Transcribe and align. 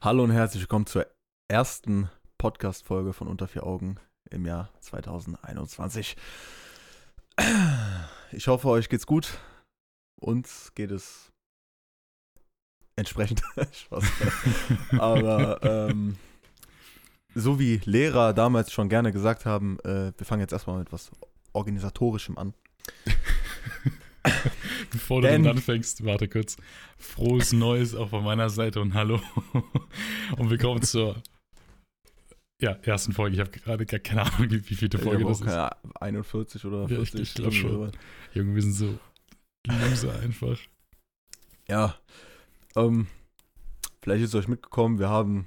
Hallo 0.00 0.22
und 0.22 0.30
herzlich 0.30 0.62
willkommen 0.62 0.86
zur 0.86 1.08
ersten 1.48 2.08
Podcast-Folge 2.38 3.12
von 3.12 3.26
Unter 3.26 3.48
vier 3.48 3.64
Augen 3.64 3.98
im 4.30 4.46
Jahr 4.46 4.72
2021. 4.78 6.16
Ich 8.30 8.46
hoffe, 8.46 8.68
euch 8.68 8.88
geht's 8.88 9.06
gut. 9.06 9.40
Uns 10.20 10.72
geht 10.76 10.92
es 10.92 11.32
entsprechend. 12.94 13.42
Aber 15.00 15.64
ähm, 15.64 16.16
so 17.34 17.58
wie 17.58 17.80
Lehrer 17.84 18.34
damals 18.34 18.70
schon 18.72 18.88
gerne 18.88 19.10
gesagt 19.10 19.46
haben, 19.46 19.80
äh, 19.80 20.12
wir 20.16 20.24
fangen 20.24 20.42
jetzt 20.42 20.52
erstmal 20.52 20.78
mit 20.78 20.92
was 20.92 21.10
Organisatorischem 21.52 22.38
an. 22.38 22.54
Bevor 24.90 25.20
du 25.22 25.28
Denn- 25.28 25.42
damit 25.44 25.58
anfängst, 25.58 26.04
warte 26.04 26.28
kurz. 26.28 26.56
Frohes 26.98 27.52
Neues 27.52 27.94
auch 27.94 28.10
von 28.10 28.24
meiner 28.24 28.50
Seite 28.50 28.80
und 28.80 28.94
hallo. 28.94 29.20
Und 30.36 30.50
willkommen 30.50 30.82
zur 30.82 31.22
ja, 32.60 32.72
ersten 32.82 33.12
Folge. 33.12 33.34
Ich 33.36 33.40
habe 33.40 33.50
gerade 33.50 33.86
gar 33.86 34.00
keine 34.00 34.22
Ahnung, 34.22 34.50
wie, 34.50 34.68
wie 34.68 34.74
vielte 34.74 34.98
Ich 34.98 35.02
Folge 35.04 35.24
das 35.24 35.40
ist. 35.40 35.46
keine 35.46 35.70
41 36.00 36.64
oder 36.64 36.82
Ja, 36.82 36.88
40. 36.88 37.20
ich 37.20 37.34
glaub 37.34 37.52
irgendwie 37.52 37.60
schon. 37.60 37.92
Junge, 38.34 38.54
wir 38.56 38.62
sind 38.62 38.72
so 38.72 38.98
loser 39.66 40.18
einfach. 40.20 40.58
Ja. 41.68 41.96
Ähm, 42.74 43.06
vielleicht 44.02 44.24
ist 44.24 44.30
es 44.30 44.34
euch 44.34 44.48
mitgekommen, 44.48 44.98
wir 44.98 45.08
haben. 45.08 45.46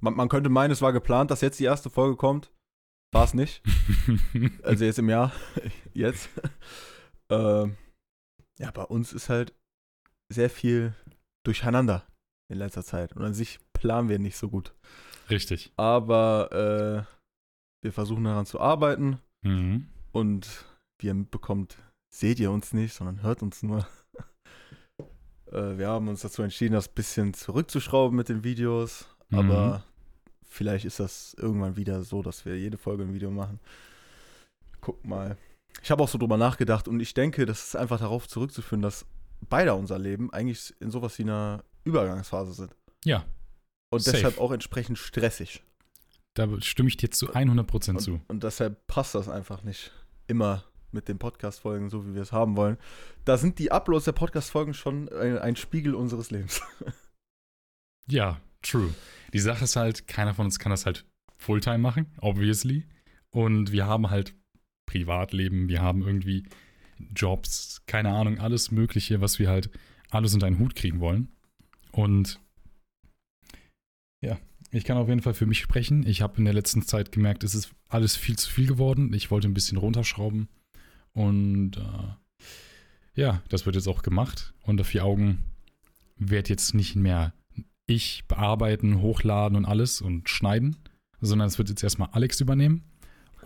Man, 0.00 0.14
man 0.14 0.28
könnte 0.28 0.50
meinen, 0.50 0.72
es 0.72 0.82
war 0.82 0.92
geplant, 0.92 1.30
dass 1.30 1.40
jetzt 1.40 1.60
die 1.60 1.64
erste 1.64 1.88
Folge 1.88 2.16
kommt. 2.16 2.50
War 3.14 3.24
es 3.24 3.32
nicht. 3.34 3.62
Also 4.64 4.84
jetzt 4.84 4.98
im 4.98 5.08
Jahr. 5.08 5.32
Jetzt. 5.94 6.28
ähm, 7.30 7.76
ja, 8.58 8.70
bei 8.70 8.82
uns 8.82 9.12
ist 9.12 9.28
halt 9.28 9.54
sehr 10.32 10.50
viel 10.50 10.94
durcheinander 11.44 12.06
in 12.48 12.58
letzter 12.58 12.84
Zeit. 12.84 13.14
Und 13.14 13.24
an 13.24 13.34
sich 13.34 13.58
planen 13.72 14.08
wir 14.08 14.18
nicht 14.18 14.36
so 14.36 14.48
gut. 14.48 14.74
Richtig. 15.30 15.72
Aber 15.76 17.06
äh, 17.06 17.16
wir 17.82 17.92
versuchen 17.92 18.24
daran 18.24 18.46
zu 18.46 18.60
arbeiten. 18.60 19.20
Mhm. 19.42 19.86
Und 20.12 20.64
wie 20.98 21.08
ihr 21.08 21.14
mitbekommt, 21.14 21.78
seht 22.12 22.40
ihr 22.40 22.50
uns 22.50 22.72
nicht, 22.72 22.94
sondern 22.94 23.22
hört 23.22 23.42
uns 23.42 23.62
nur. 23.62 23.86
äh, 25.52 25.76
wir 25.78 25.88
haben 25.88 26.08
uns 26.08 26.22
dazu 26.22 26.42
entschieden, 26.42 26.74
das 26.74 26.88
ein 26.88 26.94
bisschen 26.94 27.34
zurückzuschrauben 27.34 28.16
mit 28.16 28.28
den 28.28 28.44
Videos. 28.44 29.08
Mhm. 29.28 29.38
Aber 29.38 29.84
vielleicht 30.48 30.84
ist 30.84 31.00
das 31.00 31.34
irgendwann 31.34 31.76
wieder 31.76 32.02
so, 32.02 32.22
dass 32.22 32.44
wir 32.44 32.58
jede 32.58 32.78
Folge 32.78 33.04
ein 33.04 33.14
Video 33.14 33.30
machen. 33.30 33.60
Guck 34.80 35.04
mal. 35.04 35.36
Ich 35.82 35.90
habe 35.90 36.02
auch 36.02 36.08
so 36.08 36.18
drüber 36.18 36.36
nachgedacht 36.36 36.88
und 36.88 37.00
ich 37.00 37.14
denke, 37.14 37.46
das 37.46 37.64
ist 37.68 37.76
einfach 37.76 37.98
darauf 38.00 38.26
zurückzuführen, 38.28 38.82
dass 38.82 39.06
beide 39.48 39.74
unser 39.74 39.98
Leben 39.98 40.32
eigentlich 40.32 40.74
in 40.80 40.90
sowas 40.90 41.18
wie 41.18 41.22
einer 41.22 41.62
Übergangsphase 41.84 42.52
sind. 42.54 42.74
Ja, 43.04 43.24
Und 43.90 44.00
Safe. 44.02 44.16
deshalb 44.16 44.38
auch 44.40 44.50
entsprechend 44.52 44.98
stressig. 44.98 45.62
da 46.34 46.48
stimme 46.60 46.88
ich 46.88 46.96
dir 46.96 47.10
zu 47.10 47.32
100% 47.32 47.90
Und, 47.90 48.00
zu. 48.00 48.20
und 48.28 48.42
deshalb 48.42 48.86
passt 48.88 49.14
das 49.14 49.28
einfach 49.28 49.62
nicht 49.62 49.92
immer 50.26 50.64
mit 50.92 51.08
den 51.08 51.18
Podcast-Folgen, 51.18 51.88
so 51.90 52.06
wie 52.06 52.14
wir 52.14 52.22
es 52.22 52.32
haben 52.32 52.56
wollen. 52.56 52.78
Da 53.24 53.36
sind 53.36 53.58
die 53.58 53.70
Uploads 53.70 54.06
der 54.06 54.12
Podcast-Folgen 54.12 54.72
schon 54.74 55.08
ein, 55.10 55.38
ein 55.38 55.56
Spiegel 55.56 55.94
unseres 55.94 56.30
Lebens. 56.30 56.62
Ja, 58.08 58.40
true. 58.62 58.94
Die 59.32 59.40
Sache 59.40 59.64
ist 59.64 59.74
halt, 59.76 60.06
keiner 60.06 60.32
von 60.34 60.46
uns 60.46 60.58
kann 60.60 60.70
das 60.70 60.86
halt 60.86 61.04
Fulltime 61.38 61.78
machen, 61.78 62.06
obviously. 62.20 62.86
Und 63.30 63.72
wir 63.72 63.86
haben 63.86 64.10
halt 64.10 64.34
Privatleben, 64.86 65.68
wir 65.68 65.82
haben 65.82 66.02
irgendwie 66.02 66.44
Jobs, 67.14 67.82
keine 67.86 68.10
Ahnung, 68.10 68.38
alles 68.38 68.70
Mögliche, 68.70 69.20
was 69.20 69.38
wir 69.38 69.48
halt 69.48 69.70
alles 70.10 70.34
unter 70.34 70.46
einen 70.46 70.58
Hut 70.58 70.74
kriegen 70.74 71.00
wollen. 71.00 71.28
Und 71.92 72.40
ja, 74.22 74.38
ich 74.70 74.84
kann 74.84 74.96
auf 74.96 75.08
jeden 75.08 75.22
Fall 75.22 75.34
für 75.34 75.46
mich 75.46 75.60
sprechen. 75.60 76.06
Ich 76.06 76.22
habe 76.22 76.38
in 76.38 76.44
der 76.44 76.54
letzten 76.54 76.82
Zeit 76.82 77.12
gemerkt, 77.12 77.44
es 77.44 77.54
ist 77.54 77.70
alles 77.88 78.16
viel 78.16 78.36
zu 78.36 78.50
viel 78.50 78.66
geworden. 78.66 79.12
Ich 79.12 79.30
wollte 79.30 79.48
ein 79.48 79.54
bisschen 79.54 79.78
runterschrauben. 79.78 80.48
Und 81.12 81.76
äh, 81.76 82.40
ja, 83.14 83.42
das 83.48 83.66
wird 83.66 83.76
jetzt 83.76 83.88
auch 83.88 84.02
gemacht. 84.02 84.54
Unter 84.62 84.84
vier 84.84 85.04
Augen 85.04 85.44
wird 86.16 86.48
jetzt 86.48 86.74
nicht 86.74 86.96
mehr 86.96 87.32
ich 87.86 88.24
bearbeiten, 88.26 89.00
hochladen 89.00 89.56
und 89.56 89.64
alles 89.64 90.00
und 90.00 90.28
schneiden, 90.28 90.76
sondern 91.20 91.48
es 91.48 91.58
wird 91.58 91.68
jetzt 91.68 91.82
erstmal 91.82 92.10
Alex 92.12 92.40
übernehmen. 92.40 92.82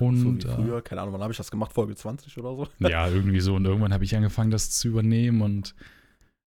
Und 0.01 0.43
so 0.43 0.49
wie 0.49 0.53
früher, 0.55 0.83
keine 0.83 1.01
Ahnung, 1.03 1.15
wann 1.15 1.23
habe 1.23 1.33
ich 1.33 1.37
das 1.39 1.51
gemacht? 1.51 1.73
Folge 1.73 1.95
20 1.95 2.37
oder 2.39 2.57
so? 2.57 2.69
äh, 2.87 2.91
ja, 2.91 3.09
irgendwie 3.09 3.41
so. 3.41 3.55
Und 3.57 3.65
irgendwann 3.65 3.93
habe 3.93 4.05
ich 4.05 4.15
angefangen, 4.17 4.51
das 4.51 4.71
zu 4.71 4.89
übernehmen 4.89 5.43
und 5.43 5.75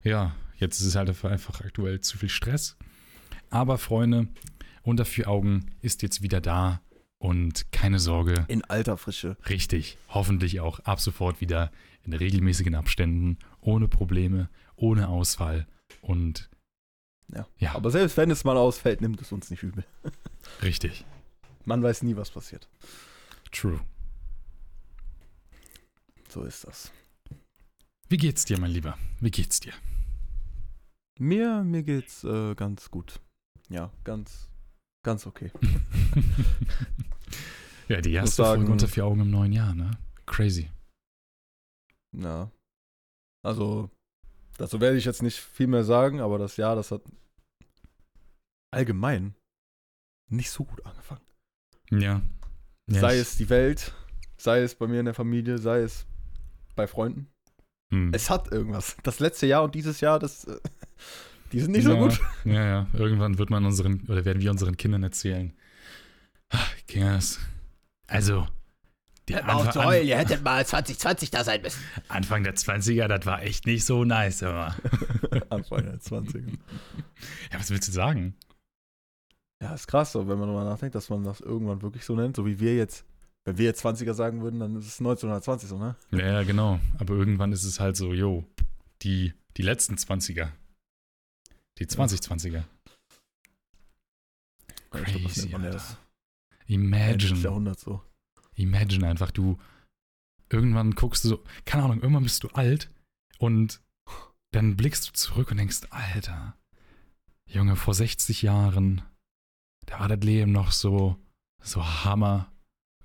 ja, 0.04 0.36
jetzt 0.58 0.80
ist 0.82 0.88
es 0.88 0.96
halt 0.96 1.10
einfach 1.26 1.62
aktuell 1.62 2.02
zu 2.02 2.18
viel 2.18 2.30
Stress. 2.30 2.76
Aber 3.50 3.78
Freunde, 3.78 4.28
unter 4.82 5.06
vier 5.06 5.28
Augen 5.30 5.72
ist 5.82 6.02
jetzt 6.02 6.22
wieder 6.22 6.42
da 6.42 6.82
und 7.20 7.72
keine 7.72 8.00
Sorge, 8.00 8.46
In 8.50 8.64
alter 8.66 8.98
Frische. 8.98 9.38
richtig, 9.48 9.98
hoffentlich 10.10 10.60
auch 10.60 10.80
ab 10.80 11.00
sofort 11.00 11.40
wieder 11.40 11.72
in 12.04 12.12
regelmäßigen 12.14 12.76
Abständen, 12.76 13.38
ohne 13.62 13.88
Probleme, 13.88 14.50
ohne 14.76 15.08
Ausfall 15.08 15.68
und 16.02 16.50
Ja. 17.34 17.48
Ja. 17.60 17.76
Aber 17.76 17.92
selbst 17.92 18.18
wenn 18.18 18.30
es 18.30 18.44
mal 18.44 18.58
ausfällt, 18.58 19.00
nimmt 19.00 19.22
es 19.22 19.32
uns 19.32 19.50
nicht 19.52 19.64
übel. 19.64 19.86
richtig, 20.62 21.06
Man 21.64 21.82
weiß 21.82 22.04
nie, 22.04 22.18
was 22.18 22.30
passiert. 22.32 22.68
True. 23.54 23.80
So 26.30 26.44
ist 26.44 26.66
das. 26.66 26.92
Wie 28.10 28.18
geht's 28.18 28.46
dir, 28.46 28.60
mein 28.60 28.72
Lieber? 28.72 28.98
Wie 29.22 29.32
geht's 29.32 29.60
dir? 29.60 29.74
Mir, 31.20 31.64
mir 31.64 31.84
geht's 31.84 32.24
äh, 32.24 32.56
ganz 32.56 32.90
gut. 32.92 33.20
Ja, 33.70 33.92
ganz, 34.04 34.50
ganz 35.04 35.26
okay. 35.28 35.52
ja, 37.88 38.02
die 38.02 38.14
erste 38.14 38.36
sagen- 38.44 38.62
Folge 38.62 38.72
unter 38.72 38.88
vier 38.88 39.06
Augen 39.06 39.22
im 39.22 39.30
neuen 39.32 39.54
Jahr, 39.54 39.74
ne? 39.74 39.92
Crazy. 40.26 40.70
Ja. 42.14 42.52
Also, 43.44 43.90
dazu 44.58 44.82
werde 44.82 44.98
ich 44.98 45.06
jetzt 45.06 45.22
nicht 45.22 45.38
viel 45.40 45.68
mehr 45.68 45.84
sagen, 45.84 46.20
aber 46.20 46.38
das 46.40 46.58
Jahr, 46.58 46.76
das 46.76 46.92
hat 46.92 47.02
allgemein 48.72 49.36
nicht 50.30 50.50
so 50.50 50.66
gut 50.66 50.84
angefangen. 50.86 51.22
Ja. 51.92 52.22
Ja 52.94 53.02
sei 53.02 53.18
es 53.18 53.38
die 53.38 53.50
Welt, 53.50 53.94
sei 54.38 54.62
es 54.62 54.76
bei 54.76 54.88
mir 54.88 55.00
in 55.00 55.06
der 55.06 55.14
Familie, 55.14 55.58
sei 55.58 55.80
es 55.82 56.06
bei 56.76 56.88
Freunden. 56.88 57.28
hm. 57.92 58.12
Es 58.14 58.30
hat 58.30 58.52
irgendwas. 58.52 58.96
Das 59.04 59.20
letzte 59.20 59.48
Jahr 59.48 59.64
und 59.64 59.76
dieses 59.76 60.02
Jahr, 60.02 60.20
das, 60.20 60.46
äh, 60.46 60.58
die 61.52 61.60
sind 61.60 61.72
nicht 61.72 61.86
so 61.86 61.94
ja, 61.94 62.00
gut. 62.00 62.20
Ja, 62.46 62.66
ja. 62.66 62.88
Irgendwann 62.94 63.38
wird 63.38 63.50
man 63.50 63.66
unseren, 63.66 64.02
oder 64.08 64.26
werden 64.26 64.42
wir 64.42 64.52
unseren 64.52 64.78
Kindern 64.78 65.04
erzählen. 65.04 65.54
Ah, 66.50 66.60
Kinders. 66.88 67.40
Also, 68.08 68.48
der 69.30 69.48
Anfang, 69.48 69.88
an, 69.88 70.06
ihr 70.06 70.18
hättet 70.18 70.44
mal 70.44 70.66
2020 70.66 71.32
da 71.32 71.44
sein 71.44 71.62
müssen. 71.62 71.82
Anfang 72.10 72.44
der 72.44 72.56
20er, 72.56 73.08
das 73.08 73.26
war 73.26 73.42
echt 73.42 73.66
nicht 73.66 73.86
so 73.86 74.04
nice, 74.04 74.42
immer. 74.42 74.76
Anfang 75.50 75.86
der 75.86 76.00
20 76.00 76.44
Ja, 77.52 77.60
was 77.60 77.70
willst 77.70 77.88
du 77.88 77.94
sagen? 77.94 78.36
Ja, 79.64 79.74
ist 79.74 79.88
krass, 79.88 80.12
so, 80.12 80.28
wenn 80.28 80.38
man 80.38 80.50
darüber 80.50 80.66
nachdenkt, 80.66 80.94
dass 80.94 81.10
man 81.10 81.24
das 81.24 81.40
irgendwann 81.40 81.82
wirklich 81.82 82.04
so 82.04 82.18
nennt, 82.18 82.36
so 82.36 82.46
wie 82.46 82.60
wir 82.60 82.76
jetzt. 82.76 83.06
Wenn 83.46 83.58
wir 83.58 83.64
jetzt 83.64 83.86
20er 83.86 84.14
sagen 84.14 84.42
würden, 84.42 84.60
dann 84.60 84.76
ist 84.76 84.88
es 84.88 85.00
1920 85.00 85.70
so, 85.70 85.78
ne? 85.78 85.96
Ja, 86.12 86.44
genau. 86.44 86.82
Aber 86.98 87.14
irgendwann 87.14 87.54
ist 87.54 87.64
es 87.64 87.80
halt 87.80 87.96
so, 87.96 88.14
yo, 88.14 88.44
die, 89.04 89.34
die 89.56 89.62
letzten 89.62 89.96
20er. 89.96 90.50
Die 91.80 91.86
2020er. 91.86 92.64
Ich 94.68 94.92
glaub, 94.92 95.24
das 95.24 95.34
Crazy, 95.34 95.56
Alter. 95.56 95.98
Imagine. 96.68 97.40
Jahrhunderts 97.40 97.84
so. 97.84 98.02
Imagine 98.56 99.08
einfach, 99.08 99.32
du 99.32 99.58
irgendwann 100.50 100.92
guckst 100.92 101.24
du 101.24 101.30
so, 101.30 101.44
keine 101.64 101.84
Ahnung, 101.84 102.02
irgendwann 102.02 102.24
bist 102.24 102.44
du 102.44 102.50
alt 102.50 102.92
und 103.40 103.82
dann 104.52 104.76
blickst 104.76 105.08
du 105.08 105.14
zurück 105.14 105.52
und 105.52 105.58
denkst, 105.58 105.84
Alter, 105.90 106.58
Junge, 107.50 107.78
vor 107.78 107.94
60 107.94 108.42
Jahren, 108.42 109.04
da 109.86 110.00
war 110.00 110.08
das 110.08 110.20
Leben 110.22 110.52
noch 110.52 110.72
so, 110.72 111.18
so 111.62 111.84
Hammer, 112.04 112.52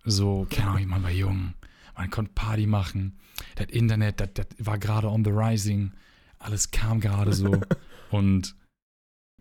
so, 0.04 0.46
keine 0.50 0.70
Ahnung, 0.70 0.86
man 0.88 1.02
war 1.02 1.10
jung, 1.10 1.54
man 1.96 2.10
konnte 2.10 2.32
Party 2.34 2.66
machen, 2.66 3.18
das 3.56 3.66
Internet, 3.68 4.20
das, 4.20 4.30
das 4.34 4.46
war 4.58 4.78
gerade 4.78 5.08
on 5.08 5.24
the 5.24 5.30
rising, 5.30 5.92
alles 6.38 6.70
kam 6.70 7.00
gerade 7.00 7.32
so 7.32 7.60
und, 8.10 8.54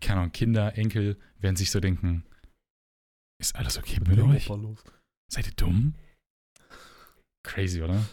keine 0.00 0.20
Ahnung, 0.20 0.32
Kinder, 0.32 0.76
Enkel 0.76 1.16
werden 1.38 1.56
sich 1.56 1.70
so 1.70 1.80
denken, 1.80 2.24
ist 3.40 3.54
alles 3.56 3.78
okay 3.78 4.00
mit 4.00 4.18
euch? 4.18 4.50
Europa 4.50 4.54
los. 4.62 4.84
Seid 5.32 5.46
ihr 5.46 5.54
dumm? 5.54 5.94
Crazy, 7.44 7.82
oder? 7.82 8.04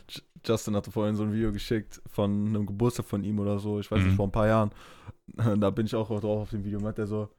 Justin 0.46 0.76
hatte 0.76 0.92
vorhin 0.92 1.16
so 1.16 1.24
ein 1.24 1.34
Video 1.34 1.52
geschickt 1.52 2.02
von 2.08 2.48
einem 2.48 2.66
Geburtstag 2.66 3.06
von 3.06 3.24
ihm 3.24 3.40
oder 3.40 3.58
so, 3.60 3.80
ich 3.80 3.90
weiß 3.90 4.00
Mhm. 4.02 4.08
nicht, 4.08 4.16
vor 4.16 4.28
ein 4.28 4.32
paar 4.32 4.48
Jahren. 4.48 4.72
Da 5.60 5.72
bin 5.72 5.88
ich 5.88 5.96
auch 5.96 6.08
drauf 6.08 6.24
auf 6.24 6.50
dem 6.52 6.64
Video, 6.64 6.80
meint 6.80 7.00
er 7.00 7.08
so, 7.08 7.30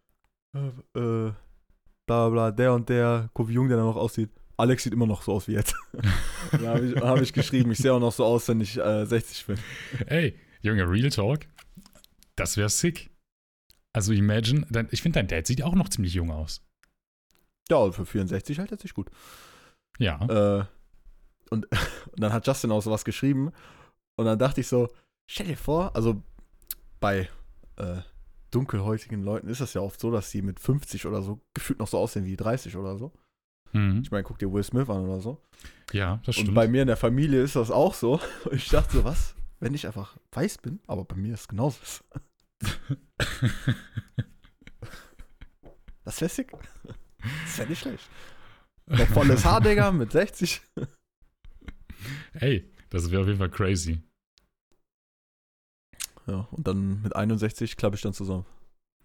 äh, 0.57 0.99
äh, 0.99 1.33
bla 2.07 2.29
bla, 2.29 2.51
der 2.51 2.73
und 2.73 2.89
der, 2.89 3.31
guck 3.35 3.49
wie 3.49 3.55
jung 3.55 3.69
der 3.69 3.79
noch 3.79 3.97
aussieht. 3.97 4.31
Alex 4.57 4.85
sieht 4.85 4.95
immer 4.95 5.07
noch 5.07 5.23
so 5.23 5.33
aus 5.33 5.49
wie 5.49 5.53
jetzt. 5.53 5.75
da 6.53 6.75
habe 6.75 6.87
ich, 6.87 6.97
hab 6.97 7.21
ich 7.21 7.33
geschrieben, 7.33 7.71
ich 7.73 7.79
sehe 7.79 7.93
auch 7.93 8.01
noch 8.01 8.13
so 8.13 8.25
aus, 8.25 8.49
wenn 8.49 8.61
ich 8.61 8.79
äh, 8.79 9.05
60 9.05 9.47
bin. 9.47 9.59
Ey, 10.07 10.39
Junge, 10.63 10.89
Real 10.89 11.11
Talk, 11.11 11.41
das 12.37 12.57
wäre 12.57 12.71
sick. 12.71 13.11
Also 13.93 14.13
imagine, 14.13 14.67
dein, 14.71 14.89
ich 14.91 15.03
finde, 15.03 15.19
dein 15.19 15.29
Dad 15.29 15.47
sieht 15.47 15.63
auch 15.63 15.75
noch 15.75 15.89
ziemlich 15.89 16.15
jung 16.15 16.31
aus. 16.31 16.63
Ja, 17.69 17.79
und 17.79 17.95
für 17.95 18.07
64 18.07 18.59
hält 18.59 18.73
er 18.73 18.79
sich 18.79 18.95
gut. 18.95 19.11
Ja. 19.99 20.21
Äh, 20.61 20.65
und, 21.51 21.67
und 22.13 22.21
dann 22.21 22.33
hat 22.33 22.47
Justin 22.47 22.73
auch 22.73 22.83
sowas 22.83 23.05
geschrieben. 23.05 23.53
Und 24.17 24.27
dann 24.27 24.39
dachte 24.39 24.61
ich 24.61 24.69
so, 24.69 24.89
stell 25.27 25.47
dir 25.47 25.57
vor, 25.57 25.95
also 25.95 26.23
bei 27.01 27.29
äh, 27.77 27.99
dunkelhäutigen 28.51 29.23
Leuten 29.23 29.49
ist 29.49 29.61
das 29.61 29.75
ja 29.75 29.81
oft 29.81 30.01
so, 30.01 30.11
dass 30.11 30.31
sie 30.31 30.43
mit 30.43 30.61
50 30.61 31.07
oder 31.07 31.23
so 31.23 31.41
gefühlt 31.55 31.79
noch 31.79 31.89
so 31.89 31.99
aussehen 31.99 32.25
wie 32.25 32.37
30 32.37 32.77
oder 32.77 32.97
so. 32.97 33.13
Mhm. 33.73 34.01
Ich 34.03 34.11
meine, 34.11 34.23
guck 34.23 34.39
dir 34.39 34.53
Will 34.53 34.63
Smith 34.63 34.89
an 34.89 35.05
oder 35.05 35.21
so. 35.21 35.43
Ja, 35.93 36.21
das 36.25 36.37
stimmt. 36.37 36.51
Und 36.51 36.55
bei 36.55 36.69
mir 36.69 36.83
in 36.83 36.89
der 36.89 36.97
Familie 36.97 37.43
ist 37.43 37.57
das 37.57 37.71
auch 37.71 37.95
so. 37.95 38.21
Und 38.45 38.53
ich 38.53 38.69
dachte 38.69 38.99
so, 38.99 39.05
was, 39.05 39.35
wenn 39.61 39.75
ich 39.75 39.87
einfach 39.87 40.17
weiß 40.33 40.59
bin? 40.59 40.81
Aber 40.87 41.05
bei 41.05 41.17
mir 41.17 41.35
ist 41.35 41.41
es 41.41 41.49
genauso. 41.49 41.79
Das 46.05 46.15
ist 46.15 46.21
lässig. 46.21 46.53
Das 46.53 47.51
ist 47.51 47.59
ja 47.59 47.65
nicht 47.65 47.81
schlecht. 47.81 48.09
Noch 48.87 49.09
volles 49.09 49.45
Haar, 49.45 49.61
Digga, 49.61 49.91
mit 49.91 50.13
60. 50.13 50.63
Ey, 52.35 52.73
das 52.91 53.11
wäre 53.11 53.23
auf 53.23 53.27
jeden 53.27 53.41
Fall 53.41 53.51
crazy. 53.51 54.01
Ja, 56.27 56.49
und 56.51 56.67
dann 56.67 57.03
mit 57.03 57.15
61 57.15 57.77
klappe 57.77 57.97
ich 57.97 58.03
dann 58.03 58.13
zusammen. 58.13 58.47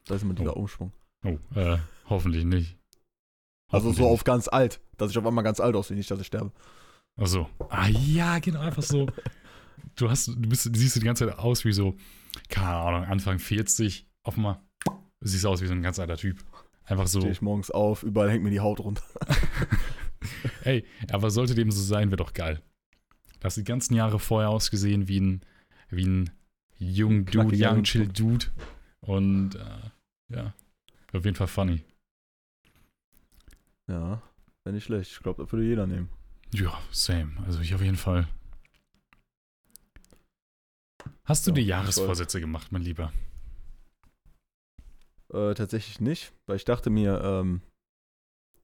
Da 0.06 0.16
ist 0.16 0.24
immer 0.24 0.34
dieser 0.34 0.58
Umschwung. 0.58 0.92
Oh, 1.24 1.38
äh, 1.56 1.78
hoffentlich 2.10 2.46
nicht. 2.46 2.78
Also 3.68 3.90
so 3.90 3.90
Hoffentlich 3.90 4.12
auf 4.12 4.24
ganz 4.24 4.48
alt, 4.48 4.82
dass 4.98 5.12
ich 5.12 5.18
auf 5.18 5.26
einmal 5.26 5.44
ganz 5.44 5.60
alt 5.60 5.76
aussehe, 5.76 5.96
nicht, 5.96 6.10
dass 6.10 6.20
ich 6.20 6.28
sterbe. 6.28 6.52
Ach 7.18 7.28
so. 7.28 7.48
Ah 7.70 7.88
ja, 7.88 8.40
genau, 8.40 8.60
einfach 8.60 8.84
so. 8.84 9.08
Du 9.96 10.10
hast, 10.10 10.28
du 10.28 10.48
bist, 10.48 10.68
du 10.68 10.80
siehst 10.80 10.96
die 10.96 11.02
ganze 11.02 11.28
Zeit 11.28 11.38
aus 11.38 11.66
wie 11.66 11.74
so, 11.74 11.96
keine 12.50 12.68
Ahnung, 12.68 13.04
Anfang 13.04 13.40
40, 13.40 14.08
auf 14.24 14.38
einmal 14.38 14.62
siehst 15.20 15.44
du 15.44 15.50
aus 15.50 15.62
wie 15.62 15.68
so 15.68 15.74
ein 15.74 15.82
ganz 15.82 16.00
alter 16.00 16.18
Typ. 16.18 16.38
Einfach 16.86 17.08
so, 17.08 17.20
Stehe 17.20 17.34
ich 17.34 17.42
morgens 17.42 17.72
auf, 17.72 18.04
überall 18.04 18.30
hängt 18.30 18.44
mir 18.44 18.52
die 18.52 18.62
Haut 18.62 18.80
runter. 18.80 19.04
ey, 20.64 20.86
aber 21.12 21.30
sollte 21.30 21.56
dem 21.56 21.72
so 21.72 21.82
sein, 21.82 22.10
wäre 22.10 22.18
doch 22.18 22.34
geil. 22.34 22.62
Du 23.40 23.46
hast 23.46 23.58
die 23.58 23.64
ganzen 23.64 23.96
Jahre 23.96 24.20
vorher 24.20 24.50
ausgesehen 24.50 25.08
wie 25.08 25.20
ein, 25.20 25.42
wie 25.90 26.06
ein 26.06 26.30
jung 26.82 27.26
Dude, 27.26 27.56
young 27.56 27.84
chill 27.84 28.08
Dude. 28.08 28.48
Und, 29.02 29.56
äh, 29.56 29.90
ja, 30.34 30.54
auf 31.14 31.24
jeden 31.26 31.36
Fall 31.36 31.48
funny. 31.48 31.84
Ja, 33.88 34.22
wäre 34.64 34.74
nicht 34.74 34.86
schlecht. 34.86 35.12
Ich 35.12 35.20
glaube, 35.20 35.44
das 35.44 35.52
würde 35.52 35.66
jeder 35.66 35.88
nehmen. 35.88 36.10
Ja, 36.54 36.80
same. 36.92 37.32
Also 37.46 37.60
ich 37.62 37.74
auf 37.76 37.82
jeden 37.82 37.98
Fall. 37.98 38.28
Hast 41.24 41.48
du 41.48 41.52
Ja, 41.52 41.58
ich 41.58 41.68
Jahresvorsätze 41.68 42.40
gemacht, 42.40 42.72
mein 42.72 42.82
Lieber? 42.82 43.14
Äh, 45.34 45.54
tatsächlich 45.54 46.00
nicht, 46.02 46.34
weil 46.46 46.58
ich 46.58 46.66
dachte 46.66 46.90
mir, 46.90 47.22
ähm, 47.24 47.62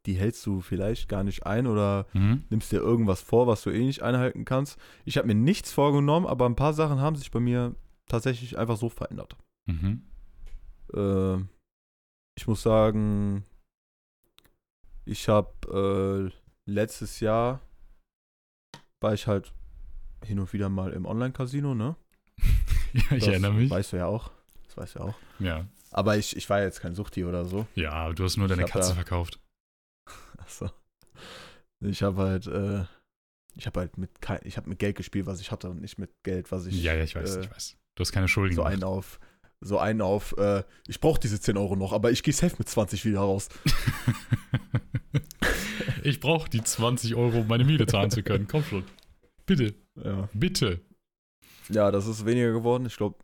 die 0.05 0.15
hältst 0.15 0.45
du 0.45 0.61
vielleicht 0.61 1.07
gar 1.07 1.23
nicht 1.23 1.45
ein 1.45 1.67
oder 1.67 2.07
Mhm. 2.13 2.43
nimmst 2.49 2.71
dir 2.71 2.77
irgendwas 2.79 3.21
vor, 3.21 3.47
was 3.47 3.61
du 3.63 3.69
eh 3.69 3.83
nicht 3.85 4.01
einhalten 4.01 4.43
kannst. 4.45 4.77
Ich 5.05 5.17
habe 5.17 5.27
mir 5.27 5.35
nichts 5.35 5.71
vorgenommen, 5.71 6.25
aber 6.25 6.45
ein 6.45 6.55
paar 6.55 6.73
Sachen 6.73 6.99
haben 6.99 7.15
sich 7.15 7.31
bei 7.31 7.39
mir 7.39 7.75
tatsächlich 8.07 8.57
einfach 8.57 8.77
so 8.77 8.89
verändert. 8.89 9.35
Mhm. 9.67 10.03
Äh, 10.93 11.37
ich 12.37 12.47
muss 12.47 12.61
sagen, 12.61 13.43
ich 15.05 15.27
habe 15.29 16.31
äh, 16.31 16.69
letztes 16.69 17.19
Jahr 17.19 17.61
war 19.01 19.13
ich 19.13 19.27
halt 19.27 19.53
hin 20.25 20.39
und 20.39 20.51
wieder 20.53 20.69
mal 20.69 20.93
im 20.93 21.05
Online-Casino, 21.05 21.75
ne? 21.75 21.95
ja, 22.93 23.01
ich 23.11 23.19
Das 23.19 23.27
erinnere 23.27 23.53
mich. 23.53 23.69
Weißt 23.69 23.93
du 23.93 23.97
ja 23.97 24.05
auch. 24.07 24.31
Das 24.65 24.77
weißt 24.77 24.95
du 24.95 24.99
ja 24.99 25.05
auch. 25.05 25.15
Ja. 25.39 25.67
Aber 25.91 26.17
ich, 26.17 26.35
ich 26.35 26.49
war 26.49 26.61
jetzt 26.61 26.81
kein 26.81 26.95
Suchtier 26.95 27.27
oder 27.29 27.45
so. 27.45 27.65
Ja, 27.75 28.11
du 28.11 28.23
hast 28.23 28.37
nur 28.37 28.47
deine 28.47 28.65
Katze 28.65 28.89
da- 28.89 28.95
verkauft. 28.95 29.39
Achso. 30.37 30.69
Ich 31.79 32.01
habe 32.03 32.21
halt, 32.23 32.47
äh, 32.47 32.85
ich 33.55 33.65
habe 33.67 33.79
halt 33.81 33.97
mit 33.97 34.09
ich 34.43 34.57
habe 34.57 34.69
mit 34.69 34.79
Geld 34.79 34.95
gespielt, 34.97 35.25
was 35.27 35.39
ich 35.41 35.51
hatte 35.51 35.69
und 35.69 35.79
nicht 35.81 35.97
mit 35.97 36.11
Geld, 36.23 36.51
was 36.51 36.65
ich 36.65 36.81
ja, 36.81 36.93
ja, 36.93 37.03
ich 37.03 37.15
weiß, 37.15 37.35
äh, 37.37 37.41
ich 37.41 37.51
weiß. 37.51 37.77
Du 37.97 38.01
hast 38.01 38.11
keine 38.11 38.27
Schulden 38.27 38.55
so 38.55 38.61
gemacht. 38.61 38.73
einen 38.73 38.83
auf, 38.83 39.19
so 39.59 39.79
einen 39.79 40.01
auf, 40.01 40.37
äh, 40.37 40.63
ich 40.87 41.01
brauche 41.01 41.19
diese 41.19 41.41
10 41.41 41.57
Euro 41.57 41.75
noch, 41.75 41.93
aber 41.93 42.11
ich 42.11 42.21
gehe 42.21 42.33
safe 42.33 42.55
mit 42.59 42.69
20 42.69 43.03
wieder 43.05 43.21
raus. 43.21 43.49
ich 46.03 46.19
brauche 46.19 46.49
die 46.49 46.63
20 46.63 47.15
Euro, 47.15 47.39
um 47.39 47.47
meine 47.47 47.63
Miete 47.65 47.85
zahlen 47.87 48.11
zu 48.11 48.23
können. 48.23 48.47
Komm 48.47 48.63
schon. 48.63 48.83
Bitte, 49.45 49.73
Ja. 49.95 50.29
bitte. 50.33 50.81
Ja, 51.69 51.91
das 51.91 52.07
ist 52.07 52.25
weniger 52.25 52.51
geworden. 52.51 52.85
Ich 52.85 52.95
glaube, 52.97 53.17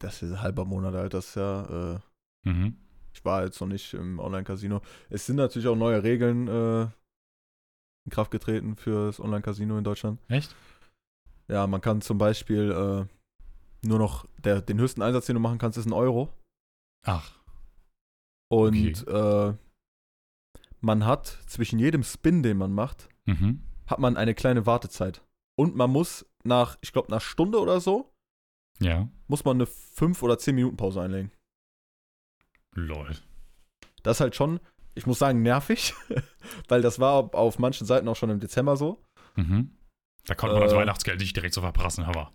das 0.00 0.22
ist 0.22 0.30
ein 0.32 0.42
halber 0.42 0.64
Monat 0.64 0.94
alt, 0.94 1.14
das 1.14 1.34
Jahr. 1.34 2.02
Äh, 2.44 2.48
Mhm. 2.48 2.76
ich 3.12 3.24
war 3.24 3.44
jetzt 3.44 3.60
noch 3.60 3.66
nicht 3.68 3.94
im 3.94 4.20
Online-Casino. 4.20 4.80
Es 5.10 5.26
sind 5.26 5.36
natürlich 5.36 5.66
auch 5.66 5.74
neue 5.76 6.02
Regeln 6.02 6.46
äh, 6.46 6.82
in 6.82 8.10
Kraft 8.10 8.30
getreten 8.30 8.76
für 8.76 9.06
das 9.06 9.18
Online-Casino 9.18 9.76
in 9.76 9.84
Deutschland. 9.84 10.20
Echt? 10.28 10.54
Ja, 11.50 11.66
man 11.66 11.80
kann 11.80 12.00
zum 12.02 12.18
Beispiel 12.18 12.70
äh, 12.70 13.86
nur 13.86 13.98
noch, 13.98 14.26
der, 14.38 14.60
den 14.60 14.78
höchsten 14.78 15.02
Einsatz, 15.02 15.26
den 15.26 15.34
du 15.34 15.40
machen 15.40 15.58
kannst, 15.58 15.78
ist 15.78 15.86
ein 15.86 15.92
Euro. 15.92 16.32
Ach, 17.06 17.38
Und 18.50 19.06
äh, 19.06 19.54
man 20.80 21.04
hat 21.06 21.26
zwischen 21.46 21.78
jedem 21.78 22.02
Spin, 22.02 22.42
den 22.42 22.56
man 22.58 22.72
macht, 22.72 23.08
mhm. 23.26 23.62
hat 23.86 23.98
man 23.98 24.16
eine 24.16 24.34
kleine 24.34 24.66
Wartezeit. 24.66 25.22
Und 25.58 25.74
man 25.76 25.90
muss 25.90 26.26
nach, 26.44 26.76
ich 26.82 26.92
glaube, 26.92 27.08
einer 27.08 27.20
Stunde 27.20 27.60
oder 27.60 27.80
so, 27.80 28.12
Ja. 28.80 29.08
muss 29.26 29.44
man 29.44 29.56
eine 29.56 29.66
5 29.66 30.22
oder 30.22 30.38
10 30.38 30.54
Minuten 30.54 30.76
Pause 30.76 31.00
einlegen. 31.02 31.32
Lol. 32.74 33.16
Das 34.02 34.18
ist 34.18 34.20
halt 34.20 34.36
schon, 34.36 34.60
ich 34.94 35.06
muss 35.06 35.18
sagen, 35.18 35.42
nervig, 35.42 35.94
weil 36.68 36.82
das 36.82 36.98
war 37.00 37.34
auf 37.34 37.58
manchen 37.58 37.86
Seiten 37.86 38.06
auch 38.08 38.16
schon 38.16 38.30
im 38.30 38.40
Dezember 38.40 38.76
so. 38.76 39.02
Mhm. 39.36 39.76
Da 40.28 40.34
konnte 40.34 40.54
man 40.54 40.62
das 40.64 40.72
Äh, 40.72 40.76
Weihnachtsgeld 40.76 41.18
nicht 41.20 41.34
direkt 41.34 41.54
so 41.54 41.60
verprassen, 41.60 42.04
aber. 42.04 42.32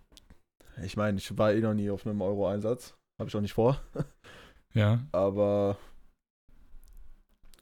Ich 0.84 0.98
meine, 0.98 1.18
ich 1.20 1.38
war 1.38 1.54
eh 1.54 1.62
noch 1.62 1.74
nie 1.74 1.90
auf 1.90 2.06
einem 2.06 2.22
Euro-Einsatz. 2.22 2.96
Habe 3.20 3.30
ich 3.30 3.36
auch 3.36 3.42
nicht 3.42 3.54
vor. 3.54 3.80
Ja. 4.76 5.02
Aber 5.12 5.78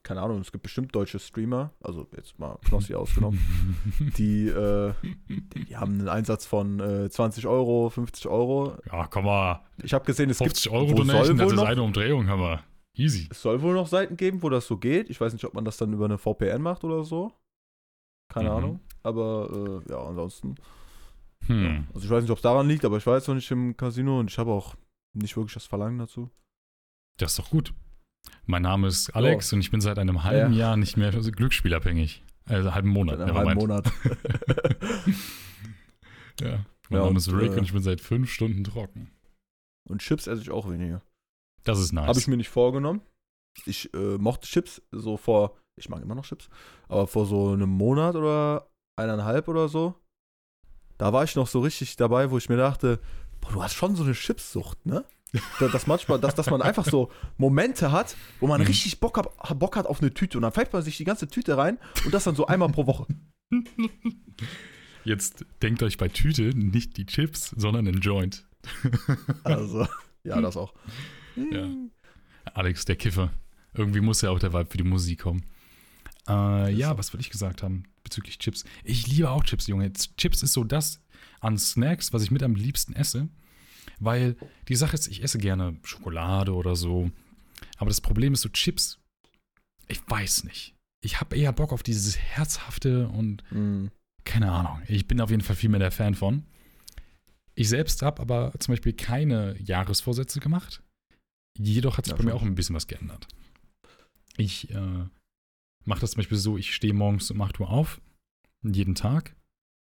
keine 0.03 0.21
Ahnung, 0.21 0.39
es 0.39 0.51
gibt 0.53 0.63
bestimmt 0.63 0.95
deutsche 0.95 1.19
Streamer, 1.19 1.71
also 1.83 2.07
jetzt 2.15 2.39
mal 2.39 2.57
Knossi 2.65 2.95
ausgenommen, 2.95 3.37
die, 4.17 4.47
äh, 4.47 4.93
die 5.67 5.75
haben 5.75 5.99
einen 5.99 6.07
Einsatz 6.07 6.45
von 6.45 6.79
äh, 6.79 7.09
20 7.09 7.47
Euro, 7.47 7.89
50 7.89 8.27
Euro. 8.27 8.77
Ja, 8.89 9.07
komm 9.07 9.25
mal. 9.25 9.61
Ich 9.83 9.93
habe 9.93 10.05
gesehen, 10.05 10.29
es 10.29 10.37
50 10.37 10.63
gibt, 10.63 10.73
Euro 10.73 10.91
wo 10.91 10.95
Donation, 10.95 11.37
das 11.37 11.51
ist 11.51 11.59
eine 11.59 11.83
Umdrehung, 11.83 12.27
Hammer. 12.29 12.63
Easy. 12.95 13.27
es 13.29 13.41
soll 13.41 13.61
wohl 13.61 13.73
noch 13.73 13.87
Seiten 13.87 14.15
geben, 14.15 14.41
wo 14.41 14.47
das 14.49 14.65
so 14.67 14.77
geht. 14.77 15.09
Ich 15.09 15.19
weiß 15.19 15.33
nicht, 15.33 15.43
ob 15.43 15.53
man 15.53 15.65
das 15.65 15.75
dann 15.75 15.91
über 15.91 16.05
eine 16.05 16.17
VPN 16.17 16.61
macht 16.61 16.85
oder 16.85 17.03
so. 17.03 17.33
Keine 18.33 18.49
Mhm. 18.51 18.55
Ahnung. 18.55 18.79
Aber 19.03 19.81
äh, 19.87 19.91
ja, 19.91 19.99
ansonsten. 20.03 20.55
Hm. 21.47 21.87
Also 21.93 22.05
ich 22.05 22.09
weiß 22.11 22.21
nicht, 22.23 22.31
ob 22.31 22.37
es 22.37 22.43
daran 22.43 22.67
liegt, 22.67 22.85
aber 22.85 22.97
ich 22.97 23.05
war 23.07 23.15
jetzt 23.15 23.27
noch 23.27 23.35
nicht 23.35 23.49
im 23.51 23.75
Casino 23.75 24.19
und 24.19 24.29
ich 24.29 24.37
habe 24.37 24.51
auch 24.51 24.75
nicht 25.13 25.35
wirklich 25.35 25.53
das 25.55 25.65
Verlangen 25.65 25.97
dazu. 25.97 26.29
Das 27.17 27.31
ist 27.31 27.39
doch 27.39 27.49
gut. 27.49 27.73
Mein 28.45 28.61
Name 28.61 28.87
ist 28.87 29.09
Alex 29.15 29.51
und 29.53 29.59
ich 29.61 29.71
bin 29.71 29.81
seit 29.81 29.97
einem 29.97 30.23
halben 30.23 30.53
Jahr 30.53 30.77
nicht 30.77 30.97
mehr 30.97 31.11
glücksspielabhängig. 31.11 32.23
Also 32.45 32.73
halben 32.73 32.89
Monat. 32.89 33.19
Einem 33.19 33.35
halben. 33.35 33.53
Monat. 33.55 33.91
Ja. 36.39 36.65
Mein 36.89 36.99
Ja, 36.99 37.05
Name 37.05 37.17
ist 37.17 37.31
Rick 37.31 37.53
äh, 37.53 37.57
und 37.57 37.63
ich 37.63 37.73
bin 37.73 37.83
seit 37.83 38.01
fünf 38.01 38.31
Stunden 38.31 38.63
trocken. 38.63 39.11
und 39.87 40.01
Chips 40.01 40.27
esse 40.27 40.41
ich 40.41 40.51
auch 40.51 40.69
weniger. 40.69 41.01
Das 41.63 41.79
ist 41.79 41.91
nice. 41.93 42.07
Habe 42.07 42.19
ich 42.19 42.27
mir 42.27 42.37
nicht 42.37 42.49
vorgenommen. 42.49 43.01
Ich 43.65 43.93
äh, 43.93 44.17
mochte 44.17 44.47
Chips 44.47 44.81
so 44.91 45.17
vor, 45.17 45.57
ich 45.77 45.89
mag 45.89 46.01
immer 46.01 46.15
noch 46.15 46.25
Chips, 46.25 46.49
aber 46.87 47.05
vor 47.07 47.25
so 47.25 47.51
einem 47.53 47.69
Monat 47.69 48.15
oder 48.15 48.70
eineinhalb 48.95 49.47
oder 49.47 49.67
so, 49.69 49.95
da 50.97 51.13
war 51.13 51.23
ich 51.23 51.35
noch 51.35 51.47
so 51.47 51.59
richtig 51.61 51.95
dabei, 51.95 52.29
wo 52.31 52.37
ich 52.37 52.49
mir 52.49 52.57
dachte, 52.57 52.99
boah, 53.39 53.51
du 53.51 53.63
hast 53.63 53.73
schon 53.73 53.95
so 53.95 54.03
eine 54.03 54.13
Chipssucht, 54.13 54.85
ne? 54.85 55.03
Da- 55.59 55.69
Dass 55.69 55.87
manchmal, 55.87 56.19
dass, 56.19 56.35
dass 56.35 56.49
man 56.49 56.61
einfach 56.61 56.85
so 56.85 57.09
Momente 57.37 57.91
hat, 57.93 58.15
wo 58.41 58.47
man 58.47 58.59
Mhm. 58.61 58.67
richtig 58.67 58.99
Bock, 58.99 59.17
hab, 59.17 59.57
Bock 59.59 59.77
hat 59.77 59.85
auf 59.87 60.01
eine 60.01 60.13
Tüte 60.13 60.37
und 60.37 60.41
dann 60.41 60.51
pfeift 60.51 60.73
man 60.73 60.81
sich 60.83 60.97
die 60.97 61.05
ganze 61.05 61.27
Tüte 61.29 61.57
rein 61.57 61.79
und 62.03 62.13
das 62.13 62.25
dann 62.25 62.35
so 62.35 62.47
einmal 62.47 62.69
pro 62.69 62.85
Woche. 62.85 63.07
Jetzt 65.03 65.45
denkt 65.61 65.81
euch 65.83 65.97
bei 65.97 66.09
Tüte 66.09 66.43
nicht 66.55 66.97
die 66.97 67.05
Chips, 67.05 67.49
sondern 67.57 67.85
den 67.85 67.99
Joint. 68.01 68.45
Also, 69.43 69.87
ja, 70.23 70.39
das 70.41 70.55
auch. 70.57 70.73
Ja. 71.35 71.67
Alex, 72.53 72.85
der 72.85 72.95
Kiffer. 72.97 73.31
Irgendwie 73.73 74.01
muss 74.01 74.21
ja 74.21 74.29
auch 74.29 74.39
der 74.39 74.53
Vibe 74.53 74.69
für 74.69 74.77
die 74.77 74.83
Musik 74.83 75.21
kommen. 75.21 75.45
Äh, 76.27 76.71
ja, 76.73 76.97
was 76.97 77.13
wollte 77.13 77.21
ich 77.21 77.29
gesagt 77.31 77.63
haben 77.63 77.83
bezüglich 78.03 78.39
Chips? 78.39 78.63
Ich 78.83 79.07
liebe 79.07 79.29
auch 79.29 79.43
Chips, 79.43 79.67
Junge. 79.67 79.91
Chips 80.17 80.43
ist 80.43 80.53
so 80.53 80.63
das 80.63 81.01
an 81.39 81.57
Snacks, 81.57 82.13
was 82.13 82.23
ich 82.23 82.31
mit 82.31 82.43
am 82.43 82.55
liebsten 82.55 82.93
esse. 82.93 83.29
Weil 83.99 84.35
die 84.67 84.75
Sache 84.75 84.95
ist, 84.95 85.07
ich 85.07 85.23
esse 85.23 85.37
gerne 85.37 85.77
Schokolade 85.83 86.53
oder 86.53 86.75
so. 86.75 87.11
Aber 87.77 87.89
das 87.89 88.01
Problem 88.01 88.33
ist 88.33 88.41
so 88.41 88.49
Chips, 88.49 88.99
ich 89.87 90.01
weiß 90.07 90.43
nicht. 90.45 90.75
Ich 91.03 91.19
habe 91.19 91.35
eher 91.35 91.51
Bock 91.51 91.71
auf 91.73 91.83
dieses 91.83 92.17
Herzhafte 92.17 93.07
und 93.09 93.43
Mm, 93.51 93.87
keine 94.23 94.51
Ahnung. 94.51 94.81
Ich 94.87 95.07
bin 95.07 95.19
auf 95.19 95.31
jeden 95.31 95.41
Fall 95.41 95.55
viel 95.55 95.69
mehr 95.69 95.79
der 95.79 95.91
Fan 95.91 96.13
von. 96.15 96.45
Ich 97.55 97.69
selbst 97.69 98.01
habe 98.01 98.21
aber 98.21 98.53
zum 98.59 98.71
Beispiel 98.73 98.93
keine 98.93 99.59
Jahresvorsätze 99.61 100.39
gemacht, 100.39 100.81
Jedoch 101.57 101.97
hat 101.97 102.05
sich 102.05 102.11
Ja, 102.13 102.17
bei 102.17 102.23
mir 102.23 102.31
schon. 102.31 102.39
auch 102.39 102.43
ein 102.43 102.55
bisschen 102.55 102.75
was 102.75 102.87
geändert. 102.87 103.27
Ich 104.37 104.69
äh, 104.71 105.05
mache 105.85 106.01
das 106.01 106.11
zum 106.11 106.19
Beispiel 106.19 106.37
so, 106.37 106.57
ich 106.57 106.73
stehe 106.73 106.93
morgens 106.93 107.31
um 107.31 107.41
8 107.41 107.59
Uhr 107.59 107.69
auf, 107.69 108.01
jeden 108.63 108.95
Tag, 108.95 109.35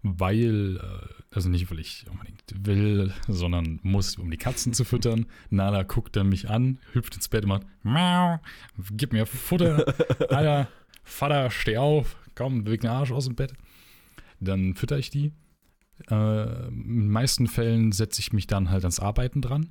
weil, 0.02 0.76
äh, 0.76 1.24
also 1.30 1.48
nicht, 1.48 1.70
weil 1.70 1.80
ich 1.80 2.06
unbedingt 2.10 2.42
will, 2.54 3.12
sondern 3.26 3.80
muss, 3.82 4.16
um 4.16 4.30
die 4.30 4.36
Katzen 4.36 4.72
zu 4.72 4.84
füttern. 4.84 5.26
Nala 5.50 5.82
guckt 5.82 6.16
dann 6.16 6.28
mich 6.28 6.48
an, 6.48 6.78
hüpft 6.92 7.16
ins 7.16 7.28
Bett 7.28 7.44
und 7.44 7.50
macht, 7.50 7.66
Miau, 7.82 8.40
gib 8.92 9.12
mir 9.12 9.26
Futter. 9.26 9.94
Alter, 10.30 10.68
Vater, 11.02 11.50
steh 11.50 11.78
auf, 11.78 12.16
komm, 12.34 12.64
beweg 12.64 12.82
den 12.82 12.90
Arsch 12.90 13.10
aus 13.10 13.26
dem 13.26 13.34
Bett. 13.34 13.54
Dann 14.40 14.74
fütter 14.74 14.98
ich 14.98 15.10
die. 15.10 15.32
Äh, 16.10 16.68
in 16.68 17.00
den 17.00 17.10
meisten 17.10 17.48
Fällen 17.48 17.92
setze 17.92 18.20
ich 18.20 18.32
mich 18.32 18.46
dann 18.46 18.70
halt 18.70 18.84
ans 18.84 19.00
Arbeiten 19.00 19.42
dran. 19.42 19.70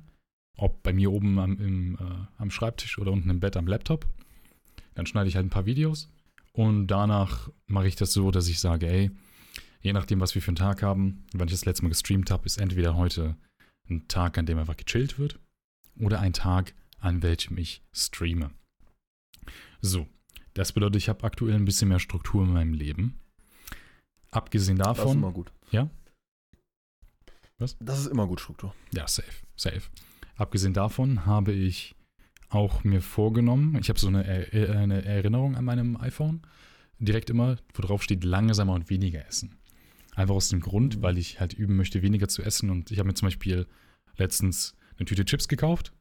Ob 0.56 0.82
bei 0.82 0.92
mir 0.92 1.12
oben 1.12 1.38
am, 1.38 1.58
im, 1.58 1.94
äh, 1.94 2.26
am 2.36 2.50
Schreibtisch 2.50 2.98
oder 2.98 3.12
unten 3.12 3.30
im 3.30 3.40
Bett 3.40 3.56
am 3.56 3.66
Laptop. 3.66 4.06
Dann 4.98 5.06
schneide 5.06 5.28
ich 5.28 5.36
halt 5.36 5.46
ein 5.46 5.50
paar 5.50 5.64
Videos. 5.64 6.10
Und 6.52 6.88
danach 6.88 7.50
mache 7.68 7.86
ich 7.86 7.94
das 7.94 8.12
so, 8.12 8.32
dass 8.32 8.48
ich 8.48 8.58
sage, 8.58 8.88
ey, 8.88 9.12
je 9.80 9.92
nachdem, 9.92 10.18
was 10.18 10.34
wir 10.34 10.42
für 10.42 10.48
einen 10.48 10.56
Tag 10.56 10.82
haben, 10.82 11.24
wann 11.32 11.46
ich 11.46 11.54
das 11.54 11.64
letzte 11.64 11.84
Mal 11.84 11.90
gestreamt 11.90 12.32
habe, 12.32 12.46
ist 12.46 12.58
entweder 12.58 12.96
heute 12.96 13.36
ein 13.88 14.08
Tag, 14.08 14.38
an 14.38 14.46
dem 14.46 14.58
einfach 14.58 14.76
gechillt 14.76 15.16
wird, 15.20 15.38
oder 16.00 16.18
ein 16.18 16.32
Tag, 16.32 16.74
an 16.98 17.22
welchem 17.22 17.56
ich 17.58 17.80
streame. 17.92 18.50
So, 19.80 20.08
das 20.54 20.72
bedeutet, 20.72 20.96
ich 20.96 21.08
habe 21.08 21.22
aktuell 21.22 21.54
ein 21.54 21.64
bisschen 21.64 21.90
mehr 21.90 22.00
Struktur 22.00 22.42
in 22.42 22.52
meinem 22.52 22.74
Leben. 22.74 23.20
Abgesehen 24.32 24.78
Das 24.78 24.88
ist 24.88 24.98
davon, 24.98 25.18
immer 25.18 25.30
gut. 25.30 25.52
Ja? 25.70 25.88
Was? 27.58 27.76
Das 27.78 28.00
ist 28.00 28.06
immer 28.08 28.26
gut, 28.26 28.40
Struktur. 28.40 28.74
ja, 28.92 29.06
safe, 29.06 29.44
safe. 29.54 29.82
Abgesehen 30.34 30.74
davon 30.74 31.24
habe 31.24 31.52
ich 31.52 31.94
auch 32.50 32.82
mir 32.84 33.00
vorgenommen, 33.02 33.76
ich 33.80 33.88
habe 33.88 33.98
so 33.98 34.08
eine, 34.08 34.24
Er- 34.26 34.54
äh, 34.54 34.70
eine 34.76 35.04
Erinnerung 35.04 35.56
an 35.56 35.64
meinem 35.64 35.96
iPhone, 35.98 36.42
direkt 36.98 37.30
immer, 37.30 37.56
wo 37.74 37.82
drauf 37.82 38.02
steht, 38.02 38.24
langsamer 38.24 38.72
und 38.74 38.90
weniger 38.90 39.26
essen. 39.26 39.56
Einfach 40.16 40.34
aus 40.34 40.48
dem 40.48 40.60
Grund, 40.60 40.96
Mhm. 40.98 41.02
weil 41.02 41.18
ich 41.18 41.40
halt 41.40 41.52
üben 41.54 41.76
möchte, 41.76 42.02
weniger 42.02 42.28
zu 42.28 42.42
essen. 42.42 42.70
Und 42.70 42.90
ich 42.90 42.98
habe 42.98 43.06
mir 43.06 43.14
zum 43.14 43.26
Beispiel 43.26 43.66
letztens 44.16 44.74
eine 44.96 45.04
Tüte 45.06 45.24
Chips 45.24 45.46
gekauft, 45.48 45.92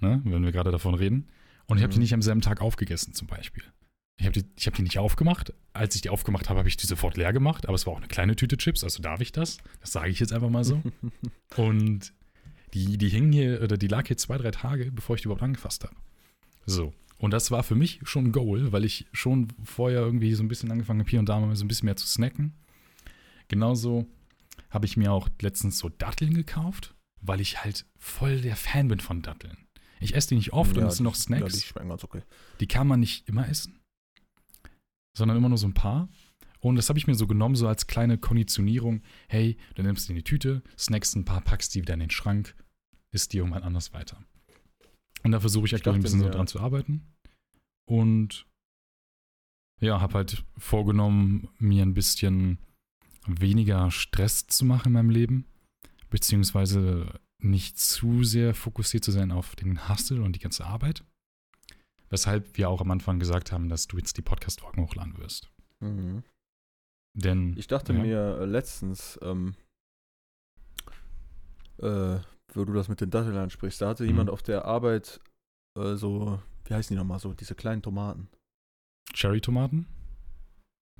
ne, 0.00 0.20
wenn 0.24 0.42
wir 0.42 0.50
gerade 0.52 0.72
davon 0.72 0.94
reden. 0.94 1.28
Und 1.66 1.76
ich 1.78 1.82
habe 1.82 1.92
die 1.92 1.98
Mhm. 1.98 2.02
nicht 2.02 2.14
am 2.14 2.22
selben 2.22 2.40
Tag 2.40 2.60
aufgegessen, 2.60 3.14
zum 3.14 3.28
Beispiel. 3.28 3.62
Ich 4.16 4.26
habe 4.26 4.32
die, 4.40 4.46
ich 4.56 4.66
hab 4.66 4.74
die 4.74 4.82
nicht 4.82 4.98
aufgemacht. 4.98 5.52
Als 5.72 5.94
ich 5.96 6.02
die 6.02 6.10
aufgemacht 6.10 6.48
habe, 6.48 6.58
habe 6.58 6.68
ich 6.68 6.76
die 6.76 6.86
sofort 6.86 7.16
leer 7.16 7.32
gemacht. 7.32 7.66
Aber 7.66 7.74
es 7.74 7.86
war 7.86 7.92
auch 7.94 7.98
eine 7.98 8.06
kleine 8.08 8.36
Tüte 8.36 8.56
Chips, 8.56 8.84
also 8.84 9.02
darf 9.02 9.20
ich 9.20 9.32
das. 9.32 9.58
Das 9.80 9.92
sage 9.92 10.10
ich 10.10 10.20
jetzt 10.20 10.32
einfach 10.32 10.50
mal 10.50 10.64
so. 10.64 10.82
Und 11.56 12.12
die, 12.74 12.98
die 12.98 13.08
hing 13.08 13.32
hier, 13.32 13.62
oder 13.62 13.76
die 13.76 13.86
lag 13.86 14.06
hier 14.06 14.16
zwei, 14.16 14.36
drei 14.36 14.50
Tage, 14.50 14.90
bevor 14.90 15.16
ich 15.16 15.22
die 15.22 15.26
überhaupt 15.26 15.42
angefasst 15.42 15.84
habe. 15.84 15.94
So. 16.66 16.92
Und 17.18 17.30
das 17.30 17.50
war 17.50 17.62
für 17.62 17.76
mich 17.76 18.00
schon 18.02 18.26
ein 18.26 18.32
Goal, 18.32 18.72
weil 18.72 18.84
ich 18.84 19.06
schon 19.12 19.48
vorher 19.62 20.00
irgendwie 20.00 20.34
so 20.34 20.42
ein 20.42 20.48
bisschen 20.48 20.70
angefangen 20.70 21.00
habe, 21.00 21.10
hier 21.10 21.20
und 21.20 21.28
da 21.28 21.38
mal 21.38 21.54
so 21.56 21.64
ein 21.64 21.68
bisschen 21.68 21.86
mehr 21.86 21.96
zu 21.96 22.06
snacken. 22.06 22.52
Genauso 23.48 24.06
habe 24.70 24.86
ich 24.86 24.96
mir 24.96 25.12
auch 25.12 25.28
letztens 25.40 25.78
so 25.78 25.88
Datteln 25.88 26.34
gekauft, 26.34 26.94
weil 27.20 27.40
ich 27.40 27.62
halt 27.62 27.86
voll 27.98 28.40
der 28.40 28.56
Fan 28.56 28.88
bin 28.88 29.00
von 29.00 29.22
Datteln. 29.22 29.56
Ich 30.00 30.14
esse 30.14 30.30
die 30.30 30.34
nicht 30.34 30.52
oft 30.52 30.76
und 30.76 30.82
Ja, 30.82 30.88
es 30.88 30.96
sind 30.96 31.04
noch 31.04 31.14
Snacks. 31.14 31.72
Ja, 31.74 31.82
die 31.82 32.04
okay. 32.04 32.22
Die 32.60 32.66
kann 32.66 32.86
man 32.86 33.00
nicht 33.00 33.28
immer 33.28 33.48
essen, 33.48 33.80
sondern 35.16 35.36
immer 35.36 35.48
nur 35.48 35.58
so 35.58 35.66
ein 35.66 35.74
paar. 35.74 36.08
Und 36.60 36.76
das 36.76 36.88
habe 36.88 36.98
ich 36.98 37.06
mir 37.06 37.14
so 37.14 37.26
genommen, 37.26 37.56
so 37.56 37.68
als 37.68 37.86
kleine 37.86 38.18
Konditionierung. 38.18 39.02
Hey, 39.28 39.56
du 39.74 39.82
nimmst 39.82 40.08
die 40.08 40.12
in 40.12 40.16
die 40.16 40.24
Tüte, 40.24 40.62
snackst 40.78 41.14
ein 41.14 41.24
paar, 41.24 41.42
packst 41.42 41.74
die 41.74 41.82
wieder 41.82 41.94
in 41.94 42.00
den 42.00 42.10
Schrank, 42.10 42.54
isst 43.14 43.32
die 43.32 43.38
irgendwann 43.38 43.62
anders 43.62 43.92
weiter. 43.94 44.22
Und 45.22 45.32
da 45.32 45.40
versuche 45.40 45.66
ich 45.66 45.74
aktuell 45.74 45.96
ein 45.96 46.02
bisschen 46.02 46.20
so 46.20 46.26
mir- 46.26 46.32
dran 46.32 46.46
zu 46.46 46.60
arbeiten. 46.60 47.06
Und 47.88 48.46
ja, 49.80 50.00
habe 50.00 50.14
halt 50.14 50.44
vorgenommen, 50.58 51.48
mir 51.58 51.82
ein 51.82 51.94
bisschen 51.94 52.58
weniger 53.26 53.90
Stress 53.90 54.46
zu 54.46 54.64
machen 54.64 54.88
in 54.88 54.92
meinem 54.92 55.10
Leben, 55.10 55.46
beziehungsweise 56.10 57.20
nicht 57.42 57.78
zu 57.78 58.24
sehr 58.24 58.54
fokussiert 58.54 59.04
zu 59.04 59.10
sein 59.12 59.30
auf 59.30 59.56
den 59.56 59.88
Hustle 59.88 60.22
und 60.22 60.34
die 60.36 60.40
ganze 60.40 60.64
Arbeit. 60.64 61.04
Weshalb 62.10 62.56
wir 62.56 62.68
auch 62.68 62.80
am 62.80 62.90
Anfang 62.90 63.18
gesagt 63.18 63.50
haben, 63.50 63.68
dass 63.68 63.86
du 63.86 63.96
jetzt 63.98 64.16
die 64.16 64.22
Podcast-Folgen 64.22 64.82
hochladen 64.82 65.18
wirst. 65.18 65.50
Mhm. 65.80 66.22
Denn. 67.16 67.56
Ich 67.56 67.66
dachte 67.66 67.92
ja, 67.92 68.00
mir 68.00 68.46
letztens, 68.46 69.18
ähm, 69.22 69.54
äh, 71.78 72.18
wo 72.56 72.64
du 72.64 72.72
das 72.72 72.88
mit 72.88 73.00
den 73.00 73.10
Datteln 73.10 73.36
ansprichst, 73.36 73.80
da 73.80 73.88
hatte 73.88 74.02
Mhm. 74.04 74.08
jemand 74.10 74.30
auf 74.30 74.42
der 74.42 74.64
Arbeit 74.64 75.20
äh, 75.78 75.94
so, 75.96 76.40
wie 76.66 76.74
heißen 76.74 76.94
die 76.94 76.98
nochmal, 76.98 77.18
so 77.18 77.32
diese 77.34 77.54
kleinen 77.54 77.82
Tomaten. 77.82 78.28
Cherry-Tomaten? 79.12 79.86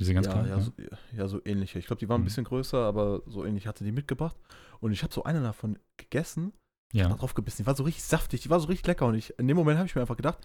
Diese 0.01 0.13
ganz 0.15 0.27
ja, 0.27 0.33
kleinen? 0.33 0.49
ja, 0.49 0.61
so, 0.61 0.73
ja, 1.13 1.29
so 1.29 1.41
ähnliche. 1.45 1.79
Ich 1.79 1.87
glaube, 1.87 2.01
die 2.01 2.09
waren 2.09 2.21
ein 2.21 2.23
Mhm. 2.23 2.27
bisschen 2.27 2.45
größer, 2.45 2.79
aber 2.79 3.23
so 3.27 3.45
ähnlich 3.45 3.67
hatte 3.67 3.85
die 3.85 3.93
mitgebracht. 3.93 4.37
Und 4.81 4.93
ich 4.93 5.03
habe 5.05 5.15
so 5.15 5.23
eine 5.25 5.41
davon 5.41 5.79
gegessen, 5.97 6.53
ja. 6.93 7.09
da 7.09 7.15
drauf 7.15 7.35
gebissen. 7.35 7.63
Die 7.63 7.67
war 7.67 7.77
so 7.77 7.85
richtig 7.85 8.03
saftig, 8.05 8.43
die 8.43 8.51
war 8.51 8.59
so 8.61 8.67
richtig 8.67 8.87
lecker. 8.89 9.07
Und 9.07 9.15
ich, 9.15 9.39
in 9.39 9.47
dem 9.47 9.57
Moment 9.57 9.79
habe 9.79 9.87
ich 9.87 9.95
mir 9.95 10.01
einfach 10.01 10.17
gedacht, 10.17 10.39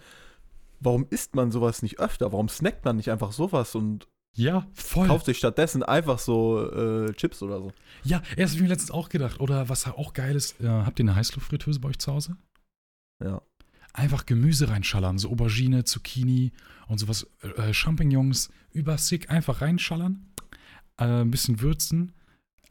warum 0.78 1.06
isst 1.10 1.34
man 1.34 1.50
sowas 1.50 1.82
nicht 1.82 1.98
öfter? 1.98 2.30
Warum 2.32 2.48
snackt 2.48 2.84
man 2.84 2.96
nicht 2.96 3.10
einfach 3.10 3.32
sowas 3.32 3.74
und 3.74 4.06
Ja, 4.36 4.66
voll. 4.74 5.08
kauft 5.08 5.26
sich 5.26 5.38
stattdessen 5.38 5.82
einfach 5.82 6.18
so 6.18 6.70
äh, 6.70 7.12
Chips 7.14 7.42
oder 7.42 7.58
so? 7.58 7.72
Ja, 8.04 8.22
erst 8.36 8.52
habe 8.52 8.56
ich 8.56 8.62
mir 8.62 8.68
letztens 8.68 8.90
auch 8.90 9.08
gedacht. 9.08 9.40
Oder 9.40 9.68
was 9.68 9.86
auch 9.86 10.12
geil 10.12 10.36
ist, 10.36 10.60
äh, 10.60 10.68
habt 10.68 10.98
ihr 10.98 11.04
eine 11.04 11.16
Heißluftfritteuse 11.16 11.80
bei 11.80 11.88
euch 11.88 11.98
zu 11.98 12.12
Hause? 12.12 12.36
Ja. 13.22 13.42
Einfach 13.92 14.24
Gemüse 14.26 14.68
reinschallern. 14.68 15.18
So 15.18 15.30
Aubergine, 15.30 15.84
Zucchini 15.84 16.52
und 16.86 16.98
sowas. 16.98 17.26
Äh, 17.56 17.74
Champignons, 17.74 18.50
übersick. 18.72 19.30
Einfach 19.30 19.60
reinschallern. 19.62 20.26
Äh, 20.96 21.22
ein 21.22 21.30
bisschen 21.30 21.60
würzen. 21.60 22.12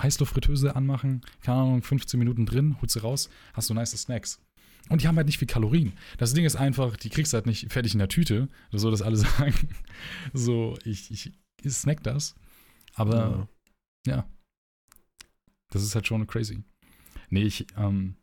Heißluftfritteuse 0.01 0.77
anmachen. 0.77 1.21
Keine 1.43 1.59
Ahnung, 1.59 1.83
15 1.83 2.17
Minuten 2.17 2.45
drin. 2.45 2.77
Holst 2.81 2.93
sie 2.93 3.01
raus. 3.01 3.29
Hast 3.53 3.69
du 3.69 3.73
nice 3.73 3.91
Snacks. 3.91 4.39
Und 4.87 5.01
die 5.03 5.07
haben 5.09 5.17
halt 5.17 5.27
nicht 5.27 5.39
viel 5.39 5.47
Kalorien. 5.47 5.91
Das 6.17 6.33
Ding 6.33 6.45
ist 6.45 6.55
einfach, 6.55 6.95
die 6.95 7.09
kriegst 7.09 7.33
du 7.33 7.35
halt 7.35 7.45
nicht 7.45 7.71
fertig 7.71 7.93
in 7.93 7.99
der 7.99 8.07
Tüte. 8.07 8.47
So 8.71 8.89
das 8.89 9.01
alle 9.01 9.17
sagen. 9.17 9.53
So, 10.33 10.77
ich, 10.85 11.11
ich, 11.11 11.33
ich 11.63 11.73
snack 11.73 12.03
das. 12.03 12.35
Aber 12.95 13.47
ja. 14.05 14.27
Das 15.71 15.83
ist 15.83 15.95
halt 15.95 16.07
schon 16.07 16.27
crazy. 16.27 16.63
Nee, 17.29 17.43
ich, 17.43 17.67
ähm, 17.77 18.15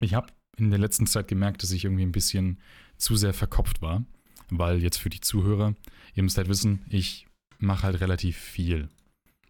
ich 0.00 0.14
habe 0.14 0.32
in 0.56 0.70
der 0.70 0.78
letzten 0.78 1.06
Zeit 1.06 1.28
gemerkt, 1.28 1.62
dass 1.62 1.72
ich 1.72 1.84
irgendwie 1.84 2.04
ein 2.04 2.12
bisschen 2.12 2.60
zu 2.96 3.16
sehr 3.16 3.34
verkopft 3.34 3.82
war. 3.82 4.04
Weil 4.50 4.82
jetzt 4.82 4.98
für 4.98 5.10
die 5.10 5.20
Zuhörer, 5.20 5.74
ihr 6.14 6.22
müsst 6.22 6.38
halt 6.38 6.48
wissen, 6.48 6.84
ich 6.88 7.26
mache 7.58 7.82
halt 7.82 8.00
relativ 8.00 8.36
viel. 8.36 8.88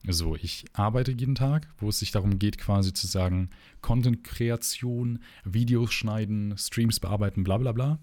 So, 0.06 0.36
ich 0.36 0.64
arbeite 0.72 1.12
jeden 1.12 1.34
Tag, 1.34 1.68
wo 1.78 1.88
es 1.88 1.98
sich 1.98 2.10
darum 2.10 2.38
geht, 2.38 2.58
quasi 2.58 2.92
zu 2.92 3.06
sagen, 3.06 3.50
Content-Kreation, 3.80 5.20
Videos 5.44 5.92
schneiden, 5.92 6.56
Streams 6.56 7.00
bearbeiten, 7.00 7.44
bla 7.44 7.58
bla 7.58 7.72
bla. 7.72 7.98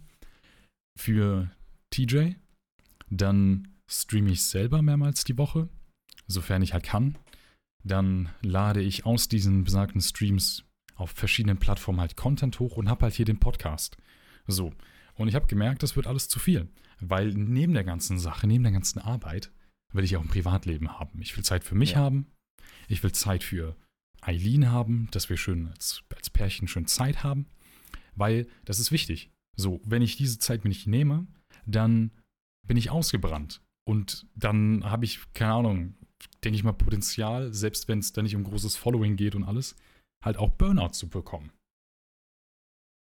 Für 0.98 1.52
TJ. 1.90 2.34
Dann 3.10 3.75
streame 3.90 4.32
ich 4.32 4.44
selber 4.44 4.82
mehrmals 4.82 5.24
die 5.24 5.38
Woche, 5.38 5.70
sofern 6.28 6.62
ich 6.62 6.74
halt 6.74 6.84
kann. 6.84 7.18
Dann 7.84 8.30
lade 8.42 8.82
ich 8.82 9.06
aus 9.06 9.28
diesen 9.28 9.64
besagten 9.64 10.02
Streams 10.02 10.64
auf 10.96 11.12
verschiedenen 11.12 11.58
Plattformen 11.58 12.00
halt 12.00 12.16
Content 12.16 12.60
hoch 12.60 12.78
und 12.78 12.90
habe 12.90 13.04
halt 13.04 13.14
hier 13.14 13.26
den 13.26 13.40
Podcast. 13.40 13.98
So. 14.48 14.74
Und 15.16 15.28
ich 15.28 15.36
habe 15.36 15.48
gemerkt, 15.48 15.84
das 15.84 15.96
wird 15.96 16.08
alles 16.08 16.28
zu 16.28 16.40
viel. 16.40 16.68
Weil 17.00 17.34
neben 17.34 17.74
der 17.74 17.84
ganzen 17.84 18.18
Sache, 18.18 18.48
neben 18.48 18.64
der 18.64 18.74
ganzen 18.74 19.00
Arbeit, 19.00 19.52
will 19.94 20.04
ich 20.04 20.16
auch 20.18 20.22
ein 20.22 20.28
Privatleben 20.30 20.98
haben. 21.00 21.22
Ich 21.22 21.36
will 21.36 21.44
Zeit 21.44 21.64
für 21.64 21.76
mich 21.76 21.92
Ja. 21.92 21.98
haben. 21.98 22.28
Ich 22.88 23.04
will 23.04 23.12
Zeit 23.12 23.44
für 23.44 23.76
Eileen 24.22 24.72
haben, 24.72 25.08
dass 25.12 25.30
wir 25.30 25.38
schön 25.38 25.68
als, 25.68 26.04
als 26.16 26.30
Pärchen 26.30 26.68
schön 26.68 26.88
Zeit 26.88 27.24
haben. 27.24 27.46
Weil 28.16 28.48
das 28.64 28.80
ist 28.80 28.92
wichtig. 28.92 29.30
So, 29.58 29.82
wenn 29.86 30.02
ich 30.02 30.18
diese 30.18 30.40
Zeit 30.40 30.64
mir 30.64 30.70
nicht 30.70 30.88
nehme, 30.88 31.28
dann 31.66 32.12
bin 32.66 32.78
ich 32.78 32.90
ausgebrannt. 32.90 33.62
Und 33.88 34.26
dann 34.36 34.84
habe 34.84 35.06
ich, 35.06 35.22
keine 35.34 35.54
Ahnung, 35.54 35.94
denke 36.44 36.58
ich 36.58 36.64
mal, 36.64 36.74
Potenzial, 36.74 37.54
selbst 37.54 37.88
wenn 37.88 38.00
es 38.00 38.14
da 38.14 38.22
nicht 38.22 38.36
um 38.36 38.44
großes 38.44 38.76
Following 38.78 39.16
geht 39.16 39.36
und 39.36 39.44
alles, 39.44 39.76
halt 40.24 40.38
auch 40.38 40.50
Burnout 40.52 40.90
zu 40.94 41.08
bekommen. 41.08 41.52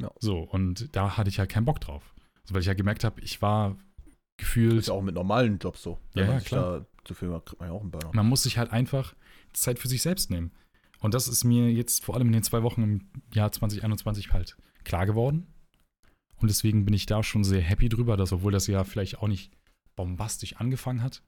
Ja. 0.02 0.11
So, 0.19 0.40
und 0.40 0.95
da 0.97 1.16
hatte 1.16 1.31
ich 1.31 1.38
halt 1.38 1.50
keinen 1.50 1.64
Bock 1.64 1.81
drauf. 1.81 2.14
Also, 2.43 2.54
weil 2.54 2.61
ich 2.61 2.66
ja 2.66 2.75
gemerkt 2.75 3.04
habe, 3.04 3.21
ich 3.21 3.40
war 3.40 3.76
gefühlt, 4.37 4.75
Ist 4.78 4.88
ja 4.88 4.95
auch 4.95 5.02
mit 5.02 5.14
normalen 5.14 5.59
Jobs 5.59 5.83
so. 5.83 6.00
Wenn 6.12 6.25
Ja, 6.25 6.31
man 6.33 6.38
ja, 6.40 6.45
klar. 6.45 6.81
da 6.81 6.87
zu 7.04 7.14
viel 7.14 7.28
macht, 7.28 7.47
kriegt 7.47 7.61
man 7.61 7.69
ja 7.71 7.75
auch 7.75 7.81
einen 7.83 7.90
Burnout. 7.93 8.12
man 8.14 8.26
muss 8.26 8.43
sich 8.43 8.59
halt 8.59 8.73
einfach 8.73 9.14
Zeit 9.52 9.78
für 9.78 9.88
sich 9.88 10.02
selbst 10.02 10.31
nehmen. 10.31 10.50
Und 10.99 11.14
das 11.14 11.28
ist 11.28 11.45
mir 11.45 11.71
jetzt 11.71 12.04
vor 12.04 12.16
allem 12.16 12.28
in 12.28 12.33
den 12.33 12.43
zwei 12.43 12.62
Wochen 12.62 12.83
im 12.83 13.09
Jahr 13.33 13.52
2021 13.52 14.33
halt 14.33 14.57
klar 14.85 15.07
geworden. 15.07 15.47
Und 16.37 16.49
deswegen 16.49 16.85
bin 16.85 16.95
ich 16.95 17.07
da 17.07 17.23
schon 17.23 17.45
sehr 17.45 17.61
happy 17.61 17.88
drüber, 17.88 18.16
dass, 18.16 18.33
obwohl 18.33 18.52
das 18.52 18.66
Jahr 18.66 18.85
vielleicht 18.85 19.19
auch 19.19 19.28
nicht 19.28 19.52
bombastisch 19.97 20.57
angefangen 20.57 21.03
hat, 21.03 21.23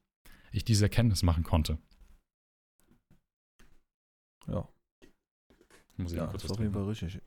ich 0.53 0.65
diese 0.65 0.85
Erkenntnis 0.87 1.23
machen 1.23 1.45
konnte. 1.45 1.79
Ja, 4.49 4.69
Muss 5.97 6.13
ich 6.13 6.19
ja 6.19 6.27
kurz 6.27 6.43
das 6.43 6.45
ist 6.45 6.51
auf 6.53 6.61
jeden. 6.61 6.73
Fall 6.73 6.85
richtig. 6.85 7.21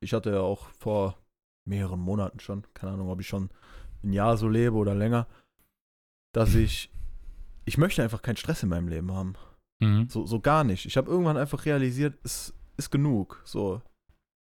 Ich 0.00 0.12
hatte 0.12 0.30
ja 0.30 0.40
auch 0.40 0.68
vor 0.70 1.18
mehreren 1.66 2.00
Monaten 2.00 2.38
schon, 2.40 2.62
keine 2.74 2.92
Ahnung, 2.92 3.08
ob 3.08 3.20
ich 3.20 3.26
schon 3.26 3.50
ein 4.02 4.12
Jahr 4.12 4.36
so 4.36 4.48
lebe 4.48 4.76
oder 4.76 4.94
länger, 4.94 5.26
dass 6.32 6.54
ich, 6.54 6.90
ich 7.64 7.78
möchte 7.78 8.02
einfach 8.02 8.22
keinen 8.22 8.36
Stress 8.36 8.62
in 8.62 8.68
meinem 8.68 8.88
Leben 8.88 9.12
haben. 9.12 9.34
Mhm. 9.82 10.08
So, 10.08 10.26
so 10.26 10.40
gar 10.40 10.62
nicht. 10.64 10.86
Ich 10.86 10.96
habe 10.96 11.10
irgendwann 11.10 11.36
einfach 11.36 11.64
realisiert, 11.64 12.18
es 12.22 12.54
ist 12.76 12.90
genug. 12.90 13.42
So, 13.44 13.82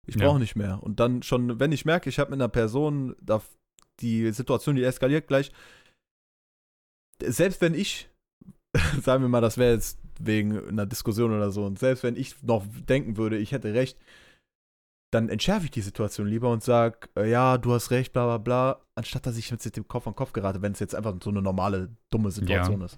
ich 0.06 0.16
Ja. 0.16 0.26
brauche 0.28 0.40
nicht 0.40 0.56
mehr. 0.56 0.82
Und 0.84 1.00
dann 1.00 1.24
schon, 1.24 1.60
wenn 1.60 1.72
ich 1.72 1.86
merke, 1.86 2.10
ich 2.10 2.20
habe 2.20 2.32
mit 2.32 2.40
einer 2.42 2.50
Person, 2.50 3.16
da, 3.22 3.42
die 4.00 4.32
Situation, 4.32 4.76
die 4.76 4.84
eskaliert 4.84 5.28
gleich, 5.28 5.52
selbst 7.26 7.62
wenn 7.62 7.74
ich, 7.74 8.10
sagen 9.02 9.24
wir 9.24 9.30
mal, 9.30 9.42
das 9.42 9.58
wäre 9.58 9.74
jetzt 9.74 10.00
wegen 10.20 10.68
einer 10.68 10.86
Diskussion 10.86 11.32
oder 11.32 11.52
so, 11.52 11.66
und 11.66 11.80
selbst 11.80 12.04
wenn 12.04 12.16
ich 12.16 12.42
noch 12.44 12.66
denken 12.88 13.18
würde, 13.18 13.38
ich 13.38 13.52
hätte 13.52 13.74
recht, 13.74 13.98
dann 15.12 15.28
entschärfe 15.28 15.66
ich 15.66 15.72
die 15.72 15.82
Situation 15.82 16.28
lieber 16.28 16.50
und 16.50 16.64
sage, 16.64 17.10
äh, 17.18 17.30
ja, 17.30 17.58
du 17.58 17.74
hast 17.74 17.92
recht, 17.92 18.14
bla 18.14 18.26
bla 18.26 18.38
bla, 18.38 18.82
anstatt 18.96 19.26
dass 19.26 19.38
ich 19.38 19.52
mit 19.52 19.76
dem 19.76 19.88
Kopf 19.88 20.08
an 20.08 20.16
Kopf 20.16 20.32
gerate, 20.32 20.62
wenn 20.62 20.72
es 20.72 20.80
jetzt 20.80 20.96
einfach 20.96 21.16
so 21.22 21.30
eine 21.30 21.42
normale, 21.42 21.90
dumme 22.10 22.32
Situation 22.32 22.82
ist. 22.82 22.98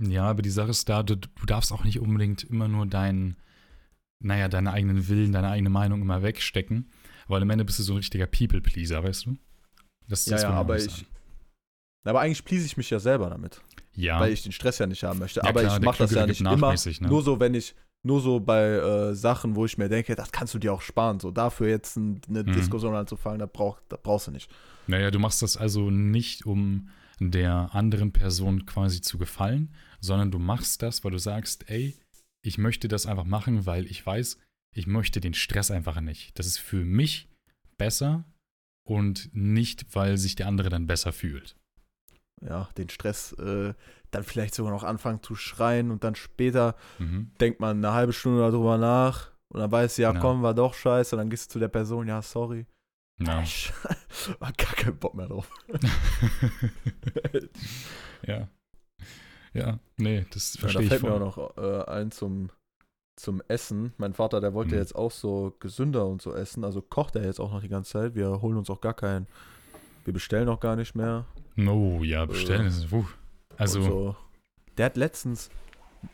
Ja, 0.00 0.24
aber 0.24 0.42
die 0.42 0.50
Sache 0.50 0.70
ist 0.70 0.88
da, 0.88 1.02
du, 1.02 1.16
du 1.16 1.46
darfst 1.46 1.72
auch 1.72 1.84
nicht 1.84 2.00
unbedingt 2.00 2.42
immer 2.44 2.68
nur 2.68 2.86
deinen, 2.86 3.36
naja, 4.18 4.48
deinen 4.48 4.68
eigenen 4.68 5.08
Willen, 5.08 5.32
deine 5.32 5.50
eigene 5.50 5.70
Meinung 5.70 6.00
immer 6.00 6.22
wegstecken, 6.22 6.90
weil 7.28 7.42
am 7.42 7.50
Ende 7.50 7.64
bist 7.64 7.78
du 7.78 7.82
so 7.82 7.92
ein 7.92 7.98
richtiger 7.98 8.26
People-Pleaser, 8.26 9.04
weißt 9.04 9.26
du? 9.26 9.36
Das, 10.08 10.24
Ja, 10.26 10.32
das 10.32 10.42
ja, 10.42 10.48
man 10.48 10.58
aber 10.58 10.76
ich-. 10.78 11.06
Aber 12.04 12.20
eigentlich 12.20 12.44
please 12.44 12.64
ich 12.66 12.76
mich 12.76 12.90
ja 12.90 12.98
selber 12.98 13.30
damit. 13.30 13.60
Ja, 13.94 14.18
weil 14.20 14.32
ich 14.32 14.42
den 14.42 14.52
Stress 14.52 14.78
ja 14.78 14.86
nicht 14.86 15.02
haben 15.04 15.18
möchte. 15.18 15.40
Ja, 15.40 15.48
aber 15.48 15.60
klar, 15.60 15.76
ich 15.78 15.84
mache 15.84 15.98
das 15.98 16.12
ja 16.12 16.26
nicht 16.26 16.40
immer. 16.40 16.74
ne? 17.00 17.08
Nur 17.08 17.22
so, 17.22 17.38
wenn 17.40 17.54
ich, 17.54 17.74
nur 18.02 18.20
so 18.20 18.40
bei 18.40 18.62
äh, 18.70 19.14
Sachen, 19.14 19.54
wo 19.54 19.64
ich 19.66 19.76
mir 19.78 19.88
denke, 19.88 20.16
das 20.16 20.32
kannst 20.32 20.54
du 20.54 20.58
dir 20.58 20.72
auch 20.72 20.80
sparen. 20.80 21.20
So 21.20 21.30
dafür 21.30 21.68
jetzt 21.68 21.96
ein, 21.96 22.20
eine 22.28 22.42
Mhm. 22.42 22.52
Diskussion 22.52 22.94
anzufangen, 22.94 23.38
da, 23.38 23.46
brauch, 23.46 23.80
da 23.88 23.98
brauchst 24.02 24.26
du 24.28 24.30
nicht. 24.30 24.50
Naja, 24.86 25.10
du 25.10 25.18
machst 25.18 25.42
das 25.42 25.56
also 25.56 25.90
nicht, 25.90 26.46
um 26.46 26.88
der 27.20 27.70
anderen 27.74 28.12
Person 28.12 28.66
quasi 28.66 29.00
zu 29.00 29.18
gefallen, 29.18 29.72
sondern 30.00 30.30
du 30.30 30.38
machst 30.38 30.82
das, 30.82 31.04
weil 31.04 31.12
du 31.12 31.18
sagst, 31.18 31.68
ey, 31.70 31.96
ich 32.44 32.58
möchte 32.58 32.88
das 32.88 33.06
einfach 33.06 33.24
machen, 33.24 33.66
weil 33.66 33.86
ich 33.86 34.04
weiß, 34.04 34.38
ich 34.74 34.86
möchte 34.88 35.20
den 35.20 35.34
Stress 35.34 35.70
einfach 35.70 36.00
nicht. 36.00 36.36
Das 36.38 36.46
ist 36.46 36.58
für 36.58 36.84
mich 36.84 37.28
besser 37.78 38.24
und 38.84 39.30
nicht, 39.32 39.94
weil 39.94 40.16
sich 40.16 40.34
der 40.34 40.48
andere 40.48 40.70
dann 40.70 40.86
besser 40.88 41.12
fühlt. 41.12 41.56
Ja, 42.48 42.68
den 42.76 42.88
Stress 42.88 43.32
äh, 43.34 43.74
dann 44.10 44.24
vielleicht 44.24 44.54
sogar 44.54 44.72
noch 44.72 44.84
anfangen 44.84 45.22
zu 45.22 45.34
schreien 45.34 45.90
und 45.90 46.04
dann 46.04 46.14
später 46.14 46.74
Mhm. 46.98 47.30
denkt 47.40 47.60
man 47.60 47.78
eine 47.78 47.92
halbe 47.94 48.12
Stunde 48.12 48.40
darüber 48.40 48.78
nach 48.78 49.30
und 49.48 49.60
dann 49.60 49.70
weiß 49.70 49.96
ja, 49.98 50.12
Ja. 50.12 50.20
komm, 50.20 50.42
war 50.42 50.54
doch 50.54 50.74
scheiße. 50.74 51.14
Und 51.16 51.20
dann 51.20 51.30
gehst 51.30 51.50
du 51.50 51.54
zu 51.54 51.58
der 51.58 51.68
Person, 51.68 52.08
ja, 52.08 52.20
sorry. 52.22 52.66
Ja. 53.20 53.42
Ich 53.42 53.72
hab 54.40 54.56
gar 54.58 54.72
keinen 54.74 54.98
Bock 54.98 55.14
mehr 55.14 55.26
drauf. 55.28 55.48
ja. 58.26 58.48
Ja, 59.54 59.78
nee, 59.98 60.24
das 60.32 60.54
Ja, 60.54 60.60
da 60.62 60.62
verstehe 60.62 60.82
ich 60.84 60.88
fällt 60.88 61.02
mir 61.02 61.12
auch 61.12 61.18
noch 61.20 61.56
äh, 61.58 61.84
ein 61.90 62.10
zum, 62.10 62.48
zum 63.20 63.42
Essen. 63.48 63.92
Mein 63.98 64.14
Vater, 64.14 64.40
der 64.40 64.54
wollte 64.54 64.74
Mhm. 64.74 64.80
jetzt 64.80 64.94
auch 64.96 65.10
so 65.10 65.54
gesünder 65.60 66.06
und 66.06 66.22
so 66.22 66.34
essen. 66.34 66.64
Also 66.64 66.80
kocht 66.80 67.16
er 67.16 67.24
jetzt 67.24 67.38
auch 67.38 67.52
noch 67.52 67.60
die 67.60 67.68
ganze 67.68 67.92
Zeit. 67.92 68.14
Wir 68.14 68.40
holen 68.40 68.56
uns 68.56 68.70
auch 68.70 68.80
gar 68.80 68.94
keinen. 68.94 69.26
Wir 70.04 70.14
bestellen 70.14 70.48
auch 70.48 70.60
gar 70.60 70.76
nicht 70.76 70.94
mehr. 70.94 71.26
Oh, 71.56 72.02
ja, 72.02 72.24
bestellen 72.24 72.64
Äh, 72.64 72.68
ist, 72.68 72.92
uh. 72.92 73.06
Also, 73.56 73.82
so. 73.82 74.16
Der 74.78 74.86
hat 74.86 74.96
letztens, 74.96 75.50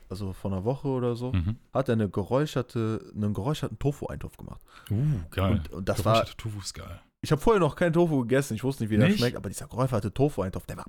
also 0.08 0.32
vor 0.32 0.52
einer 0.52 0.64
Woche 0.64 0.88
oder 0.88 1.14
so, 1.14 1.32
mhm. 1.32 1.56
hat 1.72 1.88
er 1.88 1.94
eine 1.94 2.08
geräucherte, 2.08 3.12
einen 3.14 3.34
geräucherten 3.34 3.78
Tofu-Eintopf 3.78 4.36
gemacht. 4.36 4.60
uh, 4.90 5.20
geil. 5.30 5.52
Und, 5.52 5.72
und 5.72 5.88
das 5.88 6.04
war, 6.04 6.24
Tofu 6.24 6.58
ist 6.58 6.74
geil. 6.74 7.00
ich 7.22 7.30
habe 7.30 7.40
vorher 7.40 7.60
noch 7.60 7.76
keinen 7.76 7.92
Tofu 7.92 8.20
gegessen. 8.22 8.54
Ich 8.54 8.64
wusste 8.64 8.82
nicht, 8.82 8.90
wie 8.90 8.96
der 8.96 9.08
Nicht? 9.08 9.18
schmeckt, 9.18 9.36
aber 9.36 9.48
dieser 9.48 9.68
geräucherte 9.68 10.12
Tofu-Eintopf, 10.12 10.66
der 10.66 10.78
war, 10.78 10.86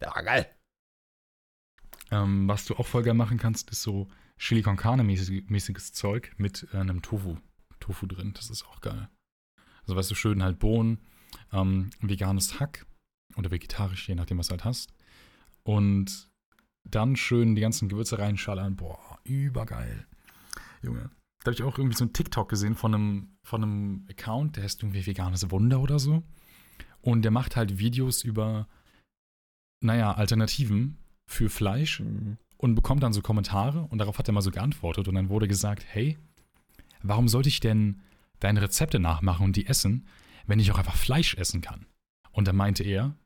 der 0.00 0.14
war 0.14 0.22
geil. 0.22 0.46
Ähm, 2.12 2.48
was 2.48 2.64
du 2.66 2.76
auch 2.76 2.86
voll 2.86 3.02
geil 3.02 3.14
machen 3.14 3.38
kannst, 3.38 3.70
ist 3.70 3.82
so 3.82 4.08
Chili 4.38 4.62
con 4.62 4.76
Carne 4.76 5.02
mäßig, 5.02 5.50
mäßiges 5.50 5.92
Zeug 5.92 6.32
mit 6.36 6.68
äh, 6.72 6.76
einem 6.76 7.02
Tofu, 7.02 7.36
Tofu 7.80 8.06
drin. 8.06 8.32
Das 8.34 8.48
ist 8.50 8.64
auch 8.64 8.80
geil. 8.80 9.08
Also 9.82 9.96
weißt 9.96 10.10
du, 10.10 10.14
schön 10.14 10.42
halt 10.42 10.60
Bohnen, 10.60 11.00
ähm, 11.52 11.90
veganes 12.00 12.60
Hack 12.60 12.86
oder 13.36 13.50
vegetarisch, 13.50 14.08
je 14.08 14.14
nachdem, 14.14 14.38
was 14.38 14.48
du 14.48 14.52
halt 14.52 14.64
hast. 14.64 14.92
Und 15.62 16.28
dann 16.84 17.16
schön 17.16 17.54
die 17.54 17.60
ganzen 17.60 17.88
Gewürze 17.88 18.18
reinschallern. 18.18 18.76
Boah, 18.76 19.18
übergeil. 19.24 20.06
Junge. 20.82 21.10
Da 21.40 21.50
habe 21.50 21.54
ich 21.54 21.62
auch 21.62 21.78
irgendwie 21.78 21.96
so 21.96 22.04
einen 22.04 22.12
TikTok 22.12 22.48
gesehen 22.48 22.74
von 22.74 22.94
einem, 22.94 23.36
von 23.44 23.62
einem 23.62 24.06
Account, 24.10 24.56
der 24.56 24.64
heißt 24.64 24.82
irgendwie 24.82 25.06
Veganes 25.06 25.50
Wunder 25.50 25.80
oder 25.80 25.98
so. 25.98 26.22
Und 27.02 27.22
der 27.22 27.30
macht 27.30 27.56
halt 27.56 27.78
Videos 27.78 28.24
über, 28.24 28.68
naja, 29.80 30.12
Alternativen 30.12 30.98
für 31.28 31.48
Fleisch 31.50 32.00
Mhm. 32.00 32.38
und 32.56 32.74
bekommt 32.74 33.02
dann 33.02 33.12
so 33.12 33.20
Kommentare 33.22 33.82
und 33.82 33.98
darauf 33.98 34.18
hat 34.18 34.28
er 34.28 34.34
mal 34.34 34.40
so 34.42 34.50
geantwortet 34.50 35.08
und 35.08 35.14
dann 35.14 35.28
wurde 35.28 35.48
gesagt, 35.48 35.84
hey, 35.86 36.18
warum 37.02 37.28
sollte 37.28 37.48
ich 37.48 37.60
denn 37.60 38.00
deine 38.40 38.62
Rezepte 38.62 38.98
nachmachen 38.98 39.44
und 39.44 39.56
die 39.56 39.66
essen, 39.66 40.06
wenn 40.46 40.58
ich 40.60 40.70
auch 40.72 40.78
einfach 40.78 40.96
Fleisch 40.96 41.34
essen 41.34 41.60
kann? 41.60 41.86
Und 42.36 42.46
dann 42.46 42.56
meinte 42.56 42.84
er, 42.84 43.16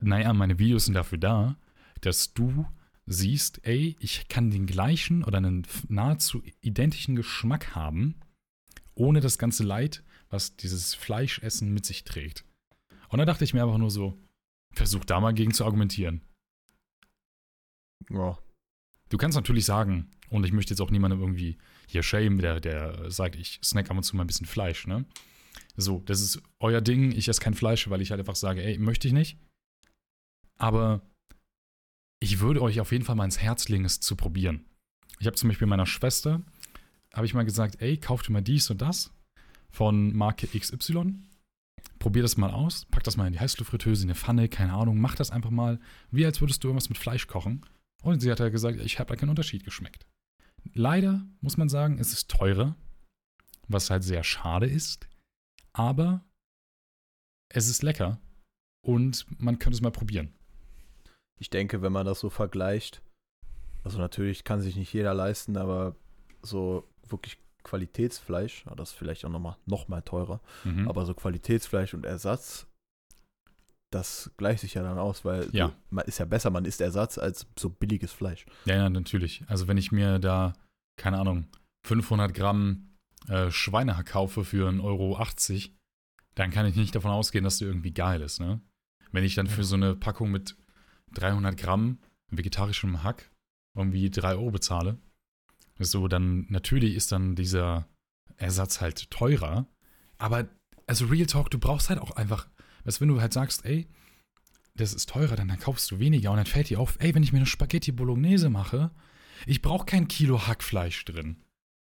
naja, 0.00 0.32
meine 0.32 0.58
Videos 0.58 0.86
sind 0.86 0.94
dafür 0.94 1.16
da, 1.16 1.56
dass 2.00 2.34
du 2.34 2.66
siehst, 3.06 3.64
ey, 3.64 3.96
ich 4.00 4.26
kann 4.26 4.50
den 4.50 4.66
gleichen 4.66 5.22
oder 5.22 5.38
einen 5.38 5.64
nahezu 5.88 6.42
identischen 6.60 7.14
Geschmack 7.14 7.76
haben, 7.76 8.16
ohne 8.94 9.20
das 9.20 9.38
ganze 9.38 9.62
Leid, 9.62 10.02
was 10.28 10.56
dieses 10.56 10.92
Fleischessen 10.92 11.72
mit 11.72 11.86
sich 11.86 12.02
trägt. 12.02 12.44
Und 13.10 13.20
da 13.20 13.24
dachte 13.24 13.44
ich 13.44 13.54
mir 13.54 13.62
einfach 13.62 13.78
nur 13.78 13.92
so, 13.92 14.18
versuch 14.74 15.04
da 15.04 15.20
mal 15.20 15.32
gegen 15.32 15.54
zu 15.54 15.64
argumentieren. 15.64 16.20
Ja. 18.10 18.36
Du 19.08 19.18
kannst 19.18 19.36
natürlich 19.36 19.64
sagen, 19.64 20.10
und 20.30 20.44
ich 20.44 20.52
möchte 20.52 20.72
jetzt 20.72 20.80
auch 20.80 20.90
niemandem 20.90 21.20
irgendwie 21.20 21.58
hier 21.86 22.02
shame, 22.02 22.40
der, 22.40 22.58
der 22.58 23.08
sagt, 23.08 23.36
ich 23.36 23.60
snack 23.62 23.88
ab 23.88 23.96
und 23.96 24.02
zu 24.02 24.16
mal 24.16 24.24
ein 24.24 24.26
bisschen 24.26 24.46
Fleisch, 24.46 24.88
ne? 24.88 25.04
So, 25.76 26.00
das 26.06 26.20
ist 26.20 26.42
euer 26.58 26.80
Ding, 26.80 27.12
ich 27.12 27.28
esse 27.28 27.40
kein 27.40 27.54
Fleisch, 27.54 27.88
weil 27.90 28.00
ich 28.00 28.10
halt 28.10 28.20
einfach 28.20 28.36
sage, 28.36 28.62
ey, 28.62 28.78
möchte 28.78 29.06
ich 29.08 29.14
nicht. 29.14 29.38
Aber 30.58 31.02
ich 32.20 32.40
würde 32.40 32.62
euch 32.62 32.80
auf 32.80 32.92
jeden 32.92 33.04
Fall 33.04 33.16
mal 33.16 33.26
ins 33.26 33.38
Herz 33.38 33.68
legen, 33.68 33.84
es 33.84 34.00
zu 34.00 34.16
probieren. 34.16 34.64
Ich 35.18 35.26
habe 35.26 35.36
zum 35.36 35.48
Beispiel 35.48 35.66
meiner 35.66 35.86
Schwester, 35.86 36.42
habe 37.12 37.26
ich 37.26 37.34
mal 37.34 37.44
gesagt, 37.44 37.80
ey, 37.80 37.98
kauf 37.98 38.22
dir 38.22 38.32
mal 38.32 38.42
dies 38.42 38.70
und 38.70 38.80
das 38.80 39.12
von 39.70 40.16
Marke 40.16 40.46
XY. 40.46 41.14
Probier 41.98 42.22
das 42.22 42.36
mal 42.36 42.50
aus, 42.50 42.86
pack 42.86 43.04
das 43.04 43.16
mal 43.16 43.26
in 43.26 43.32
die 43.34 43.40
Heißluftfritteuse, 43.40 44.02
in 44.02 44.10
eine 44.10 44.14
Pfanne, 44.14 44.48
keine 44.48 44.72
Ahnung, 44.72 44.98
mach 44.98 45.14
das 45.14 45.30
einfach 45.30 45.50
mal, 45.50 45.78
wie 46.10 46.24
als 46.24 46.40
würdest 46.40 46.62
du 46.62 46.68
irgendwas 46.68 46.88
mit 46.88 46.98
Fleisch 46.98 47.26
kochen. 47.26 47.64
Und 48.02 48.20
sie 48.20 48.30
hat 48.30 48.40
ja 48.40 48.48
gesagt, 48.48 48.80
ich 48.80 48.98
habe 48.98 49.08
da 49.08 49.16
keinen 49.16 49.30
Unterschied 49.30 49.64
geschmeckt. 49.64 50.06
Leider 50.74 51.26
muss 51.40 51.56
man 51.56 51.68
sagen, 51.68 51.98
es 51.98 52.12
ist 52.12 52.30
teurer, 52.30 52.76
was 53.68 53.90
halt 53.90 54.04
sehr 54.04 54.24
schade 54.24 54.66
ist, 54.66 55.08
aber 55.76 56.24
es 57.48 57.68
ist 57.68 57.82
lecker 57.82 58.18
und 58.84 59.26
man 59.40 59.58
könnte 59.58 59.76
es 59.76 59.82
mal 59.82 59.90
probieren. 59.90 60.32
Ich 61.38 61.50
denke, 61.50 61.82
wenn 61.82 61.92
man 61.92 62.06
das 62.06 62.20
so 62.20 62.30
vergleicht, 62.30 63.02
also 63.84 63.98
natürlich 63.98 64.44
kann 64.44 64.60
sich 64.60 64.76
nicht 64.76 64.92
jeder 64.92 65.14
leisten, 65.14 65.56
aber 65.56 65.94
so 66.42 66.88
wirklich 67.08 67.38
Qualitätsfleisch, 67.62 68.64
ja, 68.66 68.74
das 68.74 68.90
ist 68.90 68.96
vielleicht 68.96 69.24
auch 69.24 69.30
nochmal 69.30 69.56
noch 69.66 69.88
mal 69.88 70.00
teurer, 70.02 70.40
Mhm. 70.64 70.88
aber 70.88 71.04
so 71.04 71.14
Qualitätsfleisch 71.14 71.94
und 71.94 72.06
Ersatz, 72.06 72.66
das 73.92 74.30
gleicht 74.36 74.60
sich 74.60 74.74
ja 74.74 74.82
dann 74.82 74.98
aus, 74.98 75.24
weil 75.24 75.48
Ja. 75.52 75.72
man 75.90 76.04
ist 76.06 76.18
ja 76.18 76.24
besser, 76.24 76.50
man 76.50 76.64
isst 76.64 76.80
Ersatz 76.80 77.18
als 77.18 77.46
so 77.58 77.68
billiges 77.70 78.12
Fleisch. 78.12 78.46
Ja, 78.64 78.76
ja, 78.76 78.90
natürlich. 78.90 79.44
Also 79.48 79.68
wenn 79.68 79.76
ich 79.78 79.92
mir 79.92 80.18
da, 80.18 80.54
keine 80.96 81.18
Ahnung, 81.18 81.46
500 81.86 82.34
Gramm 82.34 82.95
äh, 83.28 83.50
Schweinehack 83.50 84.06
kaufe 84.06 84.44
für 84.44 84.68
1,80 84.68 84.82
Euro, 84.82 85.18
dann 86.34 86.50
kann 86.50 86.66
ich 86.66 86.76
nicht 86.76 86.94
davon 86.94 87.10
ausgehen, 87.10 87.44
dass 87.44 87.58
der 87.58 87.68
irgendwie 87.68 87.92
geil 87.92 88.20
ist, 88.20 88.40
ne? 88.40 88.60
Wenn 89.12 89.24
ich 89.24 89.34
dann 89.34 89.46
für 89.46 89.64
so 89.64 89.76
eine 89.76 89.94
Packung 89.94 90.30
mit 90.30 90.56
300 91.14 91.56
Gramm 91.56 91.98
vegetarischem 92.30 93.02
Hack 93.02 93.30
irgendwie 93.74 94.10
3 94.10 94.32
Euro 94.32 94.50
bezahle, 94.50 94.98
so, 95.78 96.08
dann 96.08 96.46
natürlich 96.48 96.94
ist 96.94 97.12
dann 97.12 97.34
dieser 97.34 97.86
Ersatz 98.36 98.80
halt 98.80 99.10
teurer. 99.10 99.66
Aber, 100.18 100.48
also 100.86 101.06
Real 101.06 101.26
Talk, 101.26 101.50
du 101.50 101.58
brauchst 101.58 101.90
halt 101.90 102.00
auch 102.00 102.12
einfach, 102.12 102.48
du, 102.84 103.00
wenn 103.00 103.08
du 103.08 103.20
halt 103.20 103.32
sagst, 103.32 103.64
ey, 103.64 103.86
das 104.74 104.94
ist 104.94 105.08
teurer, 105.08 105.36
dann, 105.36 105.48
dann 105.48 105.58
kaufst 105.58 105.90
du 105.90 105.98
weniger 105.98 106.30
und 106.30 106.36
dann 106.36 106.46
fällt 106.46 106.68
dir 106.68 106.80
auf, 106.80 106.96
ey, 107.00 107.14
wenn 107.14 107.22
ich 107.22 107.32
mir 107.32 107.38
eine 107.38 107.46
Spaghetti 107.46 107.92
Bolognese 107.92 108.50
mache, 108.50 108.90
ich 109.46 109.62
brauche 109.62 109.86
kein 109.86 110.08
Kilo 110.08 110.46
Hackfleisch 110.46 111.04
drin. 111.04 111.42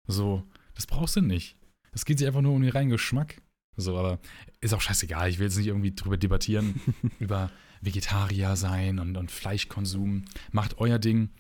So, 0.08 0.44
das 0.80 0.88
brauchst 0.88 1.18
du 1.18 1.22
nicht. 1.22 1.58
Es 1.92 2.06
geht 2.06 2.20
sich 2.20 2.28
einfach 2.28 2.40
nur 2.40 2.54
um 2.54 2.62
den 2.62 2.72
reinen 2.72 2.90
Geschmack. 2.90 3.42
So, 3.76 3.98
aber 3.98 4.18
ist 4.62 4.74
auch 4.74 4.80
scheißegal. 4.80 5.30
Ich 5.30 5.38
will 5.38 5.48
jetzt 5.48 5.58
nicht 5.58 5.68
irgendwie 5.68 5.94
drüber 5.94 6.16
debattieren, 6.16 6.80
über 7.20 7.52
Vegetarier 7.82 8.56
sein 8.56 8.98
und, 9.00 9.18
und 9.18 9.30
Fleischkonsum. 9.30 10.24
Macht 10.54 10.78
euer 10.78 10.98
Ding. 10.98 11.32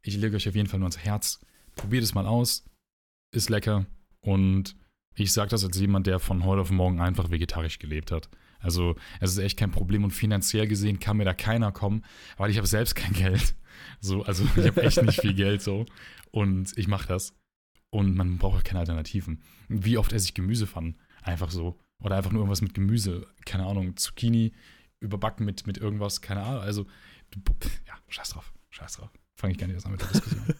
Ich 0.00 0.16
lege 0.16 0.36
euch 0.36 0.48
auf 0.48 0.54
jeden 0.54 0.66
Fall 0.66 0.78
nur 0.80 0.86
ans 0.86 0.96
Herz. 0.96 1.40
Probiert 1.74 2.04
es 2.04 2.14
mal 2.14 2.26
aus. 2.26 2.64
Ist 3.34 3.50
lecker. 3.50 3.84
Und 4.22 4.74
Ich 5.14 5.34
sage 5.34 5.50
das 5.50 5.62
als 5.62 5.78
jemand, 5.78 6.06
der 6.06 6.18
von 6.18 6.44
heute 6.44 6.62
auf 6.62 6.70
morgen 6.70 6.98
einfach 6.98 7.30
vegetarisch 7.30 7.78
gelebt 7.78 8.10
hat. 8.10 8.30
Also 8.60 8.96
es 9.20 9.32
ist 9.32 9.38
echt 9.38 9.58
kein 9.58 9.72
Problem 9.72 10.04
und 10.04 10.12
finanziell 10.12 10.68
gesehen 10.68 11.00
kann 11.00 11.18
mir 11.18 11.26
da 11.26 11.34
keiner 11.34 11.70
kommen, 11.70 12.02
weil 12.38 12.50
ich 12.50 12.56
habe 12.56 12.66
selbst 12.66 12.94
kein 12.94 13.12
Geld. 13.24 13.54
So, 14.00 14.22
also 14.22 14.42
ich 14.56 14.66
habe 14.66 14.82
echt 14.82 15.02
nicht 15.02 15.20
viel 15.20 15.34
Geld 15.34 15.60
so 15.60 15.84
und 16.30 16.72
ich 16.78 16.88
mache 16.88 17.08
das 17.08 17.34
und 17.96 18.14
man 18.16 18.38
braucht 18.38 18.64
keine 18.64 18.80
Alternativen. 18.80 19.42
Wie 19.68 19.98
oft 19.98 20.12
esse 20.12 20.26
ich 20.26 20.34
Gemüsepfannen? 20.34 20.96
Einfach 21.22 21.50
so. 21.50 21.78
Oder 22.02 22.16
einfach 22.16 22.30
nur 22.32 22.40
irgendwas 22.42 22.60
mit 22.62 22.74
Gemüse. 22.74 23.26
Keine 23.44 23.66
Ahnung, 23.66 23.96
Zucchini 23.96 24.52
überbacken 25.00 25.44
mit, 25.46 25.66
mit 25.66 25.78
irgendwas, 25.78 26.20
keine 26.20 26.42
Ahnung. 26.42 26.60
Also, 26.62 26.86
ja, 27.86 27.94
scheiß 28.08 28.30
drauf. 28.30 28.52
Scheiß 28.70 28.96
drauf. 28.96 29.10
Fange 29.40 29.52
ich 29.52 29.58
gar 29.58 29.66
nicht 29.66 29.74
erst 29.74 29.86
an 29.86 29.92
mit 29.92 30.00
der 30.02 30.08
Diskussion. 30.08 30.44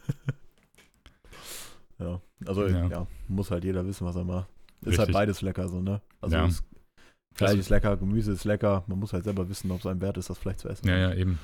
Ja, 1.99 2.21
also 2.45 2.67
Ja. 2.67 2.87
ja. 2.89 3.07
muss 3.27 3.51
halt 3.51 3.65
jeder 3.65 3.87
wissen, 3.87 4.07
was 4.07 4.17
er 4.17 4.25
macht. 4.25 4.51
Ist 4.83 4.89
Richtig. 4.89 4.99
halt 4.99 5.13
beides 5.15 5.41
lecker 5.41 5.67
so, 5.69 5.81
ne? 5.81 6.03
Also 6.21 6.37
Ja. 6.37 6.47
Fleisch 7.35 7.49
Also- 7.51 7.61
ist 7.61 7.69
lecker, 7.71 7.97
Gemüse 7.97 8.33
ist 8.33 8.45
lecker. 8.45 8.85
Man 8.87 8.99
muss 8.99 9.15
halt 9.15 9.25
selber 9.25 9.49
wissen, 9.49 9.71
ob 9.71 9.81
es 9.81 9.87
einem 9.87 10.03
wert 10.03 10.19
ist, 10.19 10.29
das 10.29 10.37
Fleisch 10.39 10.59
zu 10.59 10.69
essen. 10.69 10.87
ja, 10.89 10.97
ja, 10.99 11.15
eben. 11.15 11.39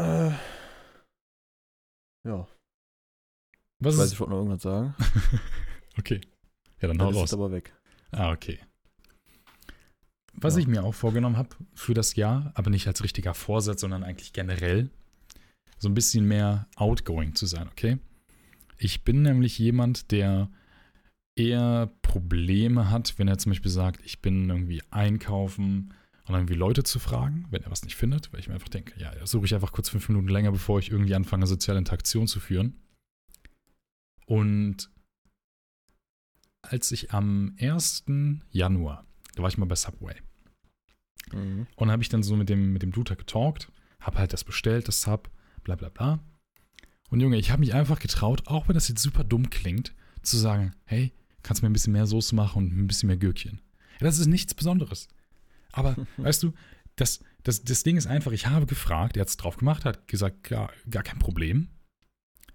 Äh, 0.00 0.30
ja, 2.26 2.46
Was 3.80 3.94
ich 3.94 4.00
weiß, 4.00 4.06
ist. 4.06 4.12
ich 4.14 4.20
wollte 4.20 4.32
noch 4.32 4.38
irgendwas 4.38 4.62
sagen. 4.62 4.94
okay. 5.98 6.20
Ja, 6.80 6.88
dann 6.88 6.98
hau 7.00 7.06
Dann 7.06 7.14
ist 7.14 7.20
raus. 7.20 7.28
es 7.30 7.34
aber 7.34 7.50
weg. 7.52 7.72
Ah, 8.12 8.32
okay. 8.32 8.58
Was 10.34 10.54
Ja. 10.54 10.60
ich 10.60 10.66
mir 10.66 10.84
auch 10.84 10.94
vorgenommen 10.94 11.36
habe 11.36 11.50
für 11.74 11.94
das 11.94 12.14
Jahr, 12.16 12.52
aber 12.54 12.70
nicht 12.70 12.86
als 12.86 13.02
richtiger 13.02 13.34
Vorsatz, 13.34 13.80
sondern 13.80 14.04
eigentlich 14.04 14.32
generell, 14.32 14.90
so 15.78 15.88
ein 15.88 15.94
bisschen 15.94 16.26
mehr 16.26 16.66
outgoing 16.76 17.34
zu 17.34 17.46
sein, 17.46 17.68
okay? 17.68 17.98
Ich 18.78 19.02
bin 19.04 19.22
nämlich 19.22 19.58
jemand, 19.58 20.10
der 20.12 20.50
eher 21.36 21.92
Probleme 22.02 22.90
hat, 22.90 23.14
wenn 23.18 23.28
er 23.28 23.38
zum 23.38 23.50
Beispiel 23.50 23.70
sagt, 23.70 24.00
ich 24.04 24.20
bin 24.20 24.50
irgendwie 24.50 24.82
einkaufen 24.90 25.94
und 26.26 26.34
irgendwie 26.34 26.54
Leute 26.54 26.82
zu 26.82 26.98
fragen, 26.98 27.46
wenn 27.50 27.62
er 27.62 27.70
was 27.70 27.84
nicht 27.84 27.96
findet, 27.96 28.32
weil 28.32 28.40
ich 28.40 28.48
mir 28.48 28.54
einfach 28.54 28.68
denke, 28.68 28.98
ja, 29.00 29.12
suche 29.24 29.46
ich 29.46 29.54
einfach 29.54 29.72
kurz 29.72 29.88
fünf 29.88 30.08
Minuten 30.08 30.28
länger, 30.28 30.50
bevor 30.52 30.78
ich 30.80 30.90
irgendwie 30.90 31.14
anfange, 31.14 31.46
soziale 31.46 31.78
Interaktion 31.78 32.26
zu 32.26 32.38
führen. 32.40 32.74
Und 34.28 34.90
als 36.60 36.92
ich 36.92 37.12
am 37.12 37.56
1. 37.58 38.04
Januar, 38.50 39.06
da 39.34 39.42
war 39.42 39.48
ich 39.48 39.56
mal 39.56 39.64
bei 39.64 39.74
Subway. 39.74 40.16
Mhm. 41.32 41.66
Und 41.76 41.90
habe 41.90 42.02
ich 42.02 42.10
dann 42.10 42.22
so 42.22 42.36
mit 42.36 42.50
dem, 42.50 42.74
mit 42.74 42.82
dem 42.82 42.92
Dude 42.92 43.16
getalkt, 43.16 43.72
habe 44.00 44.18
halt 44.18 44.34
das 44.34 44.44
bestellt, 44.44 44.86
das 44.86 45.00
Sub, 45.00 45.30
bla 45.64 45.76
bla 45.76 45.88
bla. 45.88 46.20
Und 47.08 47.20
Junge, 47.20 47.38
ich 47.38 47.50
habe 47.50 47.60
mich 47.60 47.72
einfach 47.72 48.00
getraut, 48.00 48.46
auch 48.46 48.68
wenn 48.68 48.74
das 48.74 48.88
jetzt 48.88 49.02
super 49.02 49.24
dumm 49.24 49.48
klingt, 49.48 49.94
zu 50.20 50.36
sagen, 50.36 50.74
hey, 50.84 51.14
kannst 51.42 51.62
du 51.62 51.64
mir 51.64 51.70
ein 51.70 51.72
bisschen 51.72 51.94
mehr 51.94 52.06
Soße 52.06 52.34
machen 52.34 52.64
und 52.64 52.78
ein 52.78 52.86
bisschen 52.86 53.06
mehr 53.06 53.16
Gürkchen. 53.16 53.62
Das 53.98 54.18
ist 54.18 54.26
nichts 54.26 54.52
Besonderes. 54.52 55.08
Aber, 55.72 55.96
weißt 56.18 56.42
du, 56.42 56.52
das, 56.96 57.20
das, 57.44 57.64
das 57.64 57.82
Ding 57.82 57.96
ist 57.96 58.06
einfach, 58.06 58.32
ich 58.32 58.46
habe 58.46 58.66
gefragt, 58.66 59.16
er 59.16 59.22
hat 59.22 59.28
es 59.28 59.38
drauf 59.38 59.56
gemacht, 59.56 59.86
hat 59.86 60.06
gesagt, 60.06 60.42
gar, 60.42 60.70
gar 60.90 61.02
kein 61.02 61.18
Problem. 61.18 61.70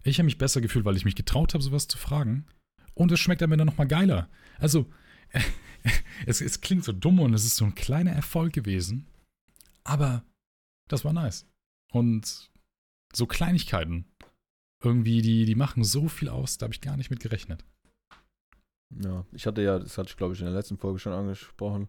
Ich 0.04 0.20
habe 0.20 0.26
mich 0.26 0.38
besser 0.38 0.62
gefühlt, 0.62 0.86
weil 0.86 0.98
ich 0.98 1.06
mich 1.06 1.16
getraut 1.16 1.54
habe, 1.54 1.64
sowas 1.64 1.88
zu 1.88 1.98
fragen. 1.98 2.46
Und 2.94 3.12
es 3.12 3.20
schmeckt 3.20 3.42
am 3.42 3.52
Ende 3.52 3.66
nochmal 3.66 3.88
geiler. 3.88 4.30
Also, 4.60 4.86
es, 6.26 6.42
es 6.42 6.62
klingt 6.62 6.84
so 6.84 6.92
dumm 6.92 7.20
und 7.20 7.34
es 7.34 7.46
ist 7.46 7.56
so 7.56 7.66
ein 7.66 7.76
kleiner 7.76 8.12
Erfolg 8.12 8.54
gewesen. 8.54 9.08
Aber 9.84 10.24
das 10.90 11.04
war 11.06 11.14
nice. 11.14 11.48
Und 11.92 12.50
so 13.16 13.26
Kleinigkeiten, 13.26 14.06
irgendwie, 14.84 15.22
die, 15.22 15.46
die 15.46 15.56
machen 15.56 15.84
so 15.84 16.08
viel 16.08 16.30
aus, 16.30 16.58
da 16.58 16.66
habe 16.66 16.74
ich 16.74 16.82
gar 16.82 16.98
nicht 16.98 17.10
mit 17.10 17.20
gerechnet. 17.20 17.64
Ja, 19.02 19.26
ich 19.32 19.48
hatte 19.48 19.62
ja, 19.62 19.80
das 19.80 19.98
hatte 19.98 20.10
ich 20.10 20.18
glaube 20.18 20.34
ich 20.34 20.40
in 20.40 20.46
der 20.46 20.54
letzten 20.54 20.78
Folge 20.78 21.00
schon 21.00 21.14
angesprochen, 21.14 21.88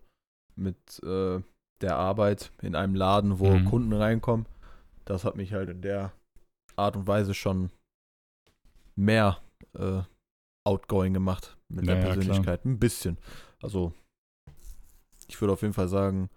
mit 0.57 1.03
äh, 1.03 1.41
der 1.81 1.97
Arbeit 1.97 2.51
in 2.63 2.75
einem 2.75 2.95
Laden, 2.95 3.39
wo 3.39 3.51
Mhm. 3.51 3.65
Kunden 3.67 3.93
reinkommen. 3.93 4.47
Das 5.05 5.25
hat 5.25 5.37
mich 5.37 5.53
halt 5.53 5.69
in 5.69 5.83
der 5.83 6.13
Art 6.77 6.97
und 6.97 7.07
Weise 7.07 7.35
schon 7.35 7.71
mehr 8.97 9.39
äh, 9.75 10.03
outgoing 10.67 11.13
gemacht 11.15 11.57
mit 11.69 11.87
der 11.87 11.95
Ja, 11.97 12.01
ja, 12.01 12.07
klar. 12.07 12.15
Persönlichkeit. 12.17 12.65
Ein 12.65 12.79
bisschen. 12.79 13.19
Also, 13.63 13.93
ich 15.29 15.41
würde 15.41 15.53
auf 15.53 15.63
jeden 15.63 15.75
Fall 15.75 15.89
sagen, 15.89 16.29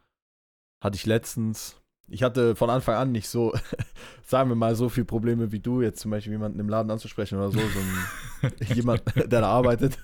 hatte 0.83 0.95
ich 0.95 1.05
letztens, 1.05 1.81
ich 2.09 2.23
hatte 2.23 2.55
von 2.55 2.69
Anfang 2.69 2.95
an 2.95 3.11
nicht 3.11 3.27
so, 3.29 3.53
sagen 4.23 4.49
wir 4.49 4.55
mal, 4.55 4.75
so 4.75 4.89
viel 4.89 5.05
Probleme 5.05 5.51
wie 5.51 5.59
du, 5.59 5.81
jetzt 5.81 5.99
zum 5.99 6.11
Beispiel 6.11 6.33
jemanden 6.33 6.59
im 6.59 6.69
Laden 6.69 6.91
anzusprechen 6.91 7.37
oder 7.37 7.51
so, 7.51 7.59
so 7.59 7.79
ein, 7.79 8.53
jemand, 8.75 9.03
der 9.15 9.27
da 9.41 9.49
arbeitet. 9.49 9.97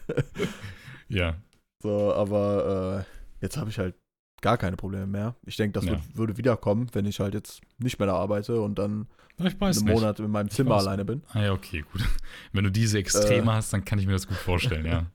Ja, 1.10 1.38
So, 1.82 2.14
aber 2.14 3.06
äh, 3.08 3.42
jetzt 3.42 3.58
habe 3.58 3.70
ich 3.70 3.78
halt 3.80 3.96
gar 4.44 4.58
keine 4.60 4.78
Probleme 4.78 5.08
mehr. 5.08 5.36
Ich 5.46 5.56
denke, 5.58 5.74
das 5.74 5.86
Ja. 5.86 5.92
wird, 5.94 6.02
würde 6.16 6.38
wiederkommen, 6.38 6.88
wenn 6.94 7.06
ich 7.06 7.20
halt 7.20 7.34
jetzt 7.34 7.62
nicht 7.80 7.98
mehr 7.98 8.06
da 8.08 8.16
arbeite 8.16 8.62
und 8.62 8.78
dann 8.78 9.08
ich 9.40 9.60
einen. 9.60 9.86
Monat 9.86 10.20
in 10.20 10.30
meinem 10.30 10.48
Ich 10.48 10.54
Zimmer 10.54 10.76
alleine 10.76 11.04
bin. 11.06 11.24
Ah 11.30 11.42
ja, 11.42 11.54
okay, 11.54 11.84
gut. 11.92 12.02
Wenn 12.52 12.64
du 12.66 12.70
diese 12.72 13.00
Extreme 13.00 13.52
Äh. 13.52 13.56
hast, 13.56 13.74
dann 13.74 13.84
kann 13.84 13.98
ich 13.98 14.06
mir 14.06 14.12
das 14.12 14.28
gut 14.28 14.38
vorstellen, 14.38 14.86
ja. 14.86 15.08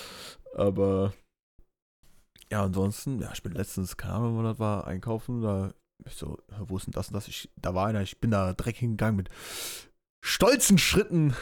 Aber 0.56 1.12
ja, 2.50 2.62
ansonsten, 2.64 3.20
ja, 3.20 3.30
ich 3.34 3.42
bin 3.42 3.52
letztens, 3.52 3.98
keine 3.98 4.14
Ahnung, 4.14 4.38
wann 4.38 4.44
das 4.44 4.58
war, 4.58 4.86
einkaufen, 4.86 5.42
da 5.42 5.74
ich 6.06 6.14
so, 6.14 6.38
wo 6.60 6.76
ist 6.78 6.86
denn 6.86 6.92
das 6.92 7.08
und 7.08 7.14
das? 7.14 7.28
Ich, 7.28 7.50
da 7.56 7.74
war 7.74 7.88
einer, 7.88 8.00
ich 8.00 8.18
bin 8.20 8.30
da 8.30 8.54
direkt 8.54 8.78
hingegangen 8.78 9.16
mit 9.16 9.28
stolzen 10.24 10.78
Schritten. 10.78 11.34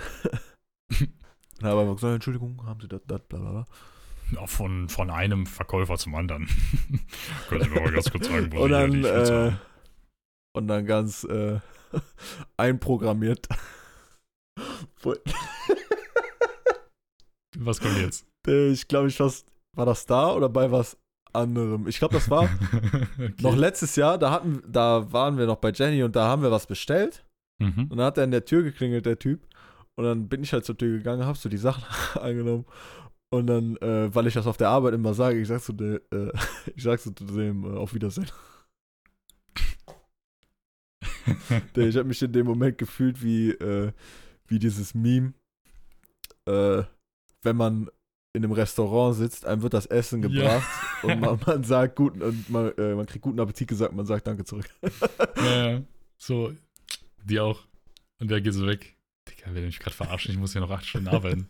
und 0.99 1.63
habe 1.63 1.81
einfach 1.83 1.95
gesagt, 1.95 2.15
Entschuldigung, 2.15 2.67
haben 2.67 2.81
Sie 2.81 2.89
das, 2.89 3.03
das, 3.07 3.21
bla 3.29 3.39
bla 3.39 3.51
bla. 3.53 3.65
Ja, 4.33 4.47
von, 4.47 4.89
von 4.89 5.11
einem 5.11 5.47
Verkäufer 5.47 5.97
zum 5.97 6.15
anderen. 6.15 6.49
Sie 7.51 7.69
mir 7.69 7.81
mal 7.81 7.93
ganz 7.93 8.11
kurz 8.11 8.27
sagen, 8.27 8.53
wo 8.53 8.65
Und 8.65 8.71
dann, 8.71 9.05
äh, 9.05 9.53
und 10.53 10.67
dann 10.69 10.85
ganz 10.87 11.25
äh, 11.25 11.61
einprogrammiert. 12.57 13.49
Was 17.59 17.81
kommt 17.81 17.99
jetzt? 17.99 18.27
Ich 18.47 18.89
glaube, 18.89 19.09
ich 19.09 19.21
was, 19.21 19.45
war 19.75 19.87
das 19.87 20.07
da 20.07 20.33
oder 20.33 20.49
bei 20.49 20.71
was 20.71 20.97
anderem? 21.33 21.87
Ich 21.87 21.99
glaube, 21.99 22.15
das 22.15 22.31
war 22.31 22.45
okay. 23.19 23.35
noch 23.41 23.57
letztes 23.57 23.97
Jahr. 23.97 24.19
Da 24.19 24.31
hatten, 24.31 24.63
da 24.67 25.13
waren 25.13 25.39
wir 25.39 25.47
noch 25.47 25.57
bei 25.57 25.71
Jenny 25.71 26.03
und 26.03 26.17
da 26.17 26.27
haben 26.27 26.43
wir 26.43 26.51
was 26.51 26.67
bestellt. 26.67 27.25
Mhm. 27.59 27.89
Und 27.91 27.97
dann 27.97 28.07
hat 28.07 28.19
er 28.19 28.25
in 28.25 28.31
der 28.31 28.45
Tür 28.45 28.63
geklingelt, 28.63 29.07
der 29.07 29.19
Typ. 29.19 29.47
Und 29.95 30.05
dann 30.05 30.29
bin 30.29 30.43
ich 30.43 30.53
halt 30.53 30.65
zur 30.65 30.77
Tür 30.77 30.99
gegangen, 30.99 31.25
hab 31.25 31.37
so 31.37 31.49
die 31.49 31.57
Sachen 31.57 31.85
angenommen. 32.21 32.67
Und 33.31 33.49
dann, 33.49 33.77
äh, 33.79 34.15
weil 34.15 34.27
ich 34.29 34.35
das 34.35 34.47
auf 34.47 34.57
der 34.57 34.69
Arbeit 34.69 34.95
immer 34.95 35.13
sage, 35.15 35.41
ich 35.41 35.49
sag 35.49 35.61
zu 35.61 35.73
dem, 35.73 36.01
äh, 36.13 36.31
ich 36.77 36.83
sag 36.83 37.01
zu 37.01 37.11
dem, 37.11 37.65
äh, 37.65 37.77
auf 37.77 37.93
Wiedersehen. 37.95 38.31
Der- 41.75 41.89
ich 41.89 41.97
habe 41.97 42.09
mich 42.09 42.23
in 42.23 42.33
dem 42.33 42.47
Moment 42.47 42.79
gefühlt 42.79 43.23
wie, 43.23 43.51
äh, 43.51 43.93
wie 44.47 44.59
dieses 44.59 44.95
Meme, 44.95 45.35
äh, 46.47 46.83
wenn 47.43 47.57
man 47.57 47.91
in 48.33 48.45
einem 48.45 48.53
Restaurant 48.53 49.17
sitzt, 49.17 49.45
einem 49.47 49.63
wird 49.63 49.75
das 49.75 49.87
Essen 49.87 50.23
Ja. 50.23 50.29
gebracht 50.29 50.69
und 51.03 51.21
man, 51.21 51.41
man 51.47 51.65
sagt 51.65 51.97
guten 51.97 52.23
und 52.23 52.49
man, 52.51 52.73
äh, 52.79 52.95
man 52.95 53.07
kriegt 53.07 53.23
guten 53.23 53.41
Appetit 53.41 53.67
gesagt, 53.69 53.93
man 53.95 54.07
sagt 54.07 54.27
Danke 54.27 54.45
zurück. 54.45 54.69
ja, 55.37 55.71
ja. 55.73 55.83
So, 56.19 56.51
die 57.25 57.39
auch. 57.41 57.61
Und 58.21 58.31
der 58.31 58.41
geht 58.41 58.55
so 58.55 58.67
weg. 58.67 58.97
Digga, 59.29 59.53
will 59.53 59.67
mich 59.67 59.79
gerade 59.79 59.95
verarschen, 59.95 60.33
ich 60.33 60.39
muss 60.39 60.55
ja 60.55 60.61
noch 60.63 60.71
acht 60.71 60.87
Stunden 60.87 61.09
arbeiten. 61.09 61.47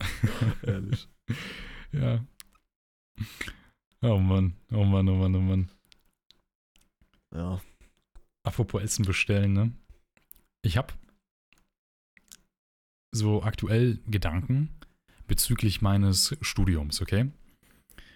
Ehrlich. 0.62 1.08
ja. 1.92 2.24
Oh 4.02 4.18
Mann, 4.18 4.54
oh 4.70 4.84
Mann, 4.84 5.08
oh 5.08 5.14
Mann, 5.16 5.34
oh 5.34 5.40
Mann. 5.40 5.70
Ja. 7.34 7.60
Apropos 8.42 8.82
Essen 8.82 9.04
bestellen, 9.04 9.52
ne? 9.52 9.72
Ich 10.62 10.76
habe 10.76 10.92
so 13.12 13.42
aktuell 13.42 14.00
Gedanken 14.06 14.70
bezüglich 15.26 15.80
meines 15.80 16.36
Studiums, 16.40 17.00
okay? 17.00 17.30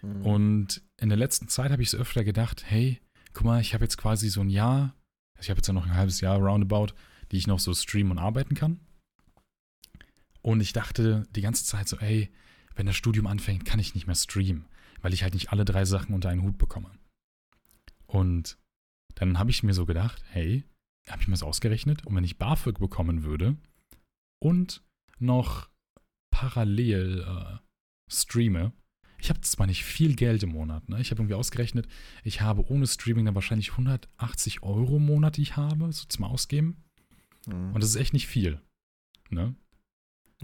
Mhm. 0.02 0.26
Und 0.26 0.82
in 1.00 1.08
der 1.08 1.18
letzten 1.18 1.48
Zeit 1.48 1.70
habe 1.70 1.82
ich 1.82 1.90
so 1.90 1.98
öfter 1.98 2.24
gedacht, 2.24 2.64
hey, 2.66 3.00
guck 3.32 3.44
mal, 3.44 3.60
ich 3.60 3.74
habe 3.74 3.84
jetzt 3.84 3.96
quasi 3.96 4.28
so 4.28 4.40
ein 4.40 4.50
Jahr, 4.50 4.94
ich 5.40 5.50
habe 5.50 5.58
jetzt 5.58 5.68
ja 5.68 5.72
noch 5.72 5.86
ein 5.86 5.94
halbes 5.94 6.20
Jahr 6.20 6.38
roundabout, 6.38 6.88
die 7.30 7.36
ich 7.36 7.46
noch 7.46 7.60
so 7.60 7.72
streamen 7.74 8.12
und 8.12 8.18
arbeiten 8.18 8.54
kann. 8.54 8.80
Und 10.42 10.60
ich 10.60 10.72
dachte 10.72 11.26
die 11.34 11.40
ganze 11.40 11.64
Zeit 11.64 11.88
so, 11.88 11.98
ey, 11.98 12.30
wenn 12.74 12.86
das 12.86 12.96
Studium 12.96 13.26
anfängt, 13.26 13.64
kann 13.64 13.80
ich 13.80 13.94
nicht 13.94 14.06
mehr 14.06 14.16
streamen, 14.16 14.66
weil 15.00 15.12
ich 15.12 15.22
halt 15.22 15.34
nicht 15.34 15.52
alle 15.52 15.64
drei 15.64 15.84
Sachen 15.84 16.14
unter 16.14 16.28
einen 16.28 16.42
Hut 16.42 16.58
bekomme. 16.58 16.90
Und 18.06 18.58
dann 19.14 19.38
habe 19.38 19.50
ich 19.50 19.62
mir 19.62 19.74
so 19.74 19.84
gedacht, 19.84 20.24
hey, 20.30 20.64
habe 21.08 21.22
ich 21.22 21.28
mir 21.28 21.34
das 21.34 21.42
ausgerechnet 21.42 22.06
und 22.06 22.14
wenn 22.14 22.24
ich 22.24 22.38
BAföG 22.38 22.78
bekommen 22.78 23.24
würde 23.24 23.56
und 24.40 24.82
noch 25.18 25.68
parallel 26.30 27.24
äh, 27.26 27.58
streame, 28.10 28.72
ich 29.20 29.30
habe 29.30 29.40
zwar 29.40 29.66
nicht 29.66 29.84
viel 29.84 30.14
Geld 30.14 30.44
im 30.44 30.50
Monat, 30.50 30.88
ne? 30.88 31.00
Ich 31.00 31.10
habe 31.10 31.20
irgendwie 31.20 31.34
ausgerechnet, 31.34 31.88
ich 32.22 32.40
habe 32.40 32.70
ohne 32.70 32.86
Streaming 32.86 33.24
dann 33.24 33.34
wahrscheinlich 33.34 33.72
180 33.72 34.62
Euro 34.62 34.98
im 34.98 35.06
Monat, 35.06 35.36
die 35.36 35.42
ich 35.42 35.56
habe, 35.56 35.92
so 35.92 36.06
zum 36.06 36.24
Ausgeben. 36.24 36.84
Mhm. 37.46 37.74
Und 37.74 37.82
das 37.82 37.90
ist 37.90 37.96
echt 37.96 38.12
nicht 38.12 38.28
viel. 38.28 38.60
Ne? 39.30 39.54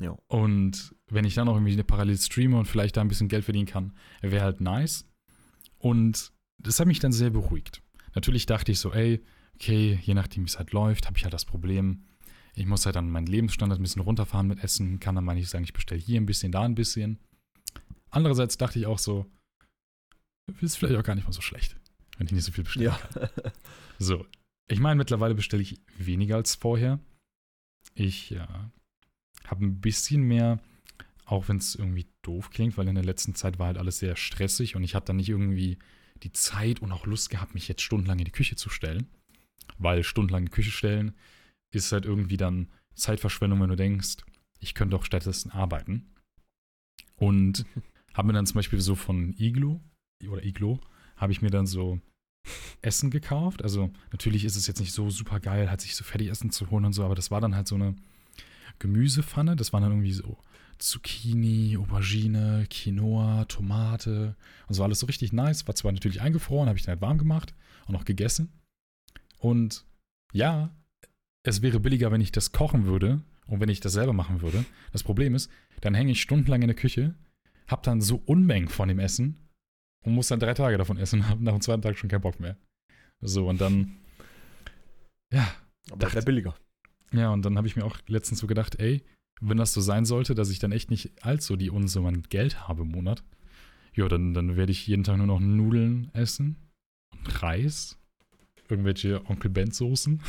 Ja. 0.00 0.16
Und 0.26 0.94
wenn 1.08 1.24
ich 1.24 1.34
dann 1.34 1.46
noch 1.46 1.54
irgendwie 1.54 1.72
eine 1.72 1.84
parallel 1.84 2.18
streame 2.18 2.58
und 2.58 2.66
vielleicht 2.66 2.96
da 2.96 3.00
ein 3.00 3.08
bisschen 3.08 3.28
Geld 3.28 3.44
verdienen 3.44 3.66
kann, 3.66 3.92
wäre 4.20 4.44
halt 4.44 4.60
nice. 4.60 5.08
Und 5.78 6.32
das 6.58 6.80
hat 6.80 6.86
mich 6.86 6.98
dann 6.98 7.12
sehr 7.12 7.30
beruhigt. 7.30 7.82
Natürlich 8.14 8.46
dachte 8.46 8.72
ich 8.72 8.80
so, 8.80 8.92
ey, 8.92 9.22
okay, 9.54 9.98
je 10.02 10.14
nachdem, 10.14 10.44
wie 10.44 10.48
es 10.48 10.58
halt 10.58 10.72
läuft, 10.72 11.06
habe 11.06 11.16
ich 11.16 11.24
halt 11.24 11.34
das 11.34 11.44
Problem. 11.44 12.04
Ich 12.54 12.66
muss 12.66 12.86
halt 12.86 12.96
dann 12.96 13.10
meinen 13.10 13.26
Lebensstandard 13.26 13.80
ein 13.80 13.82
bisschen 13.82 14.02
runterfahren 14.02 14.46
mit 14.46 14.62
Essen, 14.62 15.00
kann 15.00 15.14
dann 15.14 15.24
mal 15.24 15.34
nicht 15.34 15.48
sagen, 15.48 15.64
ich 15.64 15.72
bestelle 15.72 16.00
hier 16.00 16.20
ein 16.20 16.26
bisschen, 16.26 16.52
da 16.52 16.62
ein 16.62 16.74
bisschen. 16.74 17.18
Andererseits 18.10 18.56
dachte 18.56 18.78
ich 18.78 18.86
auch 18.86 18.98
so, 18.98 19.26
ist 20.60 20.76
vielleicht 20.76 20.96
auch 20.96 21.04
gar 21.04 21.14
nicht 21.16 21.24
mal 21.24 21.32
so 21.32 21.40
schlecht, 21.40 21.76
wenn 22.16 22.26
ich 22.26 22.32
nicht 22.32 22.44
so 22.44 22.52
viel 22.52 22.64
bestelle. 22.64 22.86
Ja. 22.86 22.98
So, 23.98 24.26
ich 24.68 24.78
meine, 24.78 24.96
mittlerweile 24.96 25.34
bestelle 25.34 25.62
ich 25.62 25.80
weniger 25.98 26.36
als 26.36 26.54
vorher. 26.54 27.00
Ich 27.94 28.30
ja, 28.30 28.72
habe 29.46 29.64
ein 29.64 29.80
bisschen 29.80 30.22
mehr, 30.22 30.60
auch 31.26 31.48
wenn 31.48 31.56
es 31.56 31.74
irgendwie 31.74 32.06
doof 32.22 32.50
klingt, 32.50 32.76
weil 32.76 32.88
in 32.88 32.94
der 32.94 33.04
letzten 33.04 33.34
Zeit 33.34 33.58
war 33.58 33.66
halt 33.66 33.78
alles 33.78 33.98
sehr 33.98 34.16
stressig 34.16 34.76
und 34.76 34.84
ich 34.84 34.94
habe 34.94 35.06
dann 35.06 35.16
nicht 35.16 35.28
irgendwie 35.28 35.78
die 36.22 36.32
Zeit 36.32 36.80
und 36.80 36.92
auch 36.92 37.06
Lust 37.06 37.30
gehabt, 37.30 37.54
mich 37.54 37.68
jetzt 37.68 37.82
stundenlang 37.82 38.18
in 38.18 38.24
die 38.24 38.30
Küche 38.30 38.56
zu 38.56 38.70
stellen. 38.70 39.08
Weil 39.78 40.04
stundenlang 40.04 40.42
in 40.42 40.46
die 40.46 40.52
Küche 40.52 40.70
stellen 40.70 41.14
ist 41.72 41.92
halt 41.92 42.04
irgendwie 42.04 42.36
dann 42.36 42.68
Zeitverschwendung, 42.94 43.60
wenn 43.60 43.70
du 43.70 43.76
denkst, 43.76 44.18
ich 44.60 44.74
könnte 44.74 44.96
doch 44.96 45.04
stattdessen 45.04 45.50
arbeiten. 45.50 46.14
Und 47.16 47.66
habe 48.14 48.28
mir 48.28 48.34
dann 48.34 48.46
zum 48.46 48.56
Beispiel 48.56 48.80
so 48.80 48.94
von 48.94 49.34
Iglo 49.38 49.80
oder 50.28 50.44
Iglo, 50.44 50.80
habe 51.16 51.32
ich 51.32 51.42
mir 51.42 51.50
dann 51.50 51.66
so 51.66 52.00
Essen 52.80 53.10
gekauft. 53.10 53.62
Also 53.62 53.92
natürlich 54.12 54.44
ist 54.44 54.56
es 54.56 54.66
jetzt 54.66 54.80
nicht 54.80 54.92
so 54.92 55.10
super 55.10 55.40
geil, 55.40 55.68
halt 55.68 55.80
sich 55.80 55.96
so 55.96 56.04
Fertigessen 56.04 56.50
zu 56.50 56.70
holen 56.70 56.84
und 56.84 56.92
so, 56.92 57.04
aber 57.04 57.14
das 57.14 57.30
war 57.30 57.40
dann 57.40 57.56
halt 57.56 57.66
so 57.66 57.74
eine 57.74 57.96
Gemüsepfanne. 58.78 59.56
Das 59.56 59.72
waren 59.72 59.82
dann 59.82 59.92
irgendwie 59.92 60.12
so 60.12 60.38
Zucchini, 60.78 61.76
Aubergine, 61.78 62.66
Quinoa, 62.70 63.44
Tomate 63.46 64.36
und 64.68 64.74
so 64.74 64.84
alles 64.84 65.00
so 65.00 65.06
richtig 65.06 65.32
nice. 65.32 65.66
War 65.66 65.74
zwar 65.74 65.92
natürlich 65.92 66.20
eingefroren, 66.20 66.68
habe 66.68 66.78
ich 66.78 66.84
dann 66.84 66.94
halt 66.94 67.02
warm 67.02 67.18
gemacht 67.18 67.54
und 67.86 67.96
auch 67.96 68.04
gegessen. 68.04 68.52
Und 69.38 69.84
ja, 70.32 70.70
es 71.42 71.62
wäre 71.62 71.80
billiger, 71.80 72.10
wenn 72.10 72.20
ich 72.20 72.32
das 72.32 72.52
kochen 72.52 72.86
würde 72.86 73.22
und 73.46 73.60
wenn 73.60 73.68
ich 73.68 73.80
das 73.80 73.92
selber 73.92 74.12
machen 74.12 74.40
würde. 74.40 74.64
Das 74.92 75.02
Problem 75.02 75.34
ist, 75.34 75.50
dann 75.80 75.94
hänge 75.94 76.12
ich 76.12 76.22
stundenlang 76.22 76.62
in 76.62 76.68
der 76.68 76.76
Küche, 76.76 77.14
habe 77.68 77.82
dann 77.82 78.00
so 78.00 78.22
Unmengen 78.24 78.68
von 78.68 78.88
dem 78.88 78.98
Essen 78.98 79.48
und 80.04 80.14
muss 80.14 80.28
dann 80.28 80.40
drei 80.40 80.54
Tage 80.54 80.78
davon 80.78 80.96
essen 80.96 81.20
und 81.20 81.28
habe 81.28 81.44
nach 81.44 81.52
dem 81.52 81.60
zweiten 81.60 81.82
Tag 81.82 81.98
schon 81.98 82.10
keinen 82.10 82.22
Bock 82.22 82.40
mehr. 82.40 82.56
So, 83.20 83.48
und 83.48 83.60
dann, 83.60 83.98
ja, 85.32 85.46
Aber 85.90 86.00
das 86.00 86.14
wäre 86.14 86.24
billiger. 86.24 86.54
Ja, 87.14 87.30
und 87.30 87.44
dann 87.44 87.56
habe 87.56 87.66
ich 87.66 87.76
mir 87.76 87.84
auch 87.84 87.98
letztens 88.06 88.40
so 88.40 88.46
gedacht, 88.46 88.80
ey, 88.80 89.02
wenn 89.40 89.56
das 89.56 89.72
so 89.72 89.80
sein 89.80 90.04
sollte, 90.04 90.34
dass 90.34 90.50
ich 90.50 90.58
dann 90.58 90.72
echt 90.72 90.90
nicht 90.90 91.24
allzu 91.24 91.56
die 91.56 91.70
Unsumme 91.70 92.08
an 92.08 92.22
Geld 92.22 92.68
habe 92.68 92.82
im 92.82 92.88
Monat, 92.88 93.24
ja, 93.94 94.08
dann, 94.08 94.34
dann 94.34 94.56
werde 94.56 94.72
ich 94.72 94.86
jeden 94.86 95.04
Tag 95.04 95.18
nur 95.18 95.26
noch 95.26 95.40
Nudeln 95.40 96.10
essen 96.14 96.56
und 97.16 97.42
Reis, 97.42 97.98
irgendwelche 98.68 99.24
Onkel 99.26 99.50
Bent 99.50 99.74
Soßen 99.74 100.20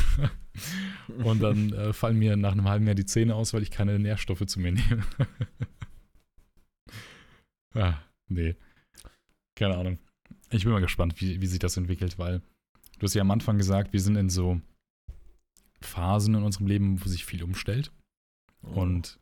und 1.24 1.42
dann 1.42 1.74
äh, 1.74 1.94
fallen 1.94 2.18
mir 2.18 2.36
nach 2.36 2.52
einem 2.52 2.68
halben 2.68 2.86
Jahr 2.86 2.96
die 2.96 3.06
Zähne 3.06 3.36
aus, 3.36 3.54
weil 3.54 3.64
ich 3.64 3.72
keine 3.72 3.98
Nährstoffe 3.98 4.46
zu 4.46 4.60
mir 4.60 4.72
nehme. 4.74 5.04
ah, 7.74 8.00
nee. 8.28 8.56
Keine 9.58 9.78
Ahnung. 9.78 10.00
Ich 10.52 10.64
bin 10.64 10.74
mal 10.74 10.82
gespannt, 10.82 11.20
wie, 11.22 11.42
wie 11.42 11.48
sich 11.48 11.60
das 11.60 11.78
entwickelt, 11.78 12.20
weil 12.20 12.42
du 13.00 13.04
hast 13.04 13.14
ja 13.14 13.22
am 13.22 13.32
Anfang 13.32 13.58
gesagt, 13.58 13.94
wir 13.94 14.02
sind 14.02 14.16
in 14.18 14.30
so 14.30 14.62
Phasen 15.86 16.36
in 16.36 16.44
unserem 16.44 16.68
Leben, 16.68 17.04
wo 17.04 17.10
sich 17.10 17.26
viel 17.26 17.44
umstellt. 17.44 17.92
Und 18.62 19.20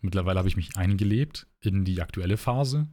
mittlerweile 0.00 0.38
habe 0.38 0.48
ich 0.48 0.56
mich 0.56 0.76
eingelebt 0.76 1.46
in 1.60 1.84
die 1.84 2.00
aktuelle 2.00 2.36
Phase. 2.36 2.88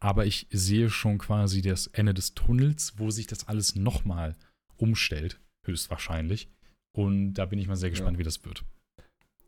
Aber 0.00 0.26
ich 0.26 0.46
sehe 0.50 0.90
schon 0.90 1.18
quasi 1.18 1.62
das 1.62 1.86
Ende 1.88 2.14
des 2.14 2.34
Tunnels, 2.34 2.94
wo 2.98 3.10
sich 3.10 3.26
das 3.26 3.48
alles 3.48 3.74
nochmal 3.74 4.36
umstellt, 4.76 5.40
höchstwahrscheinlich. 5.66 6.48
Und 6.96 7.34
da 7.34 7.46
bin 7.46 7.58
ich 7.58 7.66
mal 7.68 7.76
sehr 7.76 7.90
gespannt, 7.90 8.16
Ja. 8.16 8.18
wie 8.20 8.24
das 8.24 8.44
wird. 8.44 8.64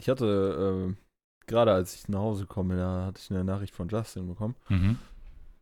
Ich 0.00 0.08
hatte, 0.08 0.94
äh, 0.96 1.46
gerade 1.46 1.72
als 1.72 1.94
ich 1.94 2.08
nach 2.08 2.20
Hause 2.20 2.46
komme, 2.46 2.76
da 2.76 3.06
hatte 3.06 3.20
ich 3.22 3.30
eine 3.30 3.44
Nachricht 3.44 3.74
von 3.74 3.88
Justin 3.88 4.26
bekommen, 4.26 4.56
Mhm. 4.68 4.98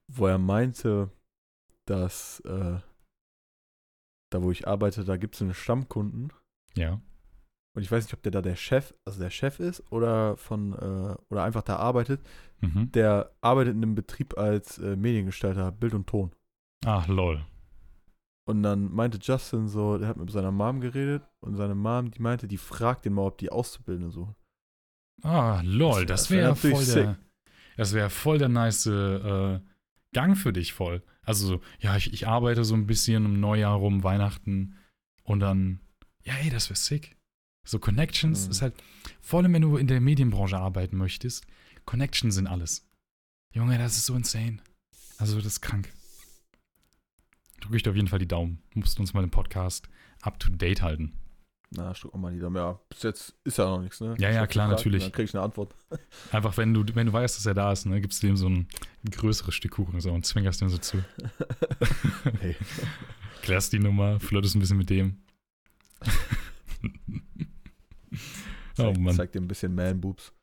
wo 0.09 0.27
er 0.27 0.39
meinte, 0.39 1.11
dass 1.87 2.41
äh, 2.41 2.79
da, 4.31 4.43
wo 4.43 4.51
ich 4.51 4.67
arbeite, 4.67 5.05
da 5.05 5.17
gibt 5.17 5.35
es 5.35 5.43
einen 5.43 5.55
Stammkunden. 5.55 6.33
Ja. 6.77 7.01
Und 7.77 7.83
ich 7.83 7.91
weiß 7.91 8.05
nicht, 8.05 8.15
ob 8.15 8.23
der 8.23 8.33
da 8.33 8.41
der 8.41 8.57
Chef, 8.57 8.95
also 9.05 9.19
der 9.21 9.31
Chef 9.31 9.59
ist 9.59 9.83
oder 9.91 10.37
von, 10.37 10.73
äh, 10.75 11.17
oder 11.29 11.43
einfach 11.43 11.63
da 11.63 11.77
arbeitet. 11.77 12.21
Mhm. 12.61 12.93
Der 12.93 13.33
arbeitet 13.41 13.75
in 13.75 13.83
einem 13.83 13.95
Betrieb 13.95 14.39
als 14.39 14.79
äh, 14.79 14.97
Mediengestalter, 14.97 15.73
Bild 15.73 15.95
und 15.95 16.07
Ton. 16.07 16.33
Ah, 16.85 17.05
lol. 17.09 17.45
Und 18.47 18.63
dann 18.63 18.93
meinte 18.93 19.19
Justin 19.21 19.69
so, 19.69 19.99
der 19.99 20.09
hat 20.09 20.19
mit 20.19 20.31
seiner 20.31 20.53
Mom 20.53 20.81
geredet 20.81 21.23
und 21.41 21.57
seine 21.57 21.75
Mom, 21.75 22.11
die 22.11 22.21
meinte, 22.21 22.47
die 22.47 22.59
fragt 22.59 23.05
den 23.05 23.15
mal, 23.15 23.27
ob 23.27 23.39
die 23.39 23.51
Auszubildende 23.51 24.11
suchen. 24.11 24.37
Ah, 25.23 25.63
lol. 25.65 26.07
Das 26.07 26.23
Das 26.23 26.31
wär 26.31 26.39
wäre 26.39 26.49
natürlich 26.51 26.77
voll 26.77 26.95
der. 26.95 27.19
Das 27.77 27.93
wäre 27.93 28.11
voll 28.11 28.39
der 28.39 28.49
nice 28.49 28.87
äh, 28.87 29.61
Gang 30.13 30.37
für 30.37 30.53
dich 30.53 30.73
voll. 30.73 31.03
Also 31.23 31.47
so, 31.47 31.61
ja, 31.81 31.97
ich, 31.97 32.13
ich 32.13 32.29
arbeite 32.29 32.65
so 32.65 32.75
ein 32.75 32.87
bisschen 32.87 33.27
um 33.27 33.41
Neujahr 33.41 33.77
rum, 33.77 34.05
Weihnachten 34.05 34.77
und 35.25 35.41
dann, 35.41 35.81
ja, 36.25 36.35
ey, 36.37 36.51
das 36.51 36.69
wäre 36.71 36.79
sick. 36.79 37.17
So 37.67 37.79
Connections 37.79 38.45
Mhm. 38.47 38.51
ist 38.51 38.63
halt, 38.63 38.75
vor 39.23 39.41
allem 39.41 39.53
wenn 39.55 39.63
du 39.63 39.77
in 39.77 39.87
der 39.87 40.01
Medienbranche 40.01 40.59
arbeiten 40.59 40.97
möchtest, 40.97 41.47
Connections 41.87 42.35
sind 42.35 42.47
alles. 42.47 42.87
Junge, 43.53 43.79
das 43.79 43.97
ist 43.97 44.07
so 44.07 44.15
insane. 44.15 44.59
Also 45.19 45.37
das 45.37 45.47
ist 45.47 45.61
krank. 45.61 45.93
Drücke 47.61 47.77
ich 47.77 47.83
dir 47.83 47.91
auf 47.91 47.97
jeden 47.97 48.09
Fall 48.09 48.19
die 48.19 48.29
Daumen. 48.29 48.63
Musst 48.75 48.99
uns 49.01 49.15
mal 49.15 49.23
den 49.23 49.31
Podcast 49.31 49.89
up 50.23 50.39
to 50.39 50.51
date 50.51 50.83
halten. 50.83 51.15
Na, 51.71 51.91
ich 51.93 52.01
drück 52.01 52.15
mal 52.17 52.33
die 52.33 52.39
Daumen. 52.39 52.57
Ja, 52.57 52.79
bis 52.89 53.03
jetzt 53.03 53.35
ist 53.45 53.59
ja 53.59 53.65
noch 53.65 53.81
nichts, 53.81 54.01
ne? 54.01 54.15
Ja, 54.19 54.31
ja, 54.31 54.47
klar, 54.47 54.67
gefragt 54.69 54.81
natürlich. 54.81 55.03
Dann 55.05 55.13
krieg 55.13 55.25
ich 55.29 55.35
eine 55.35 55.43
Antwort. 55.43 55.75
Einfach, 56.33 56.57
wenn 56.57 56.75
du, 56.75 56.85
wenn 56.95 57.07
du 57.07 57.13
weißt, 57.13 57.37
dass 57.37 57.47
er 57.47 57.55
da 57.55 57.73
ist, 57.73 57.87
ne, 57.87 58.01
gibst 58.01 58.23
du 58.23 58.27
dem 58.29 58.37
so 58.37 58.49
ein 58.49 58.69
größeres 59.11 59.55
Stück 59.55 59.73
Kuchen 59.73 60.01
so 60.01 60.13
und 60.13 60.25
zwingerst 60.27 60.61
ihm 60.63 60.69
so 60.69 60.79
zu. 60.79 61.03
hey. 62.41 62.55
Klärst 63.43 63.73
die 63.73 63.79
Nummer, 63.79 64.21
flirtest 64.21 64.55
ein 64.55 64.61
bisschen 64.61 64.79
mit 64.79 64.91
dem. 64.91 65.24
oh 68.13 68.17
Zeig, 68.75 68.99
Mann, 68.99 69.15
zeig 69.15 69.33
dir 69.33 69.41
ein 69.41 69.49
bisschen 69.49 69.75
Man-Boobs. 69.75 70.33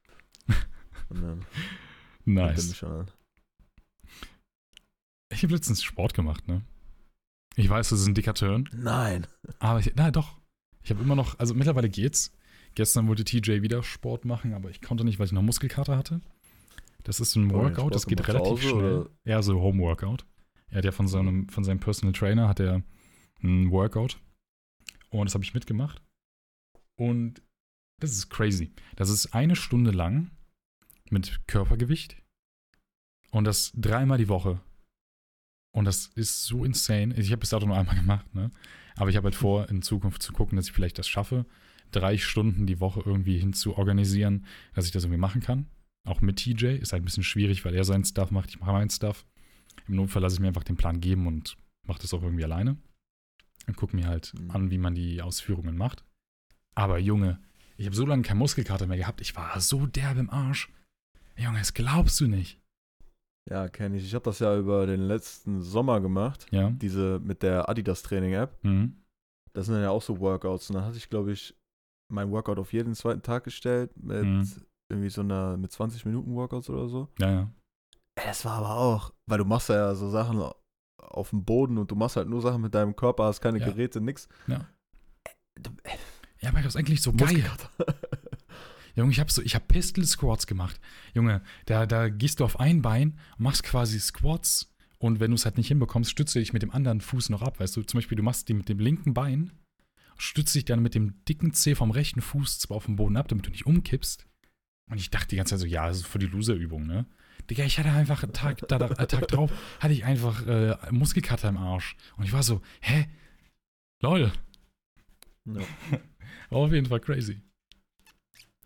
Nice. 2.25 2.71
Ich 5.31 5.43
habe 5.43 5.53
letztens 5.53 5.83
Sport 5.83 6.13
gemacht, 6.13 6.47
ne? 6.47 6.61
Ich 7.55 7.69
weiß, 7.69 7.89
das 7.89 8.01
ist 8.01 8.07
ein 8.07 8.13
dicker 8.13 8.33
Turn, 8.33 8.69
Nein. 8.73 9.27
aber 9.59 9.79
ich, 9.79 9.91
na 9.95 10.11
doch. 10.11 10.39
Ich 10.83 10.89
habe 10.89 11.01
immer 11.01 11.15
noch, 11.15 11.37
also 11.39 11.53
mittlerweile 11.53 11.89
geht's. 11.89 12.33
Gestern 12.75 13.07
wollte 13.09 13.25
TJ 13.25 13.61
wieder 13.61 13.83
Sport 13.83 14.23
machen, 14.23 14.53
aber 14.53 14.69
ich 14.69 14.81
konnte 14.81 15.03
nicht, 15.03 15.19
weil 15.19 15.25
ich 15.25 15.31
noch 15.33 15.41
Muskelkater 15.41 15.97
hatte. 15.97 16.21
Das 17.03 17.19
ist 17.19 17.35
ein 17.35 17.51
Workout, 17.51 17.93
das 17.93 18.05
geht 18.05 18.25
relativ 18.27 18.61
schnell. 18.61 18.73
oder? 18.99 19.09
Ja, 19.25 19.41
so 19.41 19.59
Home 19.59 19.81
Workout. 19.81 20.25
Er 20.69 20.77
hat 20.77 20.85
ja 20.85 20.91
von 20.91 21.07
seinem, 21.07 21.49
von 21.49 21.63
seinem 21.65 21.79
Personal 21.79 22.13
Trainer 22.13 22.47
hat 22.47 22.61
er 22.61 22.83
ein 23.43 23.71
Workout. 23.71 24.17
Und 25.11 25.25
das 25.25 25.33
habe 25.33 25.43
ich 25.43 25.53
mitgemacht. 25.53 26.01
Und 26.97 27.41
das 27.99 28.11
ist 28.11 28.29
crazy. 28.29 28.71
Das 28.95 29.09
ist 29.09 29.33
eine 29.33 29.55
Stunde 29.55 29.91
lang 29.91 30.31
mit 31.09 31.41
Körpergewicht. 31.47 32.17
Und 33.31 33.45
das 33.45 33.71
dreimal 33.75 34.17
die 34.17 34.29
Woche. 34.29 34.61
Und 35.73 35.85
das 35.85 36.07
ist 36.07 36.43
so 36.43 36.65
insane. 36.65 37.15
Ich 37.15 37.31
habe 37.31 37.39
bis 37.39 37.49
dato 37.49 37.65
nur 37.65 37.77
einmal 37.77 37.95
gemacht, 37.95 38.33
ne? 38.33 38.51
Aber 38.95 39.09
ich 39.09 39.15
habe 39.15 39.25
halt 39.25 39.35
vor, 39.35 39.69
in 39.69 39.81
Zukunft 39.81 40.21
zu 40.21 40.33
gucken, 40.33 40.57
dass 40.57 40.67
ich 40.67 40.73
vielleicht 40.73 40.99
das 40.99 41.07
schaffe, 41.07 41.45
drei 41.91 42.17
Stunden 42.17 42.67
die 42.67 42.79
Woche 42.79 43.01
irgendwie 43.05 43.37
hin 43.37 43.53
zu 43.53 43.77
organisieren, 43.77 44.45
dass 44.73 44.85
ich 44.85 44.91
das 44.91 45.03
irgendwie 45.03 45.19
machen 45.19 45.41
kann. 45.41 45.67
Auch 46.07 46.21
mit 46.21 46.37
TJ 46.37 46.65
ist 46.77 46.91
halt 46.91 47.03
ein 47.03 47.05
bisschen 47.05 47.23
schwierig, 47.23 47.63
weil 47.63 47.75
er 47.75 47.83
seinen 47.83 48.03
Stuff 48.03 48.31
macht, 48.31 48.49
ich 48.49 48.59
mache 48.59 48.71
meinen 48.71 48.89
Stuff. 48.89 49.25
Im 49.87 49.95
Notfall 49.95 50.21
lasse 50.21 50.35
ich 50.35 50.39
mir 50.41 50.47
einfach 50.47 50.63
den 50.63 50.77
Plan 50.77 50.99
geben 50.99 51.27
und 51.27 51.57
mache 51.87 52.01
das 52.01 52.13
auch 52.13 52.23
irgendwie 52.23 52.43
alleine. 52.43 52.77
Und 53.67 53.75
gucke 53.77 53.95
mir 53.95 54.07
halt 54.07 54.33
Mhm. 54.39 54.51
an, 54.51 54.71
wie 54.71 54.77
man 54.77 54.95
die 54.95 55.21
Ausführungen 55.21 55.77
macht. 55.77 56.03
Aber 56.75 56.97
Junge, 56.99 57.39
ich 57.77 57.85
habe 57.85 57.95
so 57.95 58.05
lange 58.05 58.23
keinen 58.23 58.37
Muskelkater 58.39 58.87
mehr 58.87 58.97
gehabt. 58.97 59.21
Ich 59.21 59.35
war 59.35 59.59
so 59.61 59.85
derb 59.85 60.17
im 60.17 60.29
Arsch. 60.29 60.69
Junge, 61.37 61.59
das 61.59 61.73
glaubst 61.73 62.19
du 62.19 62.27
nicht. 62.27 62.59
Ja, 63.49 63.67
kenne 63.69 63.97
ich. 63.97 64.05
Ich 64.05 64.13
habe 64.13 64.23
das 64.25 64.39
ja 64.39 64.55
über 64.57 64.85
den 64.85 65.01
letzten 65.01 65.61
Sommer 65.61 65.99
gemacht. 65.99 66.45
Ja. 66.51 66.69
Diese 66.69 67.19
mit 67.23 67.41
der 67.43 67.67
Adidas 67.69 68.03
Training 68.03 68.33
App. 68.33 68.57
Mhm. 68.63 68.95
Das 69.53 69.65
sind 69.65 69.75
dann 69.75 69.83
ja 69.83 69.89
auch 69.89 70.01
so 70.01 70.19
Workouts. 70.19 70.69
Und 70.69 70.75
dann 70.75 70.85
hatte 70.85 70.97
ich, 70.97 71.09
glaube 71.09 71.31
ich, 71.31 71.55
mein 72.11 72.29
Workout 72.31 72.59
auf 72.59 72.71
jeden 72.73 72.93
zweiten 72.93 73.21
Tag 73.21 73.43
gestellt 73.43 73.91
mit 73.97 74.23
Mhm. 74.23 74.47
irgendwie 74.91 75.09
so 75.09 75.21
einer, 75.21 75.57
mit 75.57 75.71
20 75.71 76.05
Minuten 76.05 76.33
Workouts 76.35 76.69
oder 76.69 76.87
so. 76.87 77.09
Ja, 77.19 77.31
ja. 77.31 77.51
Ey, 78.15 78.25
Das 78.27 78.45
war 78.45 78.57
aber 78.59 78.75
auch, 78.75 79.13
weil 79.27 79.39
du 79.39 79.45
machst 79.45 79.69
ja 79.69 79.95
so 79.95 80.09
Sachen 80.09 80.41
auf 81.01 81.31
dem 81.31 81.43
Boden 81.43 81.77
und 81.77 81.91
du 81.91 81.95
machst 81.95 82.15
halt 82.15 82.29
nur 82.29 82.41
Sachen 82.41 82.61
mit 82.61 82.73
deinem 82.75 82.95
Körper, 82.95 83.25
hast 83.25 83.41
keine 83.41 83.59
Ja. 83.59 83.65
Geräte, 83.69 84.01
nix. 84.01 84.27
Ja. 84.47 84.67
Du- 85.59 85.71
Ja, 86.41 86.49
aber 86.49 86.59
das 86.61 86.73
ist 86.73 86.75
eigentlich 86.77 87.01
so 87.01 87.13
geil. 87.13 87.43
Junge, 88.95 89.11
ich 89.11 89.19
habe 89.19 89.31
so, 89.31 89.41
ich 89.41 89.55
habe 89.55 89.65
Pistol 89.67 90.03
Squats 90.05 90.47
gemacht. 90.47 90.79
Junge, 91.13 91.41
da, 91.65 91.85
da 91.85 92.09
gehst 92.09 92.39
du 92.39 92.45
auf 92.45 92.59
ein 92.59 92.81
Bein 92.81 93.19
und 93.37 93.43
machst 93.43 93.63
quasi 93.63 93.99
Squats 93.99 94.73
und 94.97 95.19
wenn 95.19 95.31
du 95.31 95.35
es 95.35 95.45
halt 95.45 95.57
nicht 95.57 95.67
hinbekommst, 95.69 96.11
stütze 96.11 96.39
dich 96.39 96.51
mit 96.53 96.61
dem 96.61 96.71
anderen 96.71 96.99
Fuß 97.01 97.29
noch 97.29 97.41
ab. 97.41 97.59
Weißt 97.59 97.75
du, 97.77 97.83
zum 97.83 97.97
Beispiel, 97.99 98.17
du 98.17 98.23
machst 98.23 98.49
die 98.49 98.53
mit 98.53 98.67
dem 98.69 98.79
linken 98.79 99.13
Bein, 99.13 99.51
stützt 100.17 100.53
dich 100.55 100.65
dann 100.65 100.81
mit 100.81 100.93
dem 100.93 101.23
dicken 101.25 101.53
Zeh 101.53 101.73
vom 101.75 101.91
rechten 101.91 102.21
Fuß 102.21 102.59
zwar 102.59 102.77
auf 102.77 102.85
den 102.85 102.97
Boden 102.97 103.17
ab, 103.17 103.27
damit 103.29 103.45
du 103.47 103.51
nicht 103.51 103.65
umkippst. 103.65 104.27
Und 104.89 104.97
ich 104.99 105.09
dachte 105.09 105.27
die 105.29 105.35
ganze 105.37 105.51
Zeit 105.51 105.59
so, 105.61 105.65
ja, 105.67 105.87
das 105.87 105.97
ist 105.99 106.07
für 106.07 106.19
die 106.19 106.27
Loser-Übung, 106.27 106.85
ne? 106.85 107.05
Digga, 107.51 107.65
ich 107.65 107.77
hatte 107.77 107.89
einfach 107.91 108.23
einen 108.23 108.31
Tag, 108.31 108.65
da, 108.69 108.77
einen 108.77 109.07
Tag 109.09 109.27
drauf, 109.27 109.51
hatte 109.81 109.93
ich 109.93 110.05
einfach 110.05 110.47
äh, 110.47 110.77
Muskelkater 110.89 111.49
im 111.49 111.57
Arsch. 111.57 111.97
Und 112.15 112.23
ich 112.23 112.31
war 112.31 112.43
so, 112.43 112.61
hä? 112.79 113.09
Lol. 114.01 114.31
Ja. 115.45 115.59
War 116.49 116.59
auf 116.59 116.71
jeden 116.71 116.85
Fall 116.87 117.01
crazy. 117.01 117.41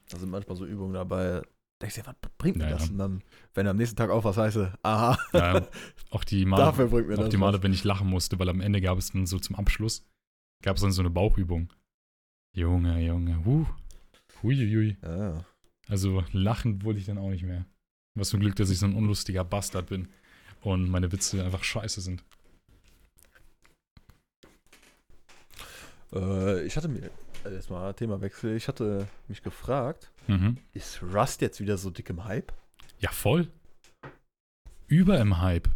Da 0.10 0.19
sind 0.19 0.30
manchmal 0.30 0.56
so 0.56 0.67
Übungen 0.67 0.93
dabei. 0.93 1.41
Denkst 1.82 1.95
du, 1.95 2.06
was 2.06 2.15
bringt 2.38 2.58
mir 2.58 2.65
Ja, 2.65 2.69
das? 2.71 2.89
Und 2.91 3.00
dann, 3.00 3.24
wenn 3.56 3.65
du 3.65 3.71
am 3.71 3.78
nächsten 3.78 3.95
Tag 3.95 4.12
auf 4.12 4.24
was 4.24 4.38
heißt, 4.38 4.58
aha, 4.84 5.17
Ja, 5.34 5.67
auch 6.12 6.24
die 6.24 6.45
Male, 6.45 6.63
dafür 6.63 6.88
bringt 6.88 7.08
mir 7.08 7.15
auch 7.15 7.21
das. 7.21 7.30
die 7.30 7.38
Male, 7.38 7.58
was. 7.58 7.63
wenn 7.63 7.74
ich 7.74 7.84
lachen 7.84 8.08
musste, 8.08 8.38
weil 8.38 8.50
am 8.50 8.62
Ende 8.62 8.82
gab 8.82 9.00
es 9.00 9.12
dann 9.12 9.26
so 9.26 9.39
zum 9.39 9.56
Abschluss, 9.56 10.06
gab 10.63 10.76
es 10.76 10.84
dann 10.84 10.91
so 10.91 11.02
eine 11.02 11.10
Bauchübung. 11.10 11.74
Junge, 12.56 13.04
Junge, 13.04 13.43
huh. 13.45 13.65
Huiuiui. 14.43 14.98
Ja. 15.02 15.43
Also 15.88 16.24
lachen 16.32 16.84
wollte 16.84 17.00
ich 17.00 17.06
dann 17.08 17.17
auch 17.17 17.30
nicht 17.30 17.43
mehr. 17.43 17.65
Was 18.15 18.32
für 18.32 18.38
ein 18.38 18.39
Glück, 18.39 18.56
dass 18.56 18.69
ich 18.69 18.80
so 18.80 18.86
ein 18.86 18.95
unlustiger 18.95 19.43
Bastard 19.43 19.88
bin 19.88 20.08
und 20.62 20.89
meine 20.89 21.12
Witze 21.12 21.43
einfach 21.43 21.63
scheiße 21.63 22.01
sind. 22.01 22.23
Äh, 26.13 26.63
ich 26.65 26.78
hatte 26.78 26.88
mir, 26.88 27.10
also 27.43 27.56
jetzt 27.56 27.69
mal 27.69 27.93
Themawechsel, 27.93 28.56
ich 28.56 28.67
hatte 28.67 29.08
mich 29.28 29.41
gefragt, 29.43 30.12
Mhm. 30.28 30.58
ist 30.73 31.01
Rust 31.04 31.41
jetzt 31.41 31.60
wieder 31.60 31.78
so 31.78 31.89
dick 31.91 32.10
im 32.10 32.23
Hype? 32.25 32.51
Ja, 32.99 33.12
voll. 33.12 33.47
Über 34.88 35.19
im 35.19 35.39
Hype. 35.41 35.67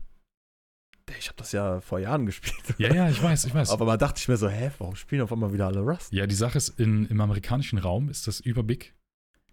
Ich 1.18 1.28
habe 1.28 1.38
das 1.38 1.52
ja 1.52 1.82
vor 1.82 2.00
Jahren 2.00 2.26
gespielt. 2.26 2.76
Ja, 2.78 2.94
ja, 2.94 3.10
ich 3.10 3.22
weiß, 3.22 3.46
ich 3.46 3.54
weiß. 3.54 3.72
Aber 3.72 3.86
man 3.86 4.00
dachte 4.00 4.20
ich 4.20 4.28
mir 4.28 4.38
so, 4.38 4.48
hä, 4.48 4.72
warum 4.78 4.96
spielen 4.96 5.22
auf 5.22 5.32
einmal 5.34 5.52
wieder 5.54 5.68
alle 5.68 5.82
Rust? 5.82 6.14
Ja, 6.14 6.26
die 6.26 6.36
Sache 6.36 6.58
ist, 6.58 6.80
in, 6.80 7.06
im 7.08 7.20
amerikanischen 7.20 7.80
Raum 7.80 8.10
ist 8.10 8.28
das 8.28 8.40
überbig. 8.40 8.94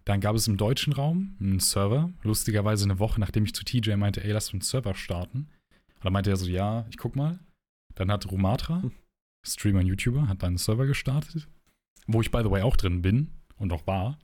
Dann 0.07 0.21
gab 0.21 0.37
es 0.37 0.47
im 0.47 0.55
deutschen 0.55 0.93
Raum 0.93 1.35
einen 1.41 1.59
Server. 1.59 2.09
Lustigerweise 2.23 2.85
eine 2.85 2.97
Woche, 2.97 3.19
nachdem 3.19 3.43
ich 3.43 3.53
zu 3.53 3.65
TJ 3.65 3.93
meinte, 3.97 4.23
ey, 4.23 4.31
lass 4.31 4.45
uns 4.45 4.53
einen 4.53 4.61
Server 4.61 4.95
starten. 4.95 5.49
Und 5.95 6.05
dann 6.05 6.13
meinte 6.13 6.29
er 6.29 6.37
so, 6.37 6.47
ja, 6.47 6.85
ich 6.89 6.95
guck 6.95 7.17
mal. 7.17 7.39
Dann 7.93 8.09
hat 8.09 8.31
Romatra, 8.31 8.83
Hm. 8.83 8.91
Streamer 9.45 9.79
und 9.79 9.87
YouTuber, 9.87 10.29
hat 10.29 10.43
dann 10.43 10.51
einen 10.51 10.57
Server 10.59 10.85
gestartet. 10.85 11.49
Wo 12.05 12.21
ich, 12.21 12.31
by 12.31 12.39
the 12.41 12.49
way, 12.49 12.61
auch 12.61 12.77
drin 12.77 13.01
bin 13.01 13.31
und 13.57 13.73
auch 13.73 13.85
war. 13.85 14.17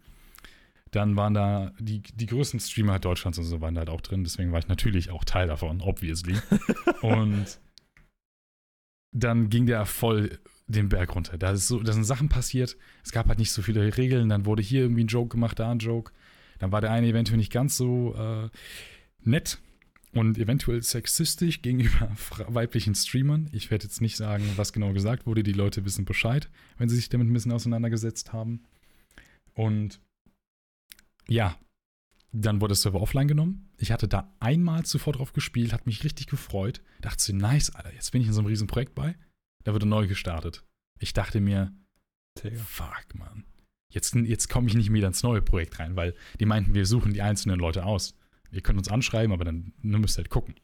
Dann 0.91 1.17
waren 1.17 1.33
da 1.33 1.73
die, 1.79 2.01
die 2.01 2.27
größten 2.27 2.61
Streamer 2.61 2.99
Deutschlands 2.99 3.37
und 3.37 3.43
so 3.43 3.59
waren 3.59 3.75
da 3.75 3.79
halt 3.79 3.89
auch 3.89 3.99
drin. 3.99 4.23
Deswegen 4.23 4.53
war 4.53 4.59
ich 4.59 4.69
natürlich 4.69 5.09
auch 5.09 5.25
Teil 5.25 5.47
davon, 5.47 5.81
obviously. 5.81 6.37
und 7.01 7.59
dann 9.11 9.49
ging 9.49 9.65
der 9.65 9.85
voll 9.85 10.39
den 10.67 10.89
Berg 10.89 11.15
runter. 11.15 11.37
Da, 11.37 11.51
ist 11.51 11.67
so, 11.67 11.81
da 11.81 11.93
sind 11.93 12.05
Sachen 12.05 12.29
passiert. 12.29 12.77
Es 13.03 13.11
gab 13.11 13.27
halt 13.27 13.39
nicht 13.39 13.51
so 13.51 13.61
viele 13.61 13.97
Regeln. 13.97 14.29
Dann 14.29 14.45
wurde 14.45 14.61
hier 14.61 14.81
irgendwie 14.81 15.03
ein 15.03 15.07
Joke 15.07 15.29
gemacht, 15.29 15.59
da 15.59 15.71
ein 15.71 15.79
Joke. 15.79 16.11
Dann 16.59 16.71
war 16.71 16.81
der 16.81 16.91
eine 16.91 17.07
eventuell 17.07 17.37
nicht 17.37 17.51
ganz 17.51 17.75
so 17.75 18.15
äh, 18.15 18.49
nett 19.23 19.59
und 20.13 20.37
eventuell 20.37 20.81
sexistisch 20.81 21.61
gegenüber 21.61 22.09
weiblichen 22.47 22.95
Streamern. 22.95 23.49
Ich 23.51 23.71
werde 23.71 23.85
jetzt 23.85 24.01
nicht 24.01 24.15
sagen, 24.15 24.43
was 24.55 24.73
genau 24.73 24.93
gesagt 24.93 25.25
wurde. 25.25 25.43
Die 25.43 25.53
Leute 25.53 25.85
wissen 25.85 26.05
Bescheid, 26.05 26.49
wenn 26.77 26.89
sie 26.89 26.95
sich 26.95 27.09
damit 27.09 27.27
ein 27.27 27.33
bisschen 27.33 27.51
auseinandergesetzt 27.51 28.31
haben. 28.31 28.63
Und 29.53 29.99
ja, 31.27 31.57
dann 32.31 32.61
wurde 32.61 32.71
der 32.71 32.77
Server 32.77 33.01
offline 33.01 33.27
genommen. 33.27 33.69
Ich 33.77 33.91
hatte 33.91 34.07
da 34.07 34.33
einmal 34.39 34.85
zuvor 34.85 35.13
drauf 35.13 35.33
gespielt, 35.33 35.73
hat 35.73 35.85
mich 35.85 36.03
richtig 36.03 36.27
gefreut. 36.27 36.81
Dachte 37.01 37.23
so, 37.23 37.33
nice, 37.33 37.71
Alter, 37.71 37.93
jetzt 37.93 38.11
bin 38.11 38.21
ich 38.21 38.27
in 38.27 38.33
so 38.33 38.39
einem 38.39 38.47
riesen 38.47 38.67
Projekt 38.67 38.95
bei. 38.95 39.15
Da 39.63 39.73
wurde 39.73 39.85
neu 39.85 40.07
gestartet. 40.07 40.63
Ich 40.99 41.13
dachte 41.13 41.41
mir, 41.41 41.73
fuck, 42.55 43.15
Mann. 43.15 43.45
Jetzt, 43.89 44.15
jetzt 44.15 44.49
komme 44.49 44.67
ich 44.67 44.73
nicht 44.73 44.91
wieder 44.91 45.07
ins 45.07 45.23
neue 45.23 45.41
Projekt 45.41 45.79
rein, 45.79 45.95
weil 45.95 46.15
die 46.39 46.45
meinten, 46.45 46.73
wir 46.73 46.85
suchen 46.85 47.13
die 47.13 47.21
einzelnen 47.21 47.59
Leute 47.59 47.85
aus. 47.85 48.15
Ihr 48.51 48.61
könnt 48.61 48.79
uns 48.79 48.89
anschreiben, 48.89 49.31
aber 49.31 49.45
dann 49.45 49.73
ihr 49.81 49.97
müsst 49.99 50.17
halt 50.17 50.29
gucken. 50.29 50.55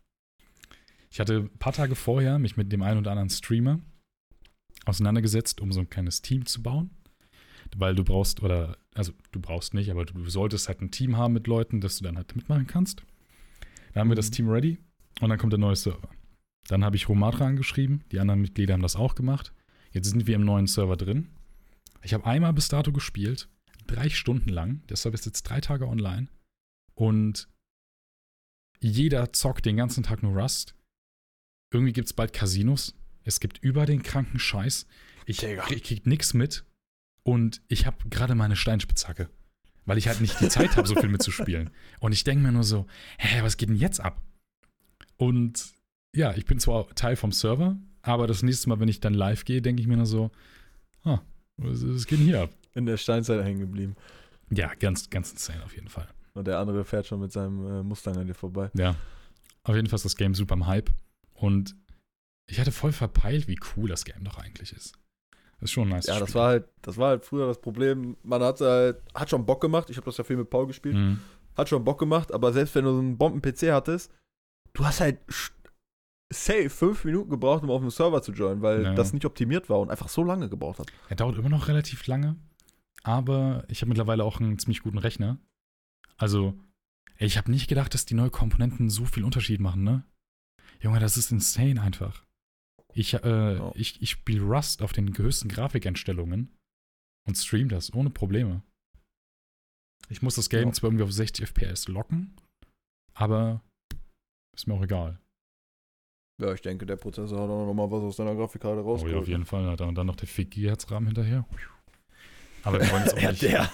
Ich 1.12 1.20
hatte 1.20 1.38
ein 1.38 1.58
paar 1.60 1.74
Tage 1.74 1.96
vorher 1.96 2.40
mich 2.40 2.58
mit 2.58 2.72
dem 2.72 2.82
einen 2.82 3.00
oder 3.00 3.12
anderen 3.12 3.30
Streamer 3.30 3.80
auseinandergesetzt, 4.86 5.62
um 5.62 5.72
so 5.72 5.80
ein 5.80 5.90
kleines 5.90 6.22
Team 6.22 6.46
zu 6.46 6.62
bauen. 6.62 6.92
Weil 7.76 7.94
du 7.96 8.04
brauchst, 8.04 8.42
oder, 8.42 8.78
also 8.96 9.14
du 9.32 9.40
brauchst 9.40 9.74
nicht, 9.76 9.92
aber 9.92 10.06
du 10.06 10.28
solltest 10.30 10.68
halt 10.68 10.82
ein 10.82 10.92
Team 10.92 11.18
haben 11.18 11.34
mit 11.34 11.46
Leuten, 11.46 11.82
dass 11.82 11.98
du 11.98 12.04
dann 12.04 12.18
halt 12.18 12.36
mitmachen 12.36 12.66
kannst. 12.66 13.04
Dann 13.94 14.02
haben 14.02 14.10
wir 14.10 14.16
das 14.16 14.30
Mhm. 14.30 14.34
Team 14.34 14.50
ready 14.50 14.78
und 15.22 15.30
dann 15.30 15.38
kommt 15.38 15.54
der 15.54 15.60
neue 15.60 15.76
Server. 15.76 16.10
Dann 16.70 16.86
habe 16.86 16.96
ich 16.96 17.10
Romatra 17.10 17.48
angeschrieben, 17.48 18.04
die 18.12 18.20
anderen 18.20 18.42
Mitglieder 18.42 18.76
haben 18.76 18.84
das 18.84 18.96
auch 18.96 19.16
gemacht. 19.16 19.54
Jetzt 19.92 20.08
sind 20.08 20.28
wir 20.28 20.36
im 20.36 20.46
neuen 20.46 20.68
Server 20.68 20.98
drin. 20.98 21.28
Ich 22.04 22.14
habe 22.14 22.26
einmal 22.26 22.54
bis 22.54 22.68
dato 22.68 22.92
gespielt, 22.92 23.50
drei 23.88 24.08
Stunden 24.10 24.50
lang. 24.50 24.86
Der 24.88 24.96
Server 24.96 25.16
ist 25.16 25.26
jetzt 25.26 25.42
drei 25.44 25.62
Tage 25.62 25.88
online. 25.88 26.28
Und 26.94 27.50
jeder 28.80 29.34
zockt 29.34 29.66
den 29.66 29.78
ganzen 29.78 30.04
Tag 30.04 30.22
nur 30.22 30.40
Rust. 30.40 30.76
Irgendwie 31.74 31.92
gibt 31.92 32.06
es 32.06 32.14
bald 32.14 32.34
Casinos. 32.34 32.94
Es 33.24 33.40
gibt 33.40 33.58
über 33.58 33.88
den 33.88 34.04
kranken 34.04 34.38
Scheiß. 34.38 34.86
Ich 35.26 35.38
Digga. 35.38 35.64
krieg, 35.64 36.06
nix 36.06 36.36
mit. 36.36 36.66
Und 37.24 37.64
ich 37.68 37.88
habe 37.88 38.10
gerade 38.10 38.36
meine 38.36 38.56
Steinspitzhacke. 38.56 39.28
Weil 39.86 39.98
ich 39.98 40.08
halt 40.08 40.22
nicht 40.22 40.40
die 40.40 40.50
Zeit 40.50 40.78
habe, 40.78 40.88
so 40.88 40.94
viel 40.94 41.10
mitzuspielen. 41.10 41.72
Und 42.00 42.12
ich 42.12 42.24
denke 42.24 42.44
mir 42.44 42.52
nur 42.52 42.64
so, 42.64 42.86
hä, 43.18 43.42
was 43.42 43.58
geht 43.58 43.70
denn 43.70 43.76
jetzt 43.76 44.00
ab? 44.00 44.22
Und 45.18 45.79
ja, 46.16 46.34
ich 46.36 46.46
bin 46.46 46.60
zwar 46.60 46.88
Teil 46.96 47.16
vom 47.16 47.32
Server, 47.32 47.78
aber 48.02 48.28
das 48.28 48.44
nächste 48.44 48.70
Mal, 48.70 48.80
wenn 48.80 48.90
ich 48.90 49.00
dann 49.00 49.14
live 49.14 49.46
gehe, 49.46 49.62
denke 49.62 49.82
ich 49.82 49.88
mir 49.88 49.98
nur 49.98 50.06
so, 50.06 50.32
ah, 51.04 51.20
was, 51.58 51.86
was 51.88 52.06
geht 52.08 52.20
denn 52.20 52.26
hier 52.26 52.42
ab? 52.44 52.50
In 52.74 52.86
der 52.86 52.98
Steinzeit 52.98 53.44
hängen 53.44 53.60
geblieben. 53.60 53.96
Ja, 54.52 54.74
ganz, 54.76 55.10
ganz 55.10 55.32
insane 55.32 55.64
auf 55.64 55.76
jeden 55.76 55.90
Fall. 55.90 56.08
Und 56.34 56.48
der 56.48 56.60
andere 56.60 56.86
fährt 56.86 57.08
schon 57.08 57.20
mit 57.20 57.32
seinem 57.32 57.66
äh, 57.66 57.84
Mustang 57.84 58.18
an 58.18 58.28
dir 58.28 58.34
vorbei. 58.34 58.70
Ja. 58.74 58.96
Auf 59.64 59.76
jeden 59.76 59.88
Fall 59.88 59.98
ist 59.98 60.06
das 60.06 60.16
Game 60.16 60.34
super 60.34 60.56
im 60.56 60.68
Hype. 60.68 60.90
Und 61.34 61.76
ich 62.48 62.60
hatte 62.60 62.72
voll 62.72 62.92
verpeilt, 62.92 63.48
wie 63.48 63.60
cool 63.76 63.90
das 63.90 64.06
Game 64.06 64.24
doch 64.24 64.38
eigentlich 64.38 64.74
ist. 64.74 64.94
Das 65.60 65.70
ist 65.70 65.72
schon 65.72 65.90
nice. 65.90 66.08
Ja, 66.08 66.20
das 66.20 66.30
Spiel. 66.30 66.42
war 66.42 66.48
halt, 66.48 66.70
das 66.82 66.98
war 66.98 67.10
halt 67.10 67.26
früher 67.26 67.48
das 67.48 67.60
Problem. 67.60 68.16
Man 68.24 68.42
hat 68.42 68.62
halt, 68.62 69.02
hat 69.14 69.30
schon 69.30 69.46
Bock 69.46 69.62
gemacht. 69.62 69.90
Ich 69.90 69.98
habe 69.98 70.06
das 70.06 70.18
ja 70.18 70.24
viel 70.24 70.38
mit 70.38 70.50
Paul 70.50 70.68
gespielt. 70.68 70.96
Mhm. 70.96 71.20
Hat 71.58 71.68
schon 71.68 71.84
Bock 71.84 72.00
gemacht, 72.00 72.32
aber 72.32 72.54
selbst 72.54 72.74
wenn 72.76 72.86
du 72.86 72.94
so 72.94 73.00
einen 73.00 73.18
Bomben-PC 73.18 73.72
hattest, 73.72 74.12
du 74.74 74.86
hast 74.86 75.02
halt 75.02 75.20
safe 76.32 76.70
fünf 76.70 77.04
Minuten 77.06 77.30
gebraucht, 77.30 77.64
um 77.64 77.72
auf 77.72 77.82
dem 77.82 77.90
Server 77.90 78.22
zu 78.22 78.32
joinen, 78.32 78.62
weil 78.62 78.84
Ja. 78.84 78.94
das 78.94 79.14
nicht 79.14 79.26
optimiert 79.26 79.70
war 79.70 79.80
und 79.80 79.90
einfach 79.90 80.10
so 80.10 80.24
lange 80.24 80.50
gebraucht 80.50 80.80
hat. 80.80 80.92
Er 81.10 81.16
dauert 81.16 81.38
immer 81.38 81.50
noch 81.50 81.68
relativ 81.68 82.06
lange, 82.08 82.36
aber 83.04 83.64
ich 83.68 83.82
habe 83.82 83.90
mittlerweile 83.90 84.24
auch 84.24 84.40
einen 84.40 84.60
ziemlich 84.60 84.82
guten 84.82 84.98
Rechner. 85.00 85.40
Also, 86.18 86.60
ich 87.18 87.38
habe 87.38 87.50
nicht 87.52 87.68
gedacht, 87.68 87.94
dass 87.94 88.06
die 88.06 88.14
neuen 88.14 88.32
Komponenten 88.32 88.90
so 88.90 89.06
viel 89.06 89.24
Unterschied 89.24 89.60
machen, 89.60 89.84
ne? 89.84 90.04
Junge, 90.82 91.00
das 91.00 91.18
ist 91.18 91.32
insane 91.32 91.82
einfach. 91.82 92.24
Ich, 92.94 93.14
äh, 93.14 93.56
Ja. 93.58 93.72
ich, 93.76 94.02
ich 94.02 94.12
spiele 94.12 94.42
Rust 94.44 94.82
auf 94.82 94.94
den 94.94 95.16
höchsten 95.18 95.50
Grafikeinstellungen 95.50 96.56
und 97.28 97.36
stream 97.38 97.70
das 97.70 97.94
ohne 97.94 98.10
Probleme. 98.10 98.62
Ich 100.10 100.22
muss 100.22 100.36
das 100.36 100.50
Game 100.50 100.68
Ja. 100.70 100.74
zwar 100.74 100.90
irgendwie 100.90 101.04
auf 101.04 101.12
60 101.12 101.46
FPS 101.48 101.88
locken, 101.88 102.36
aber 103.14 103.62
ist 104.56 104.68
mir 104.68 104.74
auch 104.76 104.84
egal. 104.84 105.20
Ja, 106.40 106.54
ich 106.54 106.62
denke, 106.62 106.86
der 106.86 106.96
Prozessor 106.96 107.38
hat 107.42 107.50
auch 107.50 107.66
nochmal 107.66 107.92
was 107.92 108.02
aus 108.02 108.16
deiner 108.16 108.34
Grafikkarte 108.36 108.82
Oh 108.82 108.92
rausgeholt. 108.92 109.14
ja, 109.14 109.20
auf 109.22 109.28
jeden 109.28 109.46
Fall. 109.46 109.68
Alter. 109.68 109.88
Und 109.88 109.96
dann 109.96 110.08
noch 110.08 110.16
der 110.16 110.28
4 110.28 110.46
GHz 110.46 110.90
RAM 110.90 111.06
hinterher. 111.06 111.46
Aber 112.64 112.80
wir 112.80 112.90
wollen 112.92 113.04
jetzt 113.04 113.14
auch 113.16 113.20
ja, 113.22 113.32
nicht. 113.32 113.42
der. 113.42 113.70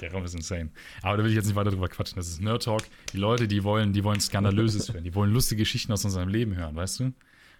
Der 0.00 0.12
Raum 0.12 0.24
ist 0.24 0.34
insane. 0.34 0.70
Aber 1.02 1.16
da 1.16 1.22
will 1.22 1.30
ich 1.30 1.36
jetzt 1.36 1.46
nicht 1.46 1.54
weiter 1.56 1.70
drüber 1.70 1.88
quatschen. 1.88 2.16
Das 2.16 2.28
ist 2.28 2.40
Nerd 2.42 2.62
Talk. 2.64 2.82
Die 3.12 3.16
Leute, 3.16 3.48
die 3.48 3.64
wollen, 3.64 3.92
die 3.92 4.04
wollen 4.04 4.20
Skandalöses 4.20 4.92
hören. 4.92 5.04
Die 5.04 5.14
wollen 5.14 5.32
lustige 5.32 5.62
Geschichten 5.62 5.92
aus 5.92 6.04
unserem 6.04 6.28
Leben 6.28 6.54
hören, 6.56 6.76
weißt 6.76 7.00
du? 7.00 7.12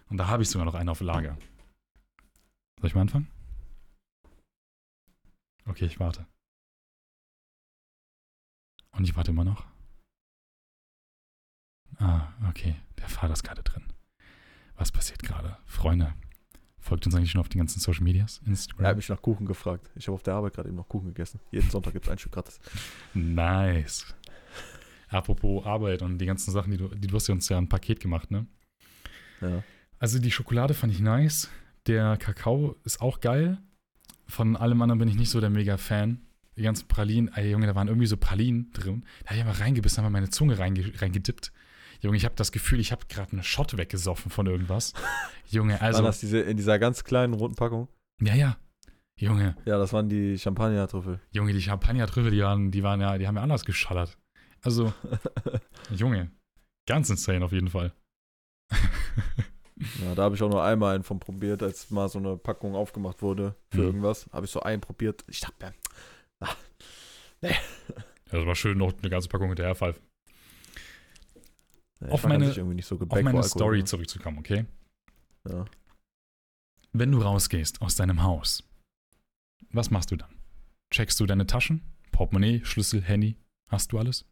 Und 0.09 0.17
da 0.17 0.27
habe 0.27 0.43
ich 0.43 0.49
sogar 0.49 0.65
noch 0.65 0.75
einen 0.75 0.89
auf 0.89 0.99
Lager. 1.01 1.37
Soll 2.79 2.89
ich 2.89 2.93
mal 2.95 3.01
anfangen? 3.01 3.27
Okay, 5.67 5.85
ich 5.85 5.99
warte. 5.99 6.27
Und 8.91 9.05
ich 9.05 9.15
warte 9.15 9.31
immer 9.31 9.43
noch. 9.45 9.65
Ah, 11.97 12.27
okay. 12.49 12.75
Der 12.99 13.09
Vater 13.09 13.33
ist 13.33 13.43
gerade 13.43 13.63
drin. 13.63 13.83
Was 14.77 14.91
passiert 14.91 15.23
gerade? 15.23 15.57
Freunde, 15.65 16.13
folgt 16.79 17.05
uns 17.05 17.15
eigentlich 17.15 17.31
schon 17.31 17.41
auf 17.41 17.49
den 17.49 17.59
ganzen 17.59 17.79
Social 17.79 18.03
Medias? 18.03 18.41
Instagram? 18.45 18.85
Er 18.85 18.89
hat 18.89 18.97
mich 18.97 19.09
nach 19.09 19.21
Kuchen 19.21 19.45
gefragt. 19.45 19.89
Ich 19.95 20.07
habe 20.07 20.15
auf 20.15 20.23
der 20.23 20.33
Arbeit 20.35 20.53
gerade 20.53 20.69
eben 20.69 20.77
noch 20.77 20.87
Kuchen 20.89 21.07
gegessen. 21.07 21.39
Jeden 21.51 21.69
Sonntag 21.69 21.93
gibt 21.93 22.05
es 22.05 22.11
ein 22.11 22.17
Stück 22.17 22.33
gratis. 22.33 22.59
Nice. 23.13 24.13
Apropos 25.07 25.65
Arbeit 25.65 26.01
und 26.01 26.17
die 26.17 26.25
ganzen 26.25 26.51
Sachen, 26.51 26.71
die 26.71 26.77
du, 26.77 26.89
die 26.89 27.07
du 27.07 27.15
hast 27.15 27.27
ja 27.27 27.33
uns 27.33 27.47
ja 27.47 27.57
ein 27.57 27.69
Paket 27.69 27.99
gemacht, 27.99 28.31
ne? 28.31 28.47
Ja. 29.41 29.63
Also 29.99 30.19
die 30.19 30.31
Schokolade 30.31 30.73
fand 30.73 30.91
ich 30.91 30.99
nice. 30.99 31.49
Der 31.87 32.17
Kakao 32.17 32.75
ist 32.83 33.01
auch 33.01 33.21
geil. 33.21 33.59
Von 34.27 34.55
allem 34.55 34.81
anderen 34.81 34.99
bin 34.99 35.07
ich 35.07 35.15
nicht 35.15 35.29
so 35.29 35.39
der 35.39 35.51
mega 35.51 35.77
Fan. 35.77 36.21
die 36.57 36.63
ganzen 36.63 36.87
Pralinen, 36.87 37.31
ey 37.33 37.51
Junge, 37.51 37.67
da 37.67 37.75
waren 37.75 37.87
irgendwie 37.87 38.07
so 38.07 38.17
Pralinen 38.17 38.71
drin. 38.71 39.05
Da 39.23 39.31
habe 39.31 39.39
ich 39.39 39.45
mal 39.45 39.51
reingebissen, 39.51 40.03
habe 40.03 40.11
meine 40.11 40.29
Zunge 40.29 40.57
reinge 40.57 40.91
reingedippt. 41.01 41.51
Junge, 42.01 42.17
ich 42.17 42.25
habe 42.25 42.35
das 42.35 42.51
Gefühl, 42.51 42.79
ich 42.79 42.91
habe 42.91 43.05
gerade 43.07 43.31
einen 43.33 43.43
Shot 43.43 43.77
weggesoffen 43.77 44.31
von 44.31 44.45
irgendwas. 44.47 44.93
Junge, 45.49 45.79
Also, 45.81 45.99
War 46.03 46.09
das 46.09 46.19
diese, 46.19 46.39
in 46.39 46.57
dieser 46.57 46.79
ganz 46.79 47.03
kleinen 47.03 47.33
roten 47.33 47.55
Packung? 47.55 47.87
ja, 48.21 48.33
ja. 48.35 48.57
Junge, 49.17 49.55
Ja, 49.65 49.77
das 49.77 49.93
waren 49.93 50.09
die 50.09 50.37
Champagner-Trüffel. 50.37 51.21
Junge, 51.31 51.53
die 51.53 51.61
Champagner-Trüffel, 51.61 52.31
die 52.31 52.41
waren, 52.41 52.69
die 52.71 52.83
waren 52.83 52.99
ja, 52.99 53.17
die 53.17 53.25
haben 53.27 53.37
ja 53.37 53.43
anders 53.43 53.63
geschallert. 53.63 54.17
Also, 54.61 54.93
Junge, 55.95 56.31
ganz 56.87 57.09
insane 57.09 57.45
auf 57.45 57.53
jeden 57.53 57.69
Fall. 57.69 57.93
Ja, 60.01 60.15
da 60.15 60.23
habe 60.23 60.35
ich 60.35 60.41
auch 60.43 60.49
nur 60.49 60.63
einmal 60.63 60.95
einen 60.95 61.03
von 61.03 61.19
probiert, 61.19 61.61
als 61.63 61.89
mal 61.91 62.09
so 62.09 62.19
eine 62.19 62.37
Packung 62.37 62.75
aufgemacht 62.75 63.21
wurde 63.21 63.55
für 63.71 63.79
Mhm. 63.79 63.85
irgendwas. 63.85 64.27
Habe 64.33 64.45
ich 64.45 64.51
so 64.51 64.61
einen 64.61 64.81
probiert. 64.81 65.23
Ich 65.27 65.41
dachte 65.41 65.53
mir, 65.65 65.73
Ja, 67.41 67.55
das 68.31 68.45
war 68.45 68.55
schön, 68.55 68.77
noch 68.77 68.93
eine 68.97 69.09
ganze 69.09 69.29
Packung 69.29 69.47
hinterherpfeifen. 69.49 70.01
Auf 72.09 72.25
meine- 72.25 72.47
sich 72.47 72.57
irgendwie 72.57 72.75
nicht 72.75 72.85
so 72.87 72.99
Auf 72.99 73.21
meine 73.21 73.43
Story 73.43 73.79
ne? 73.79 73.83
zurückzukommen, 73.85 74.37
okay? 74.39 74.65
Ja. 75.47 75.65
Wenn 76.93 77.11
du 77.11 77.21
rausgehst 77.21 77.81
aus 77.81 77.95
deinem 77.95 78.23
Haus, 78.23 78.63
was 79.71 79.89
machst 79.91 80.11
du 80.11 80.15
dann? 80.15 80.33
Checkst 80.93 81.19
du 81.19 81.25
deine 81.25 81.45
Taschen? 81.47 81.81
Portemonnaie, 82.11 82.63
Schlüssel, 82.63 83.01
Handy? 83.01 83.37
Hast 83.69 83.91
du 83.91 83.99
alles? 83.99 84.25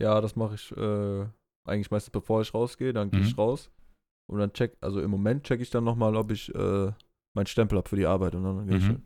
ja, 0.00 0.20
das 0.20 0.34
mache 0.36 0.54
ich 0.54 0.72
äh, 0.76 1.26
eigentlich 1.66 1.90
meistens 1.90 2.10
bevor 2.10 2.40
ich 2.40 2.54
rausgehe. 2.54 2.92
Dann 2.92 3.10
gehe 3.10 3.20
Mhm. 3.20 3.26
ich 3.26 3.36
raus 3.38 3.70
und 4.30 4.38
dann 4.38 4.52
check, 4.52 4.76
also 4.80 5.00
im 5.00 5.10
Moment 5.10 5.44
check 5.44 5.60
ich 5.60 5.70
dann 5.70 5.84
nochmal, 5.84 6.16
ob 6.16 6.30
ich 6.30 6.54
äh, 6.54 6.92
meinen 7.34 7.46
Stempel 7.46 7.76
habe 7.78 7.88
für 7.88 7.96
die 7.96 8.06
Arbeit 8.06 8.34
und 8.34 8.44
dann 8.44 8.66
gehe 8.66 8.78
ich. 8.78 8.84
Mhm. 8.88 9.02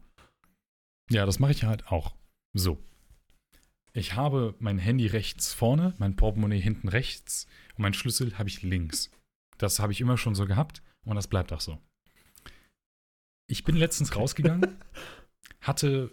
Ja, 1.10 1.26
das 1.26 1.38
mache 1.40 1.50
ich 1.52 1.64
halt 1.64 1.88
auch. 1.90 2.14
So. 2.54 2.78
Ich 3.96 4.14
habe 4.14 4.54
mein 4.58 4.78
Handy 4.78 5.06
rechts 5.06 5.52
vorne, 5.52 5.94
mein 5.98 6.16
Portemonnaie 6.16 6.60
hinten 6.60 6.88
rechts 6.88 7.46
und 7.76 7.82
mein 7.82 7.94
Schlüssel 7.94 8.36
habe 8.38 8.48
ich 8.48 8.62
links. 8.62 9.10
Das 9.56 9.78
habe 9.78 9.92
ich 9.92 10.00
immer 10.00 10.18
schon 10.18 10.34
so 10.34 10.46
gehabt 10.46 10.82
und 11.04 11.14
das 11.14 11.28
bleibt 11.28 11.52
auch 11.52 11.60
so. 11.60 11.78
Ich 13.46 13.62
bin 13.62 13.76
letztens 13.76 14.16
rausgegangen, 14.16 14.76
hatte 15.60 16.10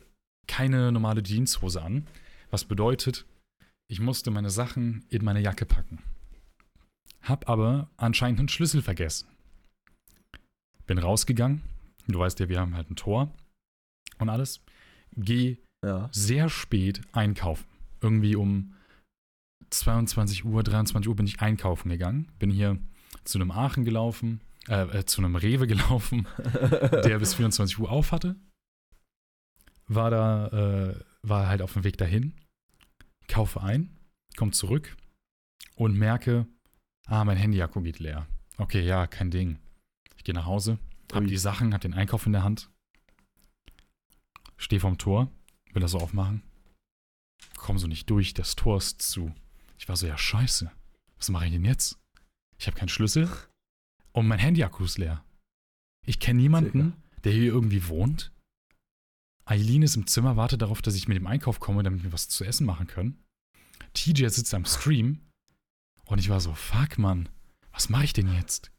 keine 0.47 0.91
normale 0.91 1.23
Jeanshose 1.23 1.81
an, 1.81 2.07
was 2.51 2.65
bedeutet, 2.65 3.25
ich 3.89 3.99
musste 3.99 4.29
meine 4.29 4.51
Sachen 4.51 5.05
in 5.09 5.25
meine 5.25 5.41
Jacke 5.41 5.65
packen. 5.65 6.03
Hab 7.23 7.49
aber 7.49 7.89
anscheinend 7.97 8.39
einen 8.39 8.49
Schlüssel 8.49 8.81
vergessen. 8.81 9.27
Bin 10.85 10.97
rausgegangen, 10.99 11.63
du 12.07 12.19
weißt 12.19 12.39
ja, 12.41 12.49
wir 12.49 12.59
haben 12.59 12.75
halt 12.75 12.91
ein 12.91 12.95
Tor 12.95 13.33
und 14.19 14.29
alles. 14.29 14.61
Geh 15.15 15.57
Ja. 15.83 16.09
sehr 16.11 16.47
spät 16.49 17.01
einkaufen. 17.11 17.70
Irgendwie 18.01 18.35
um 18.35 18.73
22 19.69 20.45
Uhr, 20.45 20.63
23 20.63 21.07
Uhr 21.07 21.15
bin 21.15 21.27
ich 21.27 21.39
einkaufen 21.39 21.89
gegangen. 21.89 22.31
Bin 22.39 22.49
hier 22.51 22.77
zu 23.23 23.37
einem 23.37 23.51
Aachen 23.51 23.85
gelaufen, 23.85 24.41
äh, 24.67 24.99
äh, 24.99 25.05
zu 25.05 25.21
einem 25.21 25.35
Rewe 25.35 25.67
gelaufen, 25.67 26.27
der 26.37 27.19
bis 27.19 27.35
24 27.35 27.79
Uhr 27.79 27.91
auf 27.91 28.11
hatte. 28.11 28.35
War 29.87 30.09
da, 30.09 30.47
äh, 30.47 30.99
war 31.21 31.47
halt 31.47 31.61
auf 31.61 31.73
dem 31.73 31.83
Weg 31.83 31.97
dahin, 31.97 32.33
kaufe 33.27 33.61
ein, 33.61 33.97
komme 34.37 34.51
zurück 34.51 34.95
und 35.75 35.97
merke, 35.97 36.47
ah, 37.07 37.25
mein 37.25 37.37
Handy-Akku 37.37 37.81
geht 37.81 37.99
leer. 37.99 38.27
Okay, 38.57 38.81
ja, 38.85 39.07
kein 39.07 39.31
Ding. 39.31 39.59
Ich 40.17 40.23
gehe 40.23 40.35
nach 40.35 40.45
Hause, 40.45 40.79
hab 41.11 41.23
Ui. 41.23 41.27
die 41.27 41.37
Sachen, 41.37 41.73
hab 41.73 41.81
den 41.81 41.93
Einkauf 41.93 42.25
in 42.25 42.31
der 42.31 42.43
Hand, 42.43 42.69
stehe 44.57 44.79
vorm 44.79 44.97
Tor, 44.97 45.31
will 45.73 45.81
das 45.81 45.91
so 45.91 45.97
aufmachen, 45.97 46.43
komm 47.61 47.77
so 47.77 47.87
nicht 47.87 48.09
durch, 48.09 48.33
das 48.33 48.55
Tor 48.55 48.77
ist 48.77 49.01
zu. 49.01 49.33
Ich 49.77 49.87
war 49.87 49.95
so, 49.95 50.07
ja, 50.07 50.17
scheiße, 50.17 50.71
was 51.17 51.29
mache 51.29 51.45
ich 51.45 51.51
denn 51.51 51.63
jetzt? 51.63 51.99
Ich 52.57 52.67
habe 52.67 52.77
keinen 52.77 52.89
Schlüssel 52.89 53.29
und 54.11 54.27
mein 54.27 54.39
Handy-Akku 54.39 54.83
ist 54.83 54.97
leer. 54.97 55.23
Ich 56.05 56.19
kenne 56.19 56.41
niemanden, 56.41 56.93
der 57.23 57.31
hier 57.31 57.45
irgendwie 57.45 57.87
wohnt. 57.87 58.31
Eileen 59.45 59.83
ist 59.83 59.95
im 59.95 60.07
Zimmer, 60.07 60.37
wartet 60.37 60.61
darauf, 60.63 60.81
dass 60.81 60.95
ich 60.95 61.07
mit 61.07 61.17
dem 61.17 61.27
Einkauf 61.27 61.59
komme, 61.59 61.83
damit 61.83 62.03
wir 62.03 62.11
was 62.11 62.29
zu 62.29 62.43
essen 62.43 62.65
machen 62.65 62.87
können. 62.87 63.23
TJ 63.93 64.27
sitzt 64.27 64.53
am 64.53 64.65
Stream 64.65 65.19
und 66.05 66.19
ich 66.19 66.29
war 66.29 66.39
so, 66.39 66.53
fuck, 66.53 66.97
Mann, 66.97 67.29
was 67.71 67.89
mache 67.89 68.05
ich 68.05 68.13
denn 68.13 68.33
jetzt? 68.33 68.71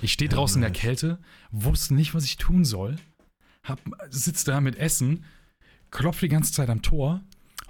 Ich 0.00 0.12
stehe 0.12 0.30
Ja, 0.30 0.36
draußen 0.36 0.62
in 0.62 0.72
der. 0.72 0.80
Kälte, 0.80 1.20
wusste 1.50 1.94
nicht, 1.94 2.14
was 2.14 2.24
ich 2.24 2.36
tun 2.38 2.64
soll, 2.64 2.96
hab, 3.64 3.80
sitz 4.08 4.44
da 4.44 4.60
mit 4.60 4.76
Essen, 4.76 5.24
klopfe 5.90 6.26
die 6.26 6.30
ganze 6.30 6.52
Zeit 6.52 6.70
am 6.70 6.82
Tor, 6.82 7.22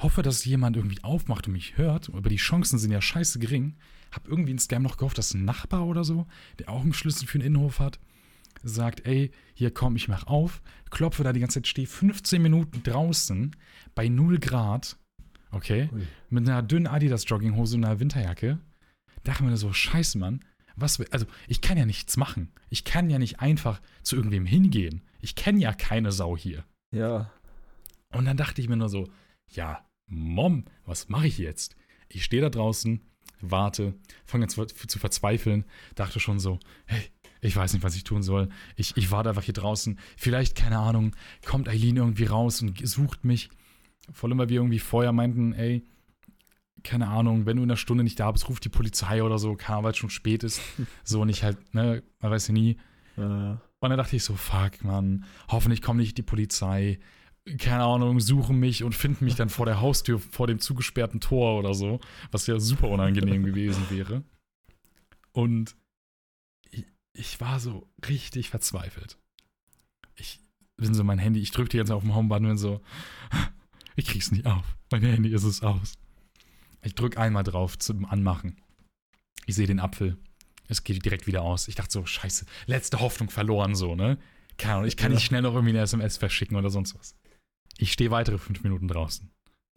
hoffe, 0.03 0.23
dass 0.23 0.45
jemand 0.45 0.77
irgendwie 0.77 1.03
aufmacht 1.03 1.47
und 1.47 1.53
mich 1.55 1.77
hört, 1.79 2.09
aber 2.15 2.29
die 2.29 2.37
Chancen 2.37 2.79
sind 2.79 2.91
ja 2.91 3.01
scheiße 3.03 3.39
gering. 3.39 3.77
Hab 4.13 4.27
irgendwie 4.29 4.53
ins 4.53 4.65
Scam 4.65 4.83
noch 4.83 4.97
gehofft, 4.97 5.19
dass 5.19 5.35
ein 5.35 5.45
Nachbar 5.45 5.87
oder 5.87 6.05
so, 6.05 6.27
der 6.59 6.69
auch 6.69 6.83
einen 6.83 6.93
Schlüssel 6.95 7.27
für 7.29 7.39
den 7.39 7.47
Innenhof 7.49 7.79
hat, 7.79 8.01
sagt, 8.63 9.07
ey, 9.07 9.31
hier 9.55 9.73
komm, 9.73 9.97
ich 9.97 10.09
mach 10.09 10.27
auf, 10.27 10.63
klopfe 10.91 11.23
da 11.23 11.33
die 11.33 11.41
ganze 11.41 11.61
Zeit, 11.61 11.69
stehe 11.69 11.87
15 11.87 12.43
Minuten 12.43 12.83
draußen 12.83 13.55
bei 13.95 14.09
0 14.09 14.39
Grad, 14.39 14.99
okay, 15.53 15.89
Ui. 15.93 16.07
mit 16.29 16.49
einer 16.49 16.63
dünnen 16.63 16.87
Adidas-Jogginghose 16.89 17.77
und 17.77 17.85
einer 17.85 18.01
Winterjacke. 18.01 18.59
Dachte 19.23 19.45
mir 19.45 19.57
so, 19.57 19.73
scheiße, 19.73 20.19
Mann, 20.19 20.45
was, 20.77 20.99
will- 20.99 21.09
also 21.11 21.27
ich 21.47 21.61
kann 21.61 21.79
ja 21.79 21.87
nichts 21.87 22.17
machen. 22.17 22.51
Ich 22.69 22.85
kann 22.85 23.11
ja 23.11 23.19
nicht 23.19 23.41
einfach 23.41 23.81
zu 24.03 24.17
irgendwem 24.17 24.47
hingehen. 24.47 25.03
Ich 25.21 25.35
kenne 25.37 25.61
ja 25.61 25.73
keine 25.73 26.11
Sau 26.11 26.37
hier. 26.37 26.65
Ja. 26.91 27.31
Und 28.13 28.25
dann 28.25 28.37
dachte 28.37 28.61
ich 28.61 28.69
mir 28.69 28.77
nur 28.77 28.89
so, 28.89 29.09
ja, 29.49 29.85
Mom, 30.11 30.65
was 30.85 31.09
mache 31.09 31.27
ich 31.27 31.39
jetzt? 31.39 31.77
Ich 32.09 32.25
stehe 32.25 32.43
da 32.43 32.51
draußen, 32.51 33.01
warte, 33.41 33.95
fange 34.27 34.49
zu, 34.49 34.65
zu 34.67 34.99
verzweifeln, 34.99 35.65
dachte 35.95 36.21
schon 36.21 36.39
so, 36.41 36.59
hey, 36.87 37.03
ich 37.41 37.57
weiß 37.57 37.73
nicht, 37.73 37.83
was 37.83 37.97
ich 37.97 38.05
tun 38.05 38.23
soll. 38.23 38.49
Ich, 38.77 38.97
ich 38.97 39.11
warte 39.11 39.31
einfach 39.31 39.45
hier 39.45 39.55
draußen. 39.55 39.99
Vielleicht, 40.17 40.57
keine 40.57 40.79
Ahnung, 40.79 41.17
kommt 41.47 41.69
Eileen 41.69 41.97
irgendwie 41.97 42.25
raus 42.25 42.61
und 42.61 42.87
sucht 42.87 43.25
mich. 43.25 43.49
Vor 44.13 44.29
allem, 44.29 44.39
weil 44.39 44.49
wir 44.51 44.57
irgendwie 44.57 44.79
vorher 44.79 45.13
meinten, 45.13 45.53
ey, 45.55 45.83
keine 46.83 47.09
Ahnung, 47.09 47.47
wenn 47.47 47.57
du 47.57 47.63
in 47.63 47.71
einer 47.71 47.77
Stunde 47.77 48.05
nicht 48.05 48.21
da 48.21 48.31
bist, 48.31 48.49
ruft 48.49 48.65
die 48.65 48.69
Polizei 48.71 49.23
oder 49.23 49.39
so, 49.39 49.55
keine 49.55 49.83
weil 49.85 49.93
es 49.93 49.97
schon 49.99 50.11
spät 50.11 50.43
ist. 50.45 50.61
So 51.05 51.23
und 51.23 51.29
ich 51.29 51.43
halt, 51.45 51.75
ne, 51.75 52.03
man 52.21 52.31
weiß 52.31 52.49
ja 52.49 52.55
nie. 52.55 52.79
Äh, 53.17 53.21
Und 53.21 53.61
dann 53.81 53.97
dachte 53.97 54.17
ich 54.17 54.25
so, 54.25 54.35
fuck, 54.35 54.83
Mann, 54.85 55.25
hoffentlich 55.49 55.83
kommt 55.83 56.01
nicht 56.01 56.19
die 56.19 56.23
Polizei. 56.23 56.99
Keine 57.59 57.85
Ahnung, 57.85 58.21
suchen 58.21 58.59
mich 58.59 58.85
und 58.85 58.95
finden 58.95 59.25
mich 59.25 59.35
dann 59.35 59.49
vor 59.49 59.67
der 59.67 59.81
Haustür, 59.81 60.19
vor 60.19 60.47
dem 60.47 60.59
zugesperrten 60.59 61.21
Tor 61.21 61.59
oder 61.59 61.75
so, 61.75 62.01
was 62.31 62.47
ja 62.47 62.59
super 62.61 62.89
unangenehm 62.89 63.45
gewesen 63.45 63.85
wäre. 63.91 64.23
Und 65.33 65.77
ich, 66.71 66.85
ich 67.13 67.41
war 67.41 67.61
so 67.61 67.89
richtig 68.09 68.51
verzweifelt. 68.51 69.19
Ich 70.17 70.41
bin 70.77 70.95
so 70.95 71.05
mein 71.05 71.19
Handy, 71.19 71.41
ich 71.41 71.51
drücke 71.51 71.71
die 71.71 71.77
ganze 71.79 71.91
Zeit 71.91 71.97
auf 71.97 72.03
dem 72.03 72.15
Homebutton 72.15 72.45
und 72.45 72.51
bin 72.51 72.59
so, 72.59 72.81
ich 73.97 74.07
krieg's 74.07 74.33
nicht 74.33 74.47
auf. 74.47 74.77
Mein 74.91 75.03
Handy 75.03 75.33
ist 75.33 75.45
es 75.45 75.63
aus. 75.63 75.95
Ich 76.83 76.95
drücke 76.95 77.21
einmal 77.21 77.45
drauf 77.45 77.79
zum 77.79 78.05
Anmachen. 78.05 78.57
Ich 79.47 79.55
sehe 79.55 79.67
den 79.67 79.81
Apfel. 79.81 80.17
Es 80.69 80.85
geht 80.85 81.05
direkt 81.05 81.27
wieder 81.27 81.43
aus. 81.43 81.69
Ich 81.69 81.75
dachte 81.75 81.93
so, 81.93 82.07
scheiße, 82.07 82.47
letzte 82.67 83.01
Hoffnung 83.01 83.29
verloren, 83.29 83.75
so, 83.75 83.95
ne? 83.95 84.19
Keine 84.57 84.75
Ahnung, 84.75 84.87
ich 84.87 84.97
kann 84.97 85.13
nicht 85.13 85.25
schnell 85.25 85.43
noch 85.43 85.55
irgendwie 85.55 85.71
eine 85.71 85.81
SMS 85.81 86.17
verschicken 86.17 86.57
oder 86.57 86.71
sonst 86.71 86.95
was. 86.99 87.17
Ich 87.81 87.93
stehe 87.93 88.11
weitere 88.11 88.37
fünf 88.37 88.63
Minuten 88.63 88.89
draußen. 88.89 89.31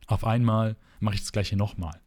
Auf 0.07 0.25
einmal 0.25 0.75
mache 0.99 1.15
ich 1.15 1.21
das 1.21 1.31
gleiche 1.31 1.55
nochmal. 1.55 2.01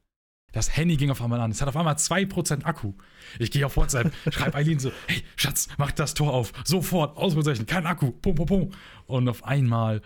Das 0.53 0.77
Handy 0.77 0.99
ging 0.99 1.11
auf 1.11 1.23
einmal 1.23 1.41
an. 1.41 1.51
Es 1.51 1.63
hat 1.63 1.69
auf 1.69 1.77
einmal 1.77 1.95
2% 1.95 2.65
Akku. 2.65 2.93
Ich 3.39 3.51
gehe 3.51 3.65
auf 3.65 3.79
WhatsApp, 3.79 4.13
schreibe 4.31 4.57
Eileen 4.57 4.79
so, 4.79 4.93
hey, 5.07 5.23
Schatz, 5.37 5.69
mach 5.79 5.93
das 5.93 6.13
Tor 6.13 6.35
auf. 6.35 6.53
Sofort, 6.65 7.17
Ausrufezeichen, 7.17 7.65
kein 7.65 7.87
Akku. 7.87 8.13
Pum, 8.13 8.35
pum, 8.35 8.47
pum. 8.47 8.71
Und 9.07 9.27
auf 9.27 9.45
einmal 9.45 10.03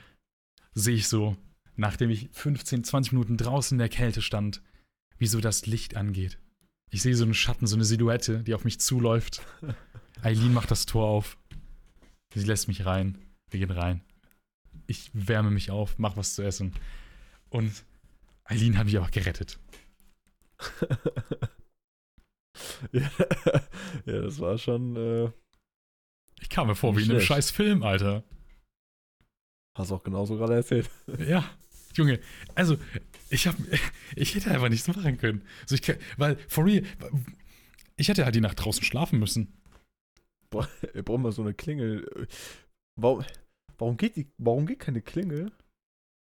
sehe 0.74 0.94
ich 0.94 1.08
so, 1.08 1.36
nachdem 1.74 2.10
ich 2.10 2.28
15, 2.30 2.84
20 2.84 3.12
Minuten 3.12 3.36
draußen 3.36 3.74
in 3.74 3.80
der 3.80 3.88
Kälte 3.88 4.22
stand, 4.22 4.62
wie 5.18 5.26
so 5.26 5.40
das 5.40 5.66
Licht 5.66 5.96
angeht. 5.96 6.38
Ich 6.92 7.02
sehe 7.02 7.16
so 7.16 7.24
einen 7.24 7.34
Schatten, 7.34 7.66
so 7.66 7.74
eine 7.74 7.84
Silhouette, 7.84 8.44
die 8.44 8.54
auf 8.54 8.64
mich 8.64 8.78
zuläuft. 8.78 9.42
Eileen 10.22 10.54
macht 10.54 10.70
das 10.70 10.86
Tor 10.86 11.08
auf. 11.08 11.36
Sie 12.32 12.44
lässt 12.44 12.68
mich 12.68 12.86
rein. 12.86 13.18
Wir 13.50 13.58
gehen 13.58 13.72
rein. 13.72 14.02
Ich 14.90 15.08
wärme 15.14 15.52
mich 15.52 15.70
auf, 15.70 15.98
mach 15.98 16.16
was 16.16 16.34
zu 16.34 16.42
essen. 16.42 16.74
Und 17.48 17.84
Eileen 18.42 18.76
hat 18.76 18.86
mich 18.86 18.98
auch 18.98 19.12
gerettet. 19.12 19.60
ja, 22.92 23.10
ja, 24.06 24.20
das 24.22 24.40
war 24.40 24.58
schon. 24.58 24.96
Äh, 24.96 25.30
Ich 26.40 26.48
kam 26.48 26.66
mir 26.66 26.74
vor 26.74 26.92
wie 26.94 26.98
Nicht 26.98 27.06
in 27.06 27.10
einem 27.12 27.20
schlecht. 27.20 27.28
scheiß 27.28 27.50
Film, 27.52 27.82
Alter. 27.84 28.24
hast 29.78 29.92
auch 29.92 30.02
genauso 30.02 30.36
gerade 30.36 30.54
erzählt. 30.56 30.90
Ja, 31.20 31.48
Junge, 31.94 32.18
also 32.56 32.76
ich 33.30 33.46
hab, 33.46 33.54
ich 34.16 34.34
hätte 34.34 34.50
einfach 34.50 34.68
nichts 34.68 34.88
machen 34.88 35.18
können. 35.18 35.42
Also 35.62 35.76
ich, 35.76 35.82
weil, 36.16 36.36
for 36.48 36.64
real, 36.64 36.82
ich 37.96 38.08
hätte 38.08 38.24
halt 38.24 38.34
die 38.34 38.40
Nacht 38.40 38.58
draußen 38.64 38.82
schlafen 38.82 39.18
müssen. 39.20 39.56
Boah, 40.50 40.68
wir 40.92 41.04
brauchen 41.04 41.22
mal 41.22 41.30
so 41.32 41.42
eine 41.42 41.54
Klingel. 41.54 42.26
Warum, 42.96 43.24
warum, 43.80 43.96
geht 43.96 44.16
die, 44.16 44.30
warum 44.38 44.66
geht 44.66 44.78
keine 44.78 45.02
Klingel 45.02 45.52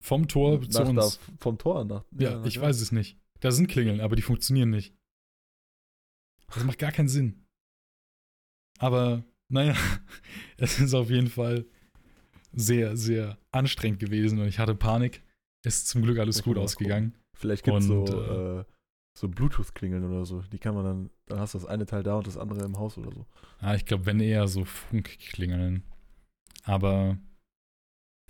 Vom 0.04 0.28
Tor 0.28 0.62
zu 0.62 0.82
nach, 0.82 0.90
uns. 0.90 1.20
Da, 1.20 1.34
vom 1.40 1.58
Tor 1.58 1.86
nach. 1.86 2.06
Ja, 2.18 2.44
ich 2.46 2.60
weiß 2.60 2.82
es 2.82 2.92
nicht. 2.92 3.20
Da 3.40 3.52
sind 3.52 3.68
Klingeln, 3.68 4.02
aber 4.02 4.16
die 4.16 4.22
funktionieren 4.22 4.70
nicht. 4.70 4.96
Das 6.54 6.64
macht 6.64 6.80
gar 6.80 6.92
keinen 6.92 7.10
Sinn. 7.10 7.46
Aber, 8.80 9.24
naja, 9.50 9.76
es 10.58 10.80
ist 10.80 10.94
auf 10.94 11.10
jeden 11.10 11.30
Fall 11.30 11.66
sehr, 12.52 12.96
sehr 12.98 13.38
anstrengend 13.52 14.00
gewesen 14.00 14.40
und 14.40 14.48
ich 14.48 14.60
hatte 14.60 14.76
Panik. 14.76 15.24
Ist 15.66 15.88
zum 15.88 16.04
Glück 16.04 16.20
alles 16.20 16.44
gut 16.44 16.58
ausgegangen. 16.58 17.16
Vielleicht 17.36 17.64
gibt 17.64 17.78
es 17.78 17.86
so, 17.86 18.04
Und, 18.04 18.10
äh, 18.10 18.66
so 19.18 19.28
Bluetooth-Klingeln 19.28 20.04
oder 20.04 20.26
so. 20.26 20.42
Die 20.44 20.60
kann 20.60 20.76
man 20.76 20.86
dann, 20.86 21.10
dann 21.26 21.40
hast 21.40 21.54
du 21.54 21.58
das 21.58 21.68
eine 21.68 21.86
Teil 21.86 22.04
da 22.04 22.16
und 22.18 22.28
das 22.28 22.38
andere 22.38 22.64
im 22.64 22.78
Haus 22.78 22.98
oder 22.98 23.12
so. 23.12 23.26
Ah, 23.60 23.74
ich 23.74 23.86
glaube, 23.86 24.06
wenn 24.06 24.20
eher 24.20 24.48
so 24.48 24.64
Funkklingeln. 24.64 25.84
Aber, 26.64 27.18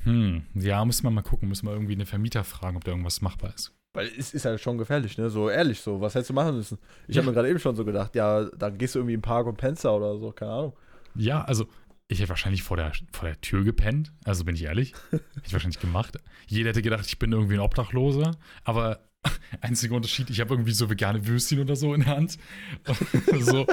hm, 0.05 0.43
ja, 0.55 0.83
müssen 0.85 1.03
wir 1.03 1.11
mal 1.11 1.21
gucken. 1.21 1.49
Müssen 1.49 1.67
wir 1.67 1.73
irgendwie 1.73 1.93
einen 1.93 2.05
Vermieter 2.05 2.43
fragen, 2.43 2.77
ob 2.77 2.83
da 2.83 2.91
irgendwas 2.91 3.21
machbar 3.21 3.53
ist. 3.53 3.73
Weil 3.93 4.07
es 4.17 4.33
ist 4.33 4.45
halt 4.45 4.59
schon 4.61 4.77
gefährlich, 4.77 5.17
ne? 5.17 5.29
So 5.29 5.49
ehrlich 5.49 5.79
so. 5.81 6.01
Was 6.01 6.15
hättest 6.15 6.29
du 6.29 6.33
machen 6.33 6.55
müssen? 6.55 6.77
Ich 7.07 7.15
Ja. 7.15 7.21
habe 7.21 7.29
mir 7.31 7.35
gerade 7.35 7.49
eben 7.49 7.59
schon 7.59 7.75
so 7.75 7.85
gedacht, 7.85 8.15
ja, 8.15 8.43
dann 8.57 8.77
gehst 8.77 8.95
du 8.95 8.99
irgendwie 8.99 9.13
im 9.13 9.21
Park 9.21 9.47
und 9.47 9.57
pennst 9.57 9.85
da 9.85 9.91
oder 9.91 10.17
so, 10.17 10.31
keine 10.31 10.51
Ahnung. 10.51 10.73
Ja, 11.15 11.43
also 11.43 11.67
ich 12.07 12.19
hätte 12.19 12.29
wahrscheinlich 12.29 12.61
vor 12.61 12.77
der, 12.77 12.91
vor 13.13 13.27
der 13.27 13.39
Tür 13.41 13.63
gepennt. 13.63 14.11
Also 14.25 14.43
bin 14.45 14.55
ich 14.55 14.63
ehrlich. 14.63 14.93
Hätte 15.11 15.23
ich 15.45 15.53
wahrscheinlich 15.53 15.79
gemacht. 15.79 16.17
Jeder 16.47 16.69
hätte 16.69 16.81
gedacht, 16.81 17.05
ich 17.07 17.17
bin 17.19 17.31
irgendwie 17.31 17.55
ein 17.55 17.61
Obdachloser. 17.61 18.31
Aber 18.63 18.99
einziger 19.61 19.95
Unterschied, 19.95 20.29
ich 20.29 20.39
habe 20.41 20.53
irgendwie 20.53 20.71
so 20.73 20.89
vegane 20.89 21.25
Würstchen 21.25 21.59
oder 21.61 21.75
so 21.75 21.93
in 21.95 22.01
der 22.01 22.15
Hand. 22.15 22.37
so, 23.39 23.65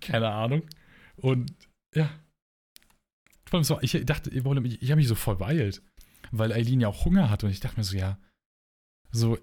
keine 0.00 0.30
Ahnung. 0.30 0.62
Und 1.16 1.52
ja. 1.94 2.08
Vor 3.46 3.58
allem 3.58 3.64
so, 3.64 3.78
ich 3.80 3.92
dachte, 4.04 4.30
ich, 4.30 4.44
ich 4.82 4.90
habe 4.90 4.96
mich 4.96 5.08
so 5.08 5.14
voll 5.14 5.36
beeilt. 5.36 5.82
Weil 6.30 6.52
Eileen 6.52 6.80
ja 6.80 6.88
auch 6.88 7.04
Hunger 7.04 7.30
hatte. 7.30 7.46
Und 7.46 7.52
ich 7.52 7.60
dachte 7.60 7.78
mir 7.78 7.84
so, 7.84 7.96
ja. 7.96 8.18
So, 9.12 9.38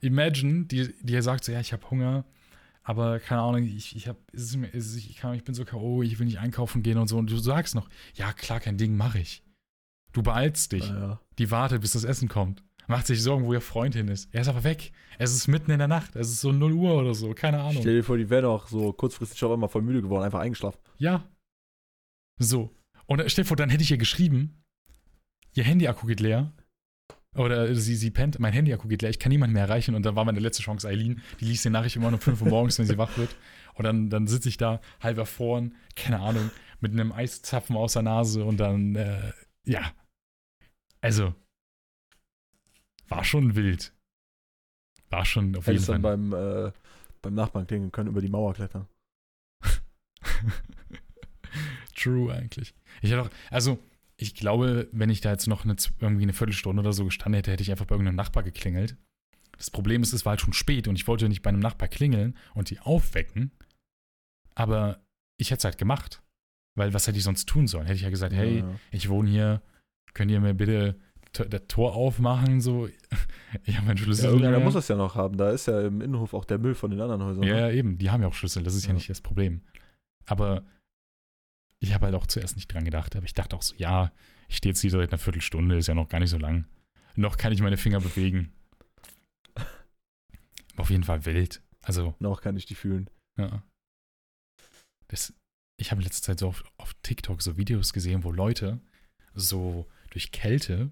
imagine, 0.00 0.64
die, 0.64 0.94
die 1.02 1.20
sagt 1.20 1.44
so, 1.44 1.52
ja, 1.52 1.60
ich 1.60 1.72
habe 1.72 1.90
Hunger. 1.90 2.24
Aber 2.82 3.20
keine 3.20 3.42
Ahnung, 3.42 3.64
ich, 3.64 3.94
ich, 3.94 4.08
hab, 4.08 4.16
ist 4.32 4.54
ist, 4.54 4.96
ich, 4.96 5.16
kann, 5.16 5.34
ich 5.34 5.44
bin 5.44 5.54
so 5.54 5.64
K.O., 5.64 6.02
ich 6.02 6.18
will 6.18 6.26
nicht 6.26 6.38
einkaufen 6.38 6.82
gehen 6.82 6.98
und 6.98 7.08
so. 7.08 7.18
Und 7.18 7.30
du 7.30 7.36
sagst 7.36 7.74
noch, 7.74 7.88
ja, 8.14 8.32
klar, 8.32 8.60
kein 8.60 8.78
Ding, 8.78 8.96
mache 8.96 9.18
ich. 9.18 9.42
Du 10.12 10.22
beeilst 10.22 10.72
dich. 10.72 10.88
Naja. 10.88 11.20
Die 11.38 11.50
wartet, 11.50 11.82
bis 11.82 11.92
das 11.92 12.04
Essen 12.04 12.28
kommt. 12.28 12.64
Macht 12.88 13.06
sich 13.06 13.22
Sorgen, 13.22 13.44
wo 13.44 13.52
ihr 13.52 13.60
Freund 13.60 13.94
hin 13.94 14.08
ist. 14.08 14.34
Er 14.34 14.40
ist 14.40 14.48
aber 14.48 14.64
weg. 14.64 14.90
Es 15.18 15.32
ist 15.32 15.46
mitten 15.46 15.70
in 15.70 15.78
der 15.78 15.86
Nacht. 15.86 16.16
Es 16.16 16.28
ist 16.28 16.40
so 16.40 16.50
0 16.50 16.72
Uhr 16.72 16.94
oder 16.96 17.14
so. 17.14 17.32
Keine 17.34 17.60
Ahnung. 17.60 17.82
Stell 17.82 17.96
dir 17.98 18.02
vor, 18.02 18.16
die 18.16 18.28
wären 18.28 18.46
auch 18.46 18.66
so 18.66 18.92
kurzfristig 18.92 19.38
schon 19.38 19.52
einmal 19.52 19.68
voll 19.68 19.82
müde 19.82 20.02
geworden, 20.02 20.24
einfach 20.24 20.40
eingeschlafen. 20.40 20.80
Ja. 20.98 21.28
So. 22.40 22.74
Und 23.10 23.18
dann- 23.18 23.28
stell 23.28 23.44
dir 23.44 23.48
vor, 23.48 23.56
dann 23.56 23.70
hätte 23.70 23.82
ich 23.82 23.90
ihr 23.90 23.98
geschrieben, 23.98 24.62
ihr 25.54 25.64
Handy-Akku 25.64 26.06
geht 26.06 26.20
leer. 26.20 26.52
Oder 27.36 27.74
sie, 27.74 27.94
sie 27.96 28.10
pennt, 28.10 28.38
mein 28.40 28.52
Handy-Akku 28.52 28.88
geht 28.88 29.02
leer, 29.02 29.10
ich 29.10 29.18
kann 29.18 29.30
niemanden 29.30 29.54
mehr 29.54 29.64
erreichen. 29.64 29.94
Und 29.94 30.04
dann 30.04 30.14
war 30.16 30.24
meine 30.24 30.40
letzte 30.40 30.62
Chance 30.62 30.86
Eileen. 30.88 31.20
Die 31.40 31.44
liest 31.44 31.64
die 31.64 31.70
Nachricht 31.70 31.96
immer 31.96 32.08
um 32.08 32.20
5 32.20 32.40
Uhr 32.42 32.48
morgens, 32.48 32.78
wenn 32.78 32.86
sie 32.86 32.98
wach 32.98 33.16
wird. 33.16 33.34
Und 33.74 33.84
dann, 33.84 34.10
dann 34.10 34.26
sitze 34.26 34.48
ich 34.48 34.56
da, 34.56 34.80
halb 35.00 35.18
erfroren, 35.18 35.74
keine 35.96 36.20
Ahnung, 36.20 36.50
mit 36.80 36.92
einem 36.92 37.12
Eiszapfen 37.12 37.76
aus 37.76 37.94
der 37.94 38.02
Nase 38.02 38.44
und 38.44 38.58
dann, 38.58 38.94
äh, 38.94 39.32
ja. 39.64 39.92
Also, 41.00 41.34
war 43.08 43.24
schon 43.24 43.56
wild. 43.56 43.92
War 45.08 45.24
schon 45.24 45.56
auf 45.56 45.66
jeden 45.66 45.80
Fall. 45.82 46.00
dann 46.00 46.30
beim, 46.30 46.32
äh, 46.68 46.72
beim 47.22 47.34
Nachbarn 47.34 47.66
klingeln 47.66 47.90
können, 47.90 48.10
über 48.10 48.20
die 48.20 48.28
Mauer 48.28 48.54
klettern. 48.54 48.86
True 51.92 52.32
eigentlich. 52.32 52.74
Ich 53.02 53.10
hätte 53.10 53.22
auch, 53.22 53.30
also 53.50 53.78
ich 54.16 54.34
glaube, 54.34 54.88
wenn 54.92 55.08
ich 55.10 55.20
da 55.20 55.30
jetzt 55.30 55.46
noch 55.46 55.64
eine, 55.64 55.76
irgendwie 56.00 56.24
eine 56.24 56.32
Viertelstunde 56.32 56.80
oder 56.80 56.92
so 56.92 57.04
gestanden 57.04 57.34
hätte, 57.38 57.50
hätte 57.52 57.62
ich 57.62 57.70
einfach 57.70 57.86
bei 57.86 57.94
irgendeinem 57.94 58.16
Nachbar 58.16 58.42
geklingelt. 58.42 58.96
Das 59.56 59.70
Problem 59.70 60.02
ist, 60.02 60.12
es 60.12 60.24
war 60.24 60.30
halt 60.30 60.40
schon 60.40 60.52
spät 60.52 60.88
und 60.88 60.96
ich 60.96 61.06
wollte 61.06 61.28
nicht 61.28 61.42
bei 61.42 61.48
einem 61.50 61.60
Nachbar 61.60 61.88
klingeln 61.88 62.36
und 62.54 62.70
die 62.70 62.80
aufwecken. 62.80 63.50
Aber 64.54 65.00
ich 65.38 65.50
hätte 65.50 65.58
es 65.58 65.64
halt 65.64 65.78
gemacht. 65.78 66.22
Weil 66.76 66.94
was 66.94 67.06
hätte 67.06 67.18
ich 67.18 67.24
sonst 67.24 67.46
tun 67.48 67.66
sollen? 67.66 67.84
Hätte 67.86 67.96
ich 67.96 68.02
ja 68.02 68.10
gesagt, 68.10 68.32
hey, 68.32 68.58
Ja, 68.60 68.64
ja. 68.68 68.74
ich 68.90 69.08
wohne 69.08 69.28
hier, 69.30 69.60
könnt 70.14 70.30
ihr 70.30 70.40
mir 70.40 70.54
bitte 70.54 70.96
das 71.32 71.62
Tor 71.68 71.94
aufmachen? 71.94 72.60
So, 72.60 72.88
ich 73.64 73.76
habe 73.76 73.86
meinen 73.86 73.98
Schlüssel. 73.98 74.40
Ja, 74.40 74.50
mehr. 74.50 74.60
muss 74.60 74.74
das 74.74 74.88
ja 74.88 74.96
noch 74.96 75.14
haben. 75.14 75.36
Da 75.36 75.50
ist 75.50 75.66
ja 75.66 75.80
im 75.86 76.00
Innenhof 76.00 76.32
auch 76.34 76.44
der 76.44 76.58
Müll 76.58 76.74
von 76.74 76.90
den 76.90 77.00
anderen 77.00 77.22
Häusern. 77.24 77.42
Ja, 77.42 77.54
ne? 77.54 77.60
ja, 77.60 77.70
eben. 77.70 77.98
Die 77.98 78.10
haben 78.10 78.22
ja 78.22 78.28
auch 78.28 78.34
Schlüssel. 78.34 78.62
Das 78.62 78.74
ist 78.74 78.84
ja, 78.84 78.90
Ja. 78.90 78.94
nicht 78.94 79.10
das 79.10 79.20
Problem. 79.20 79.62
Aber 80.26 80.64
ich 81.82 81.94
habe 81.94 82.06
halt 82.06 82.14
auch 82.14 82.26
zuerst 82.26 82.56
nicht 82.56 82.72
dran 82.72 82.84
gedacht. 82.84 83.16
Aber 83.16 83.24
ich 83.26 83.34
dachte 83.34 83.56
auch 83.56 83.62
so, 83.62 83.74
ja, 83.76 84.12
ich 84.48 84.56
stehe 84.56 84.70
jetzt 84.72 84.80
hier 84.80 84.90
seit 84.90 85.10
einer 85.10 85.18
Viertelstunde, 85.18 85.76
ist 85.76 85.86
ja 85.86 85.94
noch 85.94 86.08
gar 86.08 86.20
nicht 86.20 86.30
so 86.30 86.38
lang. 86.38 86.66
Noch 87.16 87.36
kann 87.36 87.52
ich 87.52 87.60
meine 87.60 87.76
Finger 87.76 88.00
bewegen. 88.00 88.52
Aber 89.54 89.66
auf 90.76 90.90
jeden 90.90 91.04
Fall 91.04 91.24
wild. 91.24 91.62
Also, 91.82 92.14
Noch 92.18 92.42
kann 92.42 92.56
ich 92.56 92.66
die 92.66 92.74
fühlen. 92.74 93.08
ja. 93.38 93.62
Das, 95.08 95.34
ich 95.80 95.90
habe 95.90 96.00
in 96.00 96.04
letzter 96.04 96.22
Zeit 96.22 96.38
so 96.38 96.46
auf, 96.48 96.62
auf 96.76 96.94
TikTok 97.02 97.42
so 97.42 97.56
Videos 97.56 97.92
gesehen, 97.92 98.22
wo 98.22 98.30
Leute 98.30 98.80
so 99.34 99.88
durch 100.10 100.30
Kälte 100.30 100.90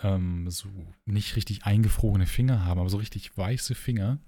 ähm, 0.00 0.50
so 0.50 0.68
nicht 1.06 1.36
richtig 1.36 1.64
eingefrorene 1.64 2.26
Finger 2.26 2.64
haben, 2.64 2.80
aber 2.80 2.88
so 2.90 2.96
richtig 2.96 3.36
weiße 3.36 3.74
Finger, 3.76 4.18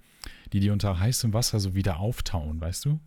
die 0.53 0.61
die 0.61 0.69
unter 0.69 0.99
heißem 0.99 1.33
Wasser 1.33 1.59
so 1.59 1.75
wieder 1.75 1.99
auftauen, 1.99 2.61
weißt 2.61 2.85
du? 2.85 2.99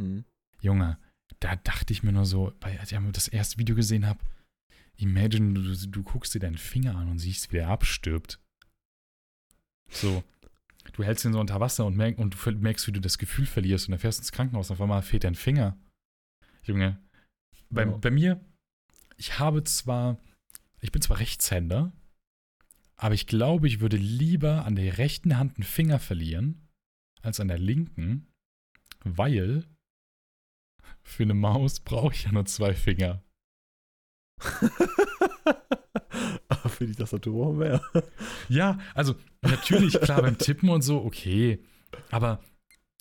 Mhm. 0.00 0.24
Junge, 0.60 0.98
da 1.38 1.56
dachte 1.56 1.92
ich 1.92 2.02
mir 2.02 2.12
nur 2.12 2.26
so, 2.26 2.52
als 2.60 2.92
ich 2.92 2.98
das 3.12 3.28
erste 3.28 3.58
Video 3.58 3.74
gesehen 3.76 4.06
habe, 4.06 4.20
imagine, 4.96 5.54
du, 5.54 5.88
du 5.88 6.02
guckst 6.02 6.34
dir 6.34 6.40
deinen 6.40 6.58
Finger 6.58 6.96
an 6.96 7.08
und 7.08 7.18
siehst, 7.18 7.52
wie 7.52 7.56
der 7.56 7.68
abstirbt. 7.68 8.40
So, 9.90 10.22
du 10.92 11.02
hältst 11.02 11.24
ihn 11.24 11.32
so 11.32 11.40
unter 11.40 11.60
Wasser 11.60 11.86
und, 11.86 11.96
merk, 11.96 12.18
und 12.18 12.34
du 12.34 12.50
merkst, 12.52 12.86
wie 12.86 12.92
du 12.92 13.00
das 13.00 13.18
Gefühl 13.18 13.46
verlierst 13.46 13.88
und 13.88 13.92
dann 13.92 14.00
fährst 14.00 14.18
ins 14.18 14.32
Krankenhaus 14.32 14.70
und 14.70 14.74
auf 14.74 14.80
einmal 14.80 15.02
fehlt 15.02 15.24
dein 15.24 15.34
Finger. 15.34 15.76
Junge, 16.64 17.00
bei, 17.70 17.84
Ja. 17.84 17.96
bei 17.96 18.10
mir, 18.10 18.44
ich 19.16 19.38
habe 19.38 19.64
zwar, 19.64 20.18
ich 20.80 20.92
bin 20.92 21.02
zwar 21.02 21.18
Rechtshänder, 21.18 21.92
aber 22.96 23.14
ich 23.14 23.26
glaube, 23.26 23.66
ich 23.66 23.80
würde 23.80 23.96
lieber 23.96 24.64
an 24.66 24.76
der 24.76 24.98
rechten 24.98 25.38
Hand 25.38 25.56
einen 25.56 25.64
Finger 25.64 25.98
verlieren, 25.98 26.68
als 27.22 27.40
an 27.40 27.48
der 27.48 27.58
linken, 27.58 28.26
weil 29.04 29.64
für 31.10 31.24
eine 31.24 31.34
Maus 31.34 31.80
brauche 31.80 32.14
ich 32.14 32.24
ja 32.24 32.32
nur 32.32 32.44
zwei 32.46 32.72
Finger. 32.74 33.22
Für 36.68 36.86
die 36.86 36.94
Tastatur 36.94 37.34
brauchen 37.44 37.60
wir 37.60 37.66
ja. 37.68 38.02
Ja, 38.48 38.78
also 38.94 39.14
natürlich, 39.42 40.00
klar, 40.00 40.22
beim 40.22 40.38
Tippen 40.38 40.68
und 40.68 40.82
so, 40.82 41.02
okay. 41.04 41.58
Aber, 42.10 42.40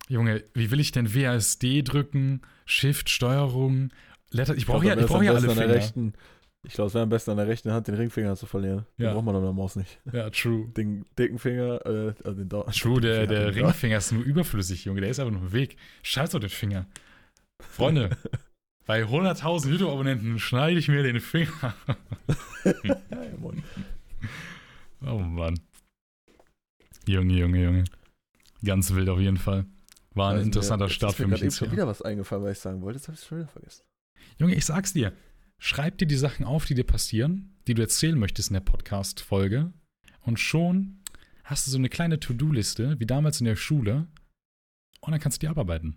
Junge, 0.08 0.44
wie 0.54 0.72
will 0.72 0.80
ich 0.80 0.92
denn 0.92 1.14
WASD 1.14 1.84
drücken, 1.84 2.42
Shift, 2.66 3.10
Steuerung, 3.10 3.92
Letter? 4.32 4.56
Ich 4.56 4.66
brauche 4.66 4.86
ja, 4.86 4.98
ich 4.98 5.06
brauch 5.06 5.22
ja 5.24 5.32
alle 5.34 5.50
Finger. 5.50 5.70
Rechten, 5.70 6.14
ich 6.64 6.74
glaube, 6.74 6.88
es 6.88 6.94
wäre 6.94 7.04
am 7.04 7.10
besten 7.10 7.32
an 7.32 7.38
der 7.38 7.48
rechten 7.48 7.72
Hand 7.72 7.88
den 7.88 7.96
Ringfinger 7.96 8.36
zu 8.36 8.46
verlieren. 8.46 8.86
Den 8.98 9.06
Ja. 9.06 9.14
braucht 9.14 9.26
man 9.26 9.36
an 9.36 9.44
der 9.44 9.54
Maus 9.54 9.76
nicht. 9.76 10.00
Ja, 10.12 10.30
true. 10.30 10.68
Den 10.76 11.06
dicken 11.18 11.40
Finger, 11.40 11.86
äh, 11.86 12.14
also 12.24 12.34
den 12.34 12.50
Dau- 12.50 12.64
True, 12.64 13.00
der, 13.02 13.28
der 13.28 13.54
Finger, 13.54 13.68
Ringfinger 13.68 13.98
ist 13.98 14.12
nur 14.12 14.24
überflüssig, 14.24 14.86
Junge. 14.86 15.02
Der 15.02 15.10
ist 15.10 15.20
einfach 15.20 15.34
nur 15.34 15.42
im 15.44 15.52
Weg. 15.54 15.78
Scheiß 16.04 16.34
auf 16.36 16.42
den 16.42 16.50
Finger. 16.50 16.86
Freunde, 17.62 18.18
bei 18.86 19.04
100.000 19.04 19.70
YouTube-Abonnenten 19.70 20.40
schneide 20.40 20.80
ich 20.80 20.88
mir 20.88 21.04
den 21.04 21.20
Finger. 21.20 21.76
Oh 25.02 25.18
Mann. 25.20 25.58
Junge, 27.08 27.34
Junge, 27.34 27.64
Junge. 27.64 27.84
Ganz 28.66 28.94
wild 28.94 29.08
auf 29.10 29.20
jeden 29.20 29.38
Fall. 29.38 29.66
War 30.14 30.32
ein 30.32 30.40
Weiß 30.40 30.46
interessanter 30.48 30.86
nicht, 30.86 30.96
Start 30.96 31.16
für 31.16 31.26
mir 31.28 31.38
mich 31.38 31.56
schon 31.56 31.68
Jahr. 31.68 31.72
wieder 31.72 31.88
was 31.88 32.02
eingefallen, 32.02 32.44
was 32.44 32.58
ich 32.58 32.60
sagen 32.60 32.82
wollte. 32.82 32.98
Jetzt 32.98 33.08
habe 33.08 33.16
ich 33.16 33.22
es 33.22 33.28
schon 33.28 33.38
wieder 33.40 33.48
vergessen. 33.48 33.84
Junge, 34.38 34.56
ich 34.56 34.66
sag's 34.66 34.92
dir. 34.94 35.14
Schreib 35.58 35.98
dir 35.98 36.06
die 36.06 36.18
Sachen 36.18 36.46
auf, 36.46 36.66
die 36.66 36.76
dir 36.76 36.84
passieren, 36.84 37.58
die 37.68 37.74
du 37.74 37.82
erzählen 37.82 38.18
möchtest 38.18 38.50
in 38.50 38.56
der 38.56 38.62
Podcast-Folge. 38.62 39.72
Und 40.22 40.40
schon 40.40 41.02
hast 41.44 41.66
du 41.68 41.72
so 41.72 41.78
eine 41.78 41.90
kleine 41.90 42.20
To-Do-Liste, 42.20 43.00
wie 43.00 43.06
damals 43.06 43.40
in 43.40 43.46
der 43.46 43.56
Schule. 43.56 44.08
Und 45.02 45.12
dann 45.12 45.20
kannst 45.22 45.38
du 45.38 45.46
die 45.46 45.50
abarbeiten. 45.50 45.96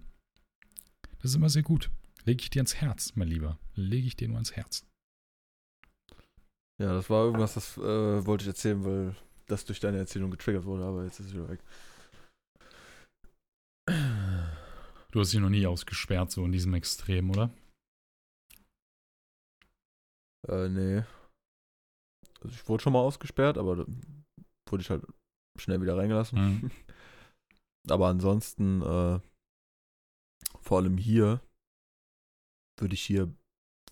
Das 1.23 1.31
ist 1.31 1.37
immer 1.37 1.49
sehr 1.49 1.63
gut. 1.63 1.91
Lege 2.25 2.43
ich 2.43 2.51
dir 2.51 2.61
ins 2.61 2.75
Herz, 2.75 3.13
mein 3.15 3.29
Lieber. 3.29 3.59
Lege 3.75 4.07
ich 4.09 4.17
dir 4.17 4.29
nur 4.29 4.39
ins 4.39 4.57
Herz. 4.57 4.85
Ja, 6.81 6.93
das 6.95 7.09
war 7.11 7.25
irgendwas, 7.25 7.55
das 7.55 7.79
äh, 7.79 8.27
wollte 8.27 8.43
ich 8.43 8.49
erzählen, 8.49 8.85
weil 8.85 9.17
das 9.47 9.65
durch 9.65 9.79
deine 9.79 9.99
Erzählung 9.99 10.33
getriggert 10.33 10.65
wurde, 10.65 10.85
aber 10.85 11.05
jetzt 11.05 11.21
ist 11.21 11.27
es 11.27 11.33
wieder 11.33 11.49
weg. 11.49 11.61
Du 15.13 15.21
hast 15.21 15.33
dich 15.33 15.41
noch 15.41 15.49
nie 15.49 15.67
ausgesperrt, 15.67 16.31
so 16.31 16.45
in 16.45 16.53
diesem 16.53 16.75
Extrem, 16.75 17.31
oder? 17.31 17.51
Äh, 20.49 20.69
nee. 20.69 21.05
Also 22.41 22.55
ich 22.55 22.69
wurde 22.69 22.83
schon 22.83 22.95
mal 22.95 23.01
ausgesperrt, 23.01 23.59
aber 23.59 23.77
dann 23.77 24.25
wurde 24.69 24.83
ich 24.83 24.91
halt 24.91 25.05
schnell 25.57 25.81
wieder 25.81 25.97
reingelassen. 25.97 26.39
Mhm. 26.39 26.71
Aber 27.91 28.07
ansonsten, 28.07 28.81
äh, 28.81 29.21
vor 30.73 30.79
allem 30.79 30.97
hier, 30.97 31.43
würde 32.81 32.95
ich 32.95 33.03
hier, 33.03 33.27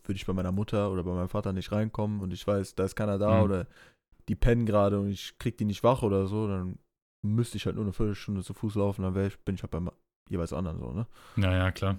würde 0.04 0.16
ich 0.16 0.24
bei 0.24 0.32
meiner 0.32 0.50
Mutter 0.50 0.90
oder 0.90 1.04
bei 1.04 1.12
meinem 1.12 1.28
Vater 1.28 1.52
nicht 1.52 1.72
reinkommen 1.72 2.20
und 2.20 2.32
ich 2.32 2.46
weiß, 2.46 2.74
da 2.74 2.84
ist 2.84 2.96
keiner 2.96 3.18
da 3.18 3.36
Mhm. 3.36 3.44
oder 3.44 3.66
die 4.30 4.34
pennen 4.34 4.64
gerade 4.64 4.98
und 4.98 5.10
ich 5.10 5.38
krieg 5.38 5.58
die 5.58 5.66
nicht 5.66 5.84
wach 5.84 6.02
oder 6.02 6.26
so, 6.26 6.48
dann 6.48 6.78
müsste 7.22 7.58
ich 7.58 7.66
halt 7.66 7.76
nur 7.76 7.84
eine 7.84 7.92
Viertelstunde 7.92 8.42
zu 8.42 8.54
Fuß 8.54 8.76
laufen, 8.76 9.02
dann 9.02 9.26
ich, 9.26 9.38
bin 9.40 9.56
ich 9.56 9.62
halt 9.62 9.72
beim 9.72 9.90
jeweils 10.30 10.54
anderen 10.54 10.78
so, 10.78 10.90
ne? 10.92 11.06
Ja, 11.36 11.54
ja, 11.54 11.70
klar. 11.70 11.98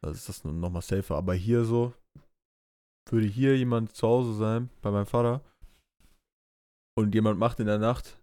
Also 0.00 0.14
ist 0.14 0.28
das 0.28 0.44
nochmal 0.44 0.82
safer. 0.82 1.16
Aber 1.16 1.34
hier 1.34 1.64
so, 1.64 1.92
würde 3.10 3.26
hier 3.26 3.58
jemand 3.58 3.96
zu 3.96 4.06
Hause 4.06 4.34
sein, 4.34 4.70
bei 4.80 4.92
meinem 4.92 5.06
Vater, 5.06 5.42
und 6.96 7.16
jemand 7.16 7.40
macht 7.40 7.58
in 7.58 7.66
der 7.66 7.78
Nacht, 7.78 8.22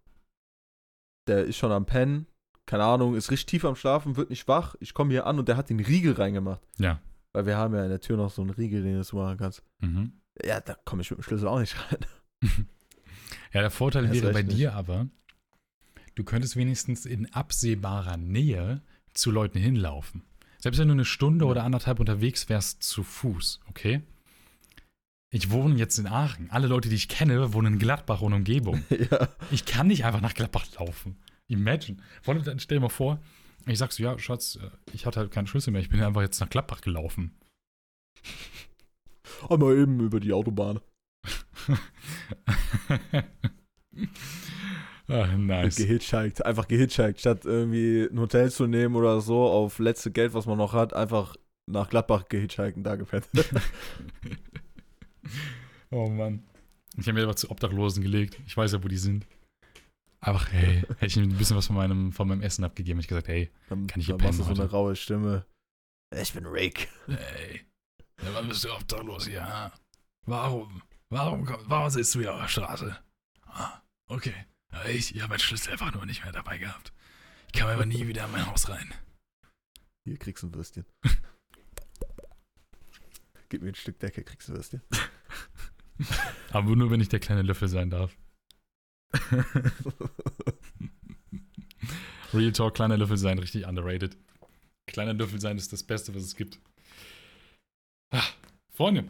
der 1.28 1.43
ist 1.43 1.57
schon 1.57 1.73
am 1.73 1.86
Pennen, 1.86 2.28
keine 2.66 2.84
Ahnung, 2.84 3.16
ist 3.16 3.32
richtig 3.32 3.45
tief 3.47 3.66
am 3.66 3.76
Schlafen, 3.76 4.18
wird 4.18 4.30
nicht 4.30 4.47
wach. 4.47 4.76
Ich 4.80 4.93
komme 4.93 5.11
hier 5.11 5.26
an 5.28 5.38
und 5.39 5.47
der 5.47 5.57
hat 5.57 5.70
den 5.70 5.80
Riegel 5.80 6.13
reingemacht. 6.13 6.61
Ja. 6.78 6.99
Weil 7.34 7.45
wir 7.45 7.57
haben 7.57 7.74
ja 7.76 7.84
in 7.84 7.89
der 7.89 8.01
Tür 8.01 8.18
noch 8.18 8.32
so 8.32 8.41
einen 8.41 8.51
Riegel, 8.51 8.82
den 8.84 9.01
du 9.01 9.16
machen 9.18 9.38
kannst. 9.38 9.63
Mhm. 9.80 10.13
Ja, 10.43 10.59
da 10.61 10.76
komme 10.86 11.01
ich 11.01 11.11
mit 11.11 11.20
dem 11.20 11.24
Schlüssel 11.24 11.47
auch 11.47 11.59
nicht 11.59 11.76
rein. 11.91 11.99
Ja, 13.53 13.61
der 13.61 13.72
Vorteil 13.72 14.11
wäre 14.11 14.34
bei 14.34 14.43
nicht. 14.43 14.57
dir 14.57 14.74
aber, 14.74 15.07
du 16.16 16.26
könntest 16.26 16.57
wenigstens 16.57 17.05
in 17.05 17.32
absehbarer 17.34 18.18
Nähe 18.18 18.82
zu 19.13 19.32
Leuten 19.32 19.57
hinlaufen. 19.59 20.24
Selbst 20.59 20.78
wenn 20.78 20.89
du 20.89 20.93
eine 20.93 21.05
Stunde 21.05 21.45
Ja. 21.45 21.51
oder 21.51 21.63
anderthalb 21.63 22.01
unterwegs 22.01 22.49
wärst 22.49 22.84
zu 22.84 23.01
Fuß, 23.03 23.61
okay? 23.70 24.01
Ich 25.32 25.51
wohne 25.51 25.76
jetzt 25.76 25.97
in 25.97 26.07
Aachen. 26.07 26.51
Alle 26.51 26.68
Leute, 26.68 26.89
die 26.89 26.95
ich 26.95 27.07
kenne, 27.07 27.53
wohnen 27.53 27.74
in 27.74 27.80
Gladbach 27.80 28.22
und 28.22 28.34
Umgebung. 28.34 28.84
ja. 29.11 29.30
Ich 29.51 29.66
kann 29.66 29.88
nicht 29.88 30.03
einfach 30.05 30.22
nach 30.22 30.34
Gladbach 30.34 30.66
laufen. 30.78 31.18
Imagine. 31.48 31.98
Vor 32.22 32.34
allem, 32.34 32.60
stell 32.60 32.78
dir 32.78 32.82
mal 32.82 32.89
vor, 32.89 33.20
ich 33.68 33.78
sag 33.78 33.91
so, 33.91 34.04
ja, 34.04 34.18
Schatz, 34.20 34.58
äh, 34.62 34.70
ich 34.93 35.06
hatte 35.06 35.20
halt 35.20 35.32
keinen 35.32 35.48
Schlüssel 35.48 35.72
mehr. 35.72 35.82
Ich 35.82 35.89
bin 35.89 36.02
einfach 36.02 36.22
jetzt 36.22 36.39
nach 36.39 36.50
Gladbach 36.50 36.82
gelaufen. 36.82 37.38
Aber 39.50 39.76
eben 39.76 40.00
über 40.00 40.20
die 40.20 40.34
Autobahn. 40.34 40.80
ah, 45.08 45.28
nice. 45.38 45.78
Gehitchhiked, 45.78 46.46
einfach 46.46 46.68
gehitchhiked. 46.68 47.20
Statt 47.20 47.46
irgendwie 47.46 48.08
ein 48.12 48.20
Hotel 48.20 48.52
zu 48.52 48.68
nehmen 48.68 48.96
oder 48.96 49.22
so, 49.22 49.43
auf 49.43 49.80
letzte 49.80 50.12
Geld, 50.12 50.36
was 50.36 50.46
man 50.46 50.58
noch 50.58 50.74
hat, 50.74 50.93
einfach 50.93 51.36
nach 51.68 51.89
Gladbach 51.89 52.30
gehitchhiked 52.30 52.78
und 52.78 52.84
da 52.84 52.96
gepennt. 52.96 53.28
Oh 55.91 56.10
Mann. 56.10 56.43
Ich 56.98 57.08
habe 57.08 57.14
mir 57.14 57.24
aber 57.24 57.36
zu 57.36 57.50
Obdachlosen 57.50 58.04
gelegt. 58.04 58.39
Ich 58.46 58.56
weiß 58.58 58.74
ja, 58.74 58.84
wo 58.84 58.88
die 58.88 58.98
sind. 58.98 59.26
Einfach, 60.26 60.51
hey, 60.51 60.82
hätte 60.97 61.05
ich 61.05 61.17
ein 61.17 61.38
bisschen 61.38 61.55
was 61.55 61.67
von 61.67 61.76
meinem, 61.76 62.11
von 62.11 62.28
meinem 62.28 62.41
Essen 62.41 62.63
abgegeben. 62.63 62.99
Ich 62.99 63.07
gesagt, 63.07 63.28
hey, 63.28 63.51
Dann, 63.69 63.86
Kann 63.86 63.99
ich 63.99 64.07
hier 64.07 64.17
dann 64.17 64.26
machst 64.26 64.39
du 64.39 64.43
so 64.43 64.49
pennen 64.49 64.61
eine 64.61 64.71
raue 64.71 64.95
Stimme. 64.95 65.45
Ich 66.19 66.34
bin 66.34 66.47
Rick. 66.47 66.89
hey, 67.05 67.61
ja, 68.23 68.34
wann 68.34 68.47
bist 68.47 68.63
du 68.63 68.73
obdachlos 68.73 69.28
hier? 69.28 69.45
ha? 69.47 69.71
Warum? 70.26 70.82
Warum, 71.11 71.47
warum 71.67 71.89
sitzt 71.91 72.15
du 72.15 72.21
hier 72.21 72.34
auf 72.34 72.41
der 72.41 72.47
Straße? 72.47 72.97
Ah, 73.45 73.84
okay. 74.07 74.34
Ich 74.89 75.13
ich 75.13 75.21
habe 75.21 75.30
meinen 75.30 75.39
Schlüssel 75.39 75.73
einfach 75.73 75.93
nur 75.93 76.07
nicht 76.07 76.23
mehr 76.23 76.34
dabei 76.34 76.57
gehabt. 76.57 76.91
Ich 77.53 77.59
kam 77.59 77.69
aber 77.69 77.86
nie 77.86 78.07
wieder 78.07 78.26
in 78.26 78.32
mein 78.32 78.47
Haus 78.47 78.67
rein. 78.67 78.95
Hier 80.05 80.17
kriegst 80.17 80.41
du 80.41 80.47
ein 80.47 80.55
Würstchen. 80.55 80.86
Gib 83.49 83.61
mir 83.61 83.69
ein 83.69 83.76
Stück 83.76 83.99
Decke, 83.99 84.23
kriegst 84.23 84.47
du 84.47 84.53
ein 84.53 84.57
Würstchen. 84.57 84.82
Aber 86.51 86.76
nur, 86.76 86.89
wenn 86.89 86.99
ich 86.99 87.09
der 87.09 87.19
kleine 87.19 87.43
Löffel 87.43 87.67
sein 87.67 87.91
darf. 87.91 88.17
Real 92.34 92.51
Talk, 92.51 92.76
kleiner 92.76 92.97
Löffel 92.97 93.18
sein, 93.18 93.39
richtig 93.39 93.66
underrated. 93.66 94.18
Kleiner 94.88 95.13
Löffel 95.13 95.39
sein 95.39 95.57
ist 95.57 95.72
das 95.74 95.84
Beste, 95.84 96.13
was 96.16 96.24
es 96.24 96.36
gibt. 96.36 96.59
Ah, 98.11 98.24
Freunde, 98.74 99.05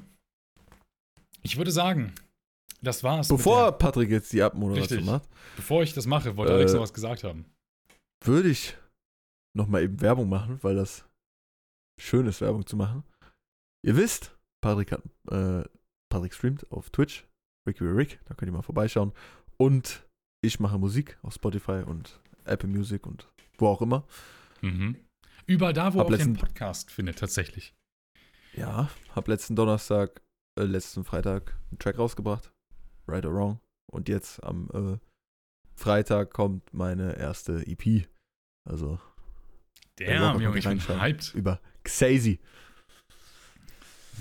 ich 1.42 1.58
würde 1.58 1.72
sagen, 1.72 2.14
das 2.82 3.04
war's. 3.04 3.28
Bevor 3.28 3.72
Patrick 3.74 4.10
jetzt 4.10 4.32
die 4.34 4.42
Abmoderation 4.42 5.00
Richtig. 5.00 5.06
macht, 5.06 5.28
bevor 5.56 5.84
ich 5.84 5.94
das 5.94 6.06
mache, 6.06 6.38
wollte 6.38 6.54
Äh, 6.54 6.58
Alex 6.58 6.74
noch 6.74 6.82
was 6.82 6.94
gesagt 6.94 7.24
haben. 7.24 7.46
würde 8.24 8.50
ich 8.50 8.76
nochmal 9.56 9.84
eben 9.84 10.02
Werbung 10.02 10.30
machen, 10.30 10.60
weil 10.62 10.76
das 10.76 11.06
schön 12.00 12.28
ist, 12.28 12.42
Werbung 12.42 12.66
zu 12.66 12.76
machen. 12.76 13.04
Ihr 13.86 13.96
wisst, 13.96 14.36
Patrick 14.62 14.92
hat, 14.92 15.02
äh, 15.32 15.64
Patrick 16.10 16.34
streamt 16.34 16.70
auf 16.72 16.90
Twitch, 16.90 17.26
Ricky 17.68 17.84
Rick, 17.86 18.20
da 18.26 18.34
könnt 18.34 18.50
ihr 18.50 18.54
mal 18.56 18.62
vorbeischauen. 18.62 19.14
Und 19.58 20.06
ich 20.42 20.60
mache 20.60 20.78
Musik 20.78 21.18
auf 21.22 21.34
Spotify 21.34 21.84
und 21.86 22.20
Apple 22.46 22.70
Music 22.70 23.06
und 23.08 23.28
wo 23.58 23.68
auch 23.68 23.82
immer. 23.82 24.06
Mhm. 24.62 24.98
Überall 25.48 25.74
da, 25.74 25.94
wo 25.94 26.00
Hab 26.00 26.08
auch 26.08 26.12
letzten- 26.12 26.36
Podcast 26.36 26.92
findet, 26.92 27.20
tatsächlich. 27.20 27.74
Ja, 28.54 28.90
hab 29.14 29.28
letzten 29.28 29.56
Donnerstag, 29.56 30.22
äh, 30.60 30.64
letzten 30.64 31.04
Freitag 31.04 31.58
einen 31.72 31.80
Track 31.80 31.98
rausgebracht. 31.98 32.52
Right 33.08 33.26
or 33.26 33.34
Wrong. 33.34 33.60
Und 33.92 34.10
jetzt 34.10 34.44
am 34.44 34.70
äh, 34.74 34.98
Freitag 35.76 36.32
kommt 36.34 36.74
meine 36.74 37.18
erste 37.18 37.66
EP. 37.68 38.08
Also 38.68 39.00
Damn, 39.98 40.42
Junge, 40.42 40.58
ich 40.58 40.66
bin 40.66 40.80
hyped. 41.02 41.34
über 41.36 41.62
Xazy. 41.84 42.40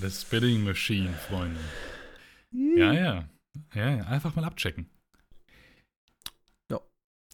The 0.01 0.11
Spitting 0.11 0.65
Machine, 0.65 1.13
Freunde. 1.29 1.61
Ja, 2.53 2.93
ja. 2.93 3.29
Ja, 3.73 3.91
ja. 3.97 4.05
Einfach 4.05 4.35
mal 4.37 4.45
abchecken. 4.45 4.91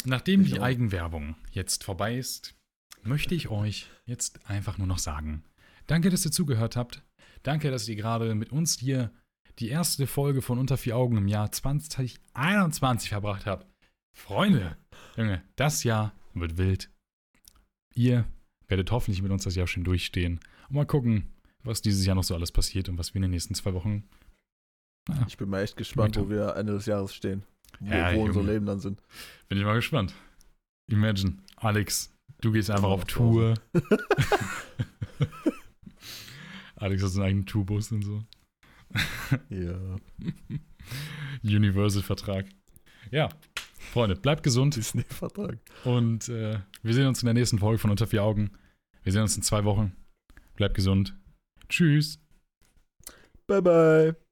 Nachdem 0.06 0.42
Ich 0.42 0.52
die 0.52 0.60
auch. 0.60 0.64
Eigenwerbung 0.64 1.36
jetzt 1.52 1.84
vorbei 1.84 2.16
ist, 2.16 2.54
möchte 3.02 3.34
ich 3.34 3.48
euch 3.48 3.88
jetzt 4.06 4.46
einfach 4.48 4.78
nur 4.78 4.86
noch 4.86 4.98
sagen: 4.98 5.44
Danke, 5.86 6.10
dass 6.10 6.24
ihr 6.24 6.32
zugehört 6.32 6.76
habt. 6.76 7.02
Danke, 7.42 7.70
dass 7.70 7.88
ihr 7.88 7.96
gerade 7.96 8.34
mit 8.34 8.52
uns 8.52 8.78
hier 8.78 9.12
die 9.58 9.68
erste 9.68 10.06
Folge 10.06 10.42
von 10.42 10.58
Unter 10.58 10.76
vier 10.76 10.96
Augen 10.96 11.16
im 11.16 11.28
Jahr 11.28 11.50
2021 11.52 13.10
verbracht 13.10 13.46
habt. 13.46 13.66
Freunde, 14.16 14.76
Junge, 15.16 15.42
das 15.56 15.84
Jahr 15.84 16.14
wird 16.34 16.56
wild. 16.56 16.90
Ihr 17.94 18.24
werdet 18.68 18.90
hoffentlich 18.90 19.22
mit 19.22 19.32
uns 19.32 19.44
das 19.44 19.54
Jahr 19.56 19.66
schön 19.66 19.84
durchstehen. 19.84 20.40
Und 20.68 20.76
mal 20.76 20.86
gucken, 20.86 21.32
was 21.62 21.82
dieses 21.82 22.06
Jahr 22.06 22.14
noch 22.14 22.24
so 22.24 22.34
alles 22.34 22.52
passiert 22.52 22.88
und 22.88 22.98
was 22.98 23.12
wir 23.14 23.16
in 23.16 23.22
den 23.22 23.30
nächsten 23.32 23.54
zwei 23.54 23.74
Wochen. 23.74 24.08
Naja, 25.08 25.24
Ich 25.28 25.36
bin 25.36 25.48
mal 25.48 25.62
echt 25.62 25.76
gespannt, 25.76 26.16
wo 26.16 26.28
wir 26.28 26.54
Ende 26.56 26.74
des 26.74 26.86
Jahres 26.86 27.14
stehen. 27.14 27.42
Wo, 27.78 27.92
Ja, 27.94 28.14
wo 28.14 28.22
unsere 28.24 28.40
Junge. 28.40 28.52
Leben 28.54 28.66
dann 28.66 28.80
sind. 28.80 29.00
bin 29.48 29.58
ich 29.58 29.64
mal 29.64 29.74
gespannt. 29.74 30.14
Imagine, 30.90 31.36
Alex, 31.56 32.12
du 32.40 32.50
gehst 32.52 32.70
einfach 32.70 32.88
auf 32.88 33.04
Tour. 33.04 33.54
Alex 36.76 37.02
hat 37.02 37.10
seinen 37.10 37.24
eigenen 37.24 37.46
Tourbus 37.46 37.92
und 37.92 38.02
so. 38.02 38.24
Ja. 39.50 39.96
Universal-Vertrag. 41.44 42.46
Ja, 43.10 43.28
Freunde, 43.92 44.16
bleibt 44.16 44.42
gesund 44.42 44.76
Disney-Vertrag. 44.76 45.58
und 45.84 46.28
äh, 46.28 46.58
wir 46.82 46.94
sehen 46.94 47.06
uns 47.06 47.22
in 47.22 47.26
der 47.26 47.34
nächsten 47.34 47.58
Folge 47.58 47.78
von 47.78 47.90
Unter 47.90 48.06
vier 48.06 48.24
Augen. 48.24 48.50
Wir 49.02 49.12
sehen 49.12 49.22
uns 49.22 49.36
in 49.36 49.42
zwei 49.42 49.64
Wochen. 49.64 49.92
Bleibt 50.56 50.74
gesund. 50.74 51.16
Tschüss. 51.68 52.18
Bye, 53.46 53.62
bye. 53.62 54.29